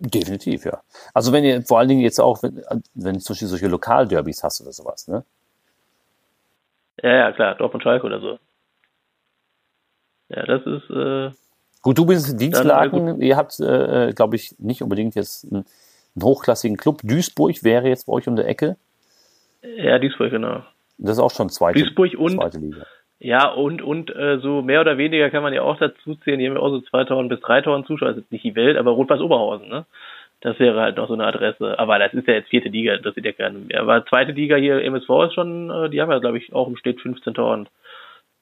Definitiv, 0.00 0.64
ja. 0.64 0.80
Also 1.12 1.32
wenn 1.32 1.44
ihr 1.44 1.62
vor 1.62 1.78
allen 1.78 1.88
Dingen 1.88 2.02
jetzt 2.02 2.20
auch, 2.20 2.42
wenn, 2.42 2.62
wenn 2.94 3.14
du 3.14 3.20
zum 3.20 3.34
Beispiel 3.34 3.48
solche 3.48 3.68
Lokalderbys 3.68 4.44
hast 4.44 4.60
oder 4.60 4.72
sowas, 4.72 5.08
ne? 5.08 5.24
Ja, 7.02 7.10
ja, 7.10 7.32
klar, 7.32 7.54
Dortmund 7.54 7.82
Schalke 7.82 8.06
oder 8.06 8.20
so. 8.20 8.38
Ja, 10.28 10.44
das 10.44 10.66
ist. 10.66 10.90
Äh, 10.90 11.30
gut, 11.82 11.98
du 11.98 12.06
bist 12.06 12.30
in 12.30 12.38
Dienstlaken. 12.38 13.20
Ihr 13.20 13.36
habt, 13.36 13.58
äh, 13.60 14.12
glaube 14.14 14.36
ich, 14.36 14.58
nicht 14.58 14.82
unbedingt 14.82 15.14
jetzt 15.14 15.44
einen, 15.44 15.64
einen, 16.14 16.22
hochklassigen 16.24 16.76
Club. 16.76 17.00
Duisburg 17.02 17.64
wäre 17.64 17.88
jetzt 17.88 18.06
bei 18.06 18.12
euch 18.12 18.28
um 18.28 18.36
der 18.36 18.48
Ecke. 18.48 18.76
Ja, 19.62 19.98
Duisburg, 19.98 20.30
genau. 20.30 20.62
Das 20.98 21.12
ist 21.12 21.22
auch 21.22 21.30
schon 21.30 21.48
zweite, 21.48 21.78
Duisburg 21.78 22.14
und, 22.18 22.32
zweite 22.32 22.58
Liga. 22.58 22.84
Ja, 23.20 23.50
und, 23.50 23.82
und 23.82 24.14
äh, 24.14 24.38
so 24.38 24.62
mehr 24.62 24.80
oder 24.80 24.96
weniger 24.96 25.30
kann 25.30 25.42
man 25.42 25.52
ja 25.52 25.62
auch 25.62 25.76
dazu 25.78 26.14
zählen, 26.16 26.38
die 26.38 26.46
haben 26.46 26.54
ja 26.54 26.60
auch 26.60 26.70
so 26.70 26.80
2000 26.80 27.28
bis 27.28 27.40
3000 27.40 27.86
Zuschauer, 27.86 28.08
das 28.10 28.18
ist 28.18 28.30
nicht 28.30 28.44
die 28.44 28.54
Welt, 28.54 28.76
aber 28.76 28.92
Rot-Weiß 28.92 29.20
Oberhausen, 29.20 29.68
ne? 29.68 29.86
Das 30.40 30.58
wäre 30.58 30.80
halt 30.80 30.96
noch 30.96 31.08
so 31.08 31.14
eine 31.14 31.26
Adresse. 31.26 31.78
Aber 31.78 31.98
das 31.98 32.14
ist 32.14 32.28
ja 32.28 32.34
jetzt 32.34 32.48
vierte 32.50 32.68
Liga, 32.68 32.96
das 32.98 33.14
sieht 33.14 33.24
ja 33.24 33.32
keinen 33.32 33.66
mehr. 33.66 33.80
Aber 33.80 34.06
zweite 34.06 34.32
Liga 34.32 34.56
hier, 34.56 34.82
MSV 34.82 35.08
ist 35.26 35.34
schon, 35.34 35.70
äh, 35.70 35.90
die 35.90 36.00
haben 36.00 36.10
ja, 36.10 36.18
glaube 36.18 36.38
ich, 36.38 36.52
auch 36.52 36.68
im 36.68 36.76
Schnitt 36.76 37.00
15.000 37.00 37.66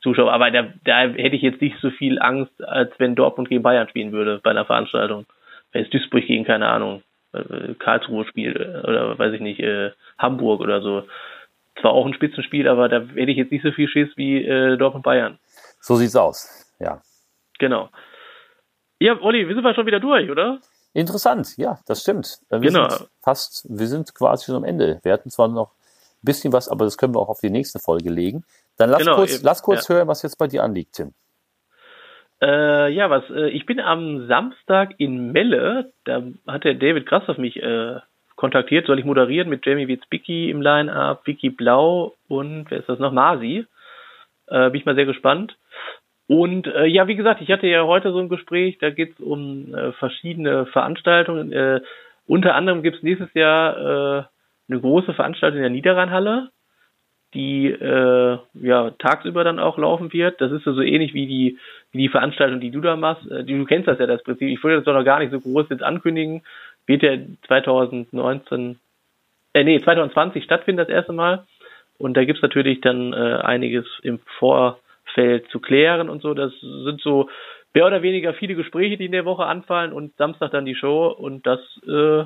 Zuschauer. 0.02 0.32
Aber 0.32 0.50
da, 0.50 0.68
da 0.84 1.00
hätte 1.08 1.36
ich 1.36 1.42
jetzt 1.42 1.60
nicht 1.60 1.76
so 1.80 1.90
viel 1.90 2.18
Angst, 2.20 2.62
als 2.62 2.92
wenn 2.98 3.14
Dortmund 3.14 3.48
gegen 3.48 3.62
Bayern 3.62 3.88
spielen 3.88 4.12
würde 4.12 4.40
bei 4.42 4.50
einer 4.50 4.66
Veranstaltung. 4.66 5.26
Wenn 5.72 5.84
es 5.84 5.90
Duisburg 5.90 6.26
gegen, 6.26 6.44
keine 6.44 6.68
Ahnung, 6.68 7.02
äh, 7.32 7.74
Karlsruhe 7.78 8.26
spielt 8.26 8.56
äh, 8.56 8.80
oder 8.84 9.18
weiß 9.18 9.32
ich 9.32 9.40
nicht, 9.40 9.62
Hamburg 10.18 10.60
oder 10.60 10.82
so 10.82 11.04
zwar 11.80 11.92
auch 11.92 12.06
ein 12.06 12.14
Spitzenspiel, 12.14 12.68
aber 12.68 12.88
da 12.88 13.00
hätte 13.00 13.30
ich 13.30 13.36
jetzt 13.36 13.52
nicht 13.52 13.62
so 13.62 13.72
viel 13.72 13.88
Schiss 13.88 14.08
wie 14.16 14.44
äh, 14.44 14.76
Dortmund 14.76 15.04
Bayern. 15.04 15.38
So 15.80 15.96
sieht's 15.96 16.16
aus, 16.16 16.74
ja. 16.80 17.00
Genau. 17.58 17.90
Ja, 18.98 19.20
Olli, 19.20 19.46
wir 19.46 19.54
sind 19.54 19.64
wir 19.64 19.74
schon 19.74 19.86
wieder 19.86 20.00
durch, 20.00 20.30
oder? 20.30 20.58
Interessant, 20.96 21.58
ja, 21.58 21.78
das 21.86 22.00
stimmt. 22.00 22.38
Wir 22.48 22.58
genau. 22.58 22.88
Sind 22.88 23.10
fast, 23.20 23.66
wir 23.68 23.86
sind 23.86 24.14
quasi 24.14 24.46
schon 24.46 24.54
am 24.54 24.64
Ende. 24.64 24.98
Wir 25.02 25.12
hatten 25.12 25.28
zwar 25.28 25.46
noch 25.46 25.72
ein 25.72 26.24
bisschen 26.24 26.54
was, 26.54 26.70
aber 26.70 26.86
das 26.86 26.96
können 26.96 27.14
wir 27.14 27.20
auch 27.20 27.28
auf 27.28 27.40
die 27.40 27.50
nächste 27.50 27.78
Folge 27.78 28.08
legen. 28.08 28.44
Dann 28.78 28.88
lass 28.88 29.00
genau, 29.00 29.16
kurz, 29.16 29.34
eben, 29.34 29.44
lass 29.44 29.62
kurz 29.62 29.88
ja. 29.88 29.96
hören, 29.96 30.08
was 30.08 30.22
jetzt 30.22 30.38
bei 30.38 30.46
dir 30.46 30.64
anliegt, 30.64 30.94
Tim. 30.94 31.12
Äh, 32.40 32.90
ja, 32.94 33.10
was, 33.10 33.24
äh, 33.28 33.50
ich 33.50 33.66
bin 33.66 33.78
am 33.78 34.26
Samstag 34.26 34.94
in 34.96 35.32
Melle, 35.32 35.92
da 36.04 36.22
hat 36.46 36.64
der 36.64 36.72
David 36.72 37.04
Krass 37.04 37.28
auf 37.28 37.36
mich 37.36 37.62
äh, 37.62 37.96
kontaktiert, 38.36 38.86
soll 38.86 38.98
ich 38.98 39.04
moderieren 39.04 39.50
mit 39.50 39.66
Jamie 39.66 39.88
Witzbicki 39.88 40.48
im 40.48 40.62
Line-Up, 40.62 41.26
Vicky 41.26 41.50
Blau 41.50 42.14
und 42.28 42.70
wer 42.70 42.78
ist 42.78 42.88
das 42.88 42.98
noch? 42.98 43.12
Masi. 43.12 43.66
Äh, 44.46 44.70
bin 44.70 44.80
ich 44.80 44.86
mal 44.86 44.94
sehr 44.94 45.04
gespannt. 45.04 45.58
Und 46.28 46.66
äh, 46.66 46.86
ja, 46.86 47.06
wie 47.06 47.16
gesagt, 47.16 47.40
ich 47.40 47.50
hatte 47.50 47.66
ja 47.66 47.84
heute 47.84 48.12
so 48.12 48.18
ein 48.18 48.28
Gespräch, 48.28 48.78
da 48.78 48.90
geht 48.90 49.12
es 49.12 49.20
um 49.20 49.74
äh, 49.74 49.92
verschiedene 49.92 50.66
Veranstaltungen. 50.66 51.52
Äh, 51.52 51.80
unter 52.26 52.54
anderem 52.54 52.82
gibt 52.82 52.96
es 52.96 53.02
nächstes 53.02 53.32
Jahr 53.34 53.76
äh, 53.76 54.24
eine 54.68 54.80
große 54.80 55.14
Veranstaltung 55.14 55.58
in 55.58 55.62
der 55.62 55.70
Niederrheinhalle, 55.70 56.50
die 57.34 57.66
äh, 57.68 58.38
ja 58.54 58.90
tagsüber 58.98 59.44
dann 59.44 59.60
auch 59.60 59.78
laufen 59.78 60.12
wird. 60.12 60.40
Das 60.40 60.50
ist 60.50 60.64
so 60.64 60.80
ähnlich 60.80 61.14
wie 61.14 61.26
die, 61.26 61.58
wie 61.92 61.98
die 61.98 62.08
Veranstaltung, 62.08 62.60
die 62.60 62.70
du 62.70 62.80
da 62.80 62.96
machst. 62.96 63.30
Äh, 63.30 63.44
du 63.44 63.64
kennst 63.64 63.86
das 63.86 64.00
ja, 64.00 64.06
das 64.06 64.24
Prinzip. 64.24 64.48
Ich 64.48 64.62
würde 64.64 64.76
das 64.76 64.84
doch 64.84 64.94
noch 64.94 65.04
gar 65.04 65.20
nicht 65.20 65.30
so 65.30 65.40
groß 65.40 65.66
jetzt 65.70 65.84
ankündigen 65.84 66.42
wird 66.86 67.02
ja 67.02 67.16
2019, 67.48 68.78
äh, 69.52 69.64
nee, 69.64 69.80
2020 69.82 70.44
stattfinden 70.44 70.78
das 70.78 70.88
erste 70.88 71.12
Mal. 71.12 71.44
Und 71.98 72.16
da 72.16 72.24
gibt's 72.24 72.42
natürlich 72.42 72.80
dann 72.80 73.12
äh, 73.12 73.38
einiges 73.42 73.86
im 74.02 74.20
Vorfeld 75.16 75.48
zu 75.50 75.60
klären 75.60 76.08
und 76.08 76.22
so. 76.22 76.34
Das 76.34 76.52
sind 76.60 77.00
so 77.00 77.28
mehr 77.74 77.86
oder 77.86 78.02
weniger 78.02 78.34
viele 78.34 78.54
Gespräche, 78.54 78.96
die 78.96 79.06
in 79.06 79.12
der 79.12 79.24
Woche 79.24 79.44
anfallen 79.44 79.92
und 79.92 80.16
Samstag 80.16 80.50
dann 80.52 80.64
die 80.64 80.74
Show 80.74 81.08
und 81.08 81.46
das 81.46 81.60
äh, 81.86 82.24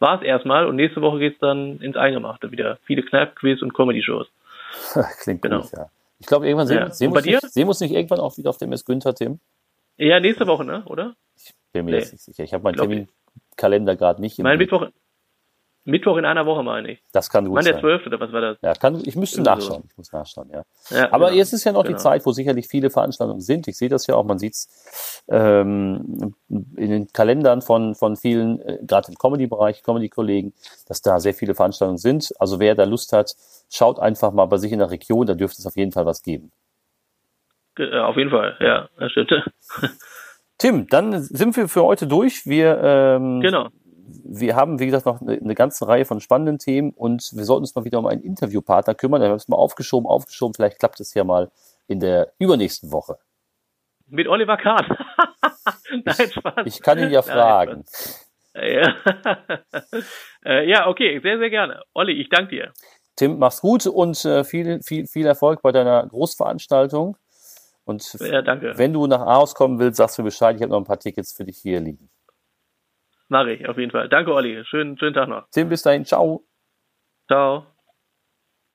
war 0.00 0.16
es 0.16 0.22
erstmal. 0.22 0.66
Und 0.66 0.76
nächste 0.76 1.02
Woche 1.02 1.18
geht's 1.18 1.38
dann 1.40 1.80
ins 1.80 1.96
Eingemachte 1.96 2.50
wieder. 2.50 2.78
Viele 2.84 3.02
Kneipp-Quiz 3.02 3.62
und 3.62 3.74
Comedy-Shows. 3.74 4.26
Klingt 5.22 5.42
genau. 5.42 5.60
gut, 5.60 5.72
ja. 5.72 5.86
Ich 6.20 6.26
glaube, 6.26 6.46
irgendwann 6.46 6.66
sehen, 6.66 6.78
ja. 6.78 6.90
sehen, 6.90 7.12
wir 7.12 7.16
uns 7.16 7.26
nicht, 7.26 7.40
sehen 7.40 7.64
wir 7.64 7.68
uns 7.68 7.80
nicht 7.80 7.92
irgendwann 7.92 8.20
auch 8.20 8.36
wieder 8.36 8.50
auf 8.50 8.58
dem 8.58 8.72
S. 8.72 8.84
Günther, 8.84 9.14
Tim. 9.14 9.38
Ja, 9.96 10.18
nächste 10.18 10.46
Woche, 10.46 10.64
ne? 10.64 10.82
Oder? 10.86 11.14
Ich 11.36 11.52
bin 11.72 11.84
mir 11.84 11.92
nee. 11.92 11.98
jetzt 11.98 12.12
nicht 12.12 12.24
sicher. 12.24 12.42
Ich 12.42 12.52
habe 12.52 12.64
meinen 12.64 12.76
Termin, 12.76 13.08
Kalender 13.56 13.94
gerade 13.94 14.20
nicht. 14.20 14.38
Mein 14.40 14.58
Mittwoch, 14.58 14.88
Mittwoch 15.88 16.18
in 16.18 16.26
einer 16.26 16.44
Woche 16.44 16.62
meine 16.62 16.92
ich. 16.92 17.02
Das 17.12 17.30
kann 17.30 17.46
gut 17.46 17.54
mein 17.54 17.64
sein. 17.64 17.72
der 17.72 17.80
12. 17.80 18.06
oder 18.06 18.20
was 18.20 18.30
war 18.32 18.40
das? 18.42 18.58
Ja, 18.60 18.74
kann, 18.74 19.00
ich 19.04 19.16
müsste 19.16 19.40
nachschauen. 19.40 19.84
Ich 19.90 19.96
muss 19.96 20.12
nachschauen, 20.12 20.50
ja. 20.52 20.62
ja 20.90 21.10
Aber 21.12 21.26
genau. 21.26 21.38
jetzt 21.38 21.54
ist 21.54 21.64
ja 21.64 21.72
noch 21.72 21.84
genau. 21.84 21.96
die 21.96 22.02
Zeit, 22.02 22.26
wo 22.26 22.32
sicherlich 22.32 22.68
viele 22.68 22.90
Veranstaltungen 22.90 23.40
sind. 23.40 23.66
Ich 23.68 23.78
sehe 23.78 23.88
das 23.88 24.06
ja 24.06 24.14
auch, 24.14 24.24
man 24.24 24.38
sieht 24.38 24.52
es 24.52 25.24
ähm, 25.28 26.34
in 26.48 26.90
den 26.90 27.08
Kalendern 27.12 27.62
von, 27.62 27.94
von 27.94 28.16
vielen, 28.16 28.60
äh, 28.60 28.78
gerade 28.86 29.08
im 29.08 29.14
Comedy-Bereich, 29.14 29.82
Comedy-Kollegen, 29.82 30.52
dass 30.86 31.00
da 31.00 31.18
sehr 31.20 31.32
viele 31.32 31.54
Veranstaltungen 31.54 31.98
sind. 31.98 32.32
Also 32.38 32.60
wer 32.60 32.74
da 32.74 32.84
Lust 32.84 33.14
hat, 33.14 33.34
schaut 33.70 33.98
einfach 33.98 34.32
mal 34.32 34.46
bei 34.46 34.58
sich 34.58 34.72
in 34.72 34.80
der 34.80 34.90
Region, 34.90 35.26
da 35.26 35.34
dürfte 35.34 35.60
es 35.60 35.66
auf 35.66 35.76
jeden 35.76 35.92
Fall 35.92 36.04
was 36.04 36.22
geben. 36.22 36.52
Auf 37.78 38.16
jeden 38.16 38.30
Fall, 38.30 38.56
ja, 38.60 38.88
das 38.98 39.12
stimmt. 39.12 39.32
Tim, 40.58 40.86
dann 40.88 41.22
sind 41.22 41.56
wir 41.56 41.68
für 41.68 41.84
heute 41.84 42.06
durch. 42.08 42.44
Wir, 42.44 42.78
ähm, 42.82 43.40
genau. 43.40 43.68
Wir 44.08 44.56
haben, 44.56 44.78
wie 44.78 44.86
gesagt, 44.86 45.06
noch 45.06 45.20
eine, 45.20 45.34
eine, 45.34 45.54
ganze 45.54 45.86
Reihe 45.86 46.04
von 46.04 46.20
spannenden 46.20 46.58
Themen 46.58 46.90
und 46.90 47.30
wir 47.34 47.44
sollten 47.44 47.62
uns 47.62 47.74
mal 47.74 47.84
wieder 47.84 47.98
um 47.98 48.06
einen 48.06 48.22
Interviewpartner 48.22 48.94
kümmern. 48.94 49.20
Da 49.20 49.26
haben 49.26 49.32
wir 49.32 49.36
es 49.36 49.48
mal 49.48 49.56
aufgeschoben, 49.56 50.06
aufgeschoben. 50.08 50.54
Vielleicht 50.54 50.78
klappt 50.78 51.00
es 51.00 51.14
ja 51.14 51.24
mal 51.24 51.50
in 51.86 52.00
der 52.00 52.32
übernächsten 52.38 52.92
Woche. 52.92 53.18
Mit 54.06 54.26
Oliver 54.28 54.56
Kahn. 54.56 54.86
Nein, 56.04 56.30
Spaß. 56.30 56.66
Ich 56.66 56.80
kann 56.82 56.98
ihn 56.98 57.10
ja 57.10 57.22
fragen. 57.22 57.84
Ja. 58.54 58.94
Äh, 60.44 60.70
ja, 60.70 60.86
okay, 60.86 61.18
sehr, 61.20 61.38
sehr 61.38 61.50
gerne. 61.50 61.82
Olli, 61.94 62.12
ich 62.12 62.28
danke 62.28 62.54
dir. 62.54 62.72
Tim, 63.16 63.38
mach's 63.38 63.60
gut 63.60 63.86
und 63.86 64.24
äh, 64.24 64.44
viel, 64.44 64.80
viel, 64.82 65.06
viel 65.08 65.26
Erfolg 65.26 65.60
bei 65.62 65.72
deiner 65.72 66.06
Großveranstaltung. 66.06 67.16
Und 67.84 68.14
ja, 68.20 68.42
wenn 68.78 68.92
du 68.92 69.06
nach 69.08 69.20
Aarhus 69.20 69.54
kommen 69.54 69.78
willst, 69.80 69.96
sagst 69.96 70.16
du 70.16 70.22
Bescheid. 70.22 70.54
Ich 70.56 70.62
habe 70.62 70.70
noch 70.70 70.78
ein 70.78 70.84
paar 70.84 71.00
Tickets 71.00 71.32
für 71.32 71.44
dich 71.44 71.58
hier 71.58 71.80
liegen. 71.80 72.08
Mache 73.28 73.52
ich, 73.52 73.68
auf 73.68 73.76
jeden 73.78 73.90
Fall. 73.90 74.08
Danke, 74.08 74.32
Olli. 74.32 74.64
Schönen, 74.64 74.98
schönen 74.98 75.14
Tag 75.14 75.28
noch. 75.28 75.48
Tim, 75.50 75.68
bis 75.68 75.82
dahin. 75.82 76.04
Ciao. 76.04 76.44
Ciao. 77.26 77.77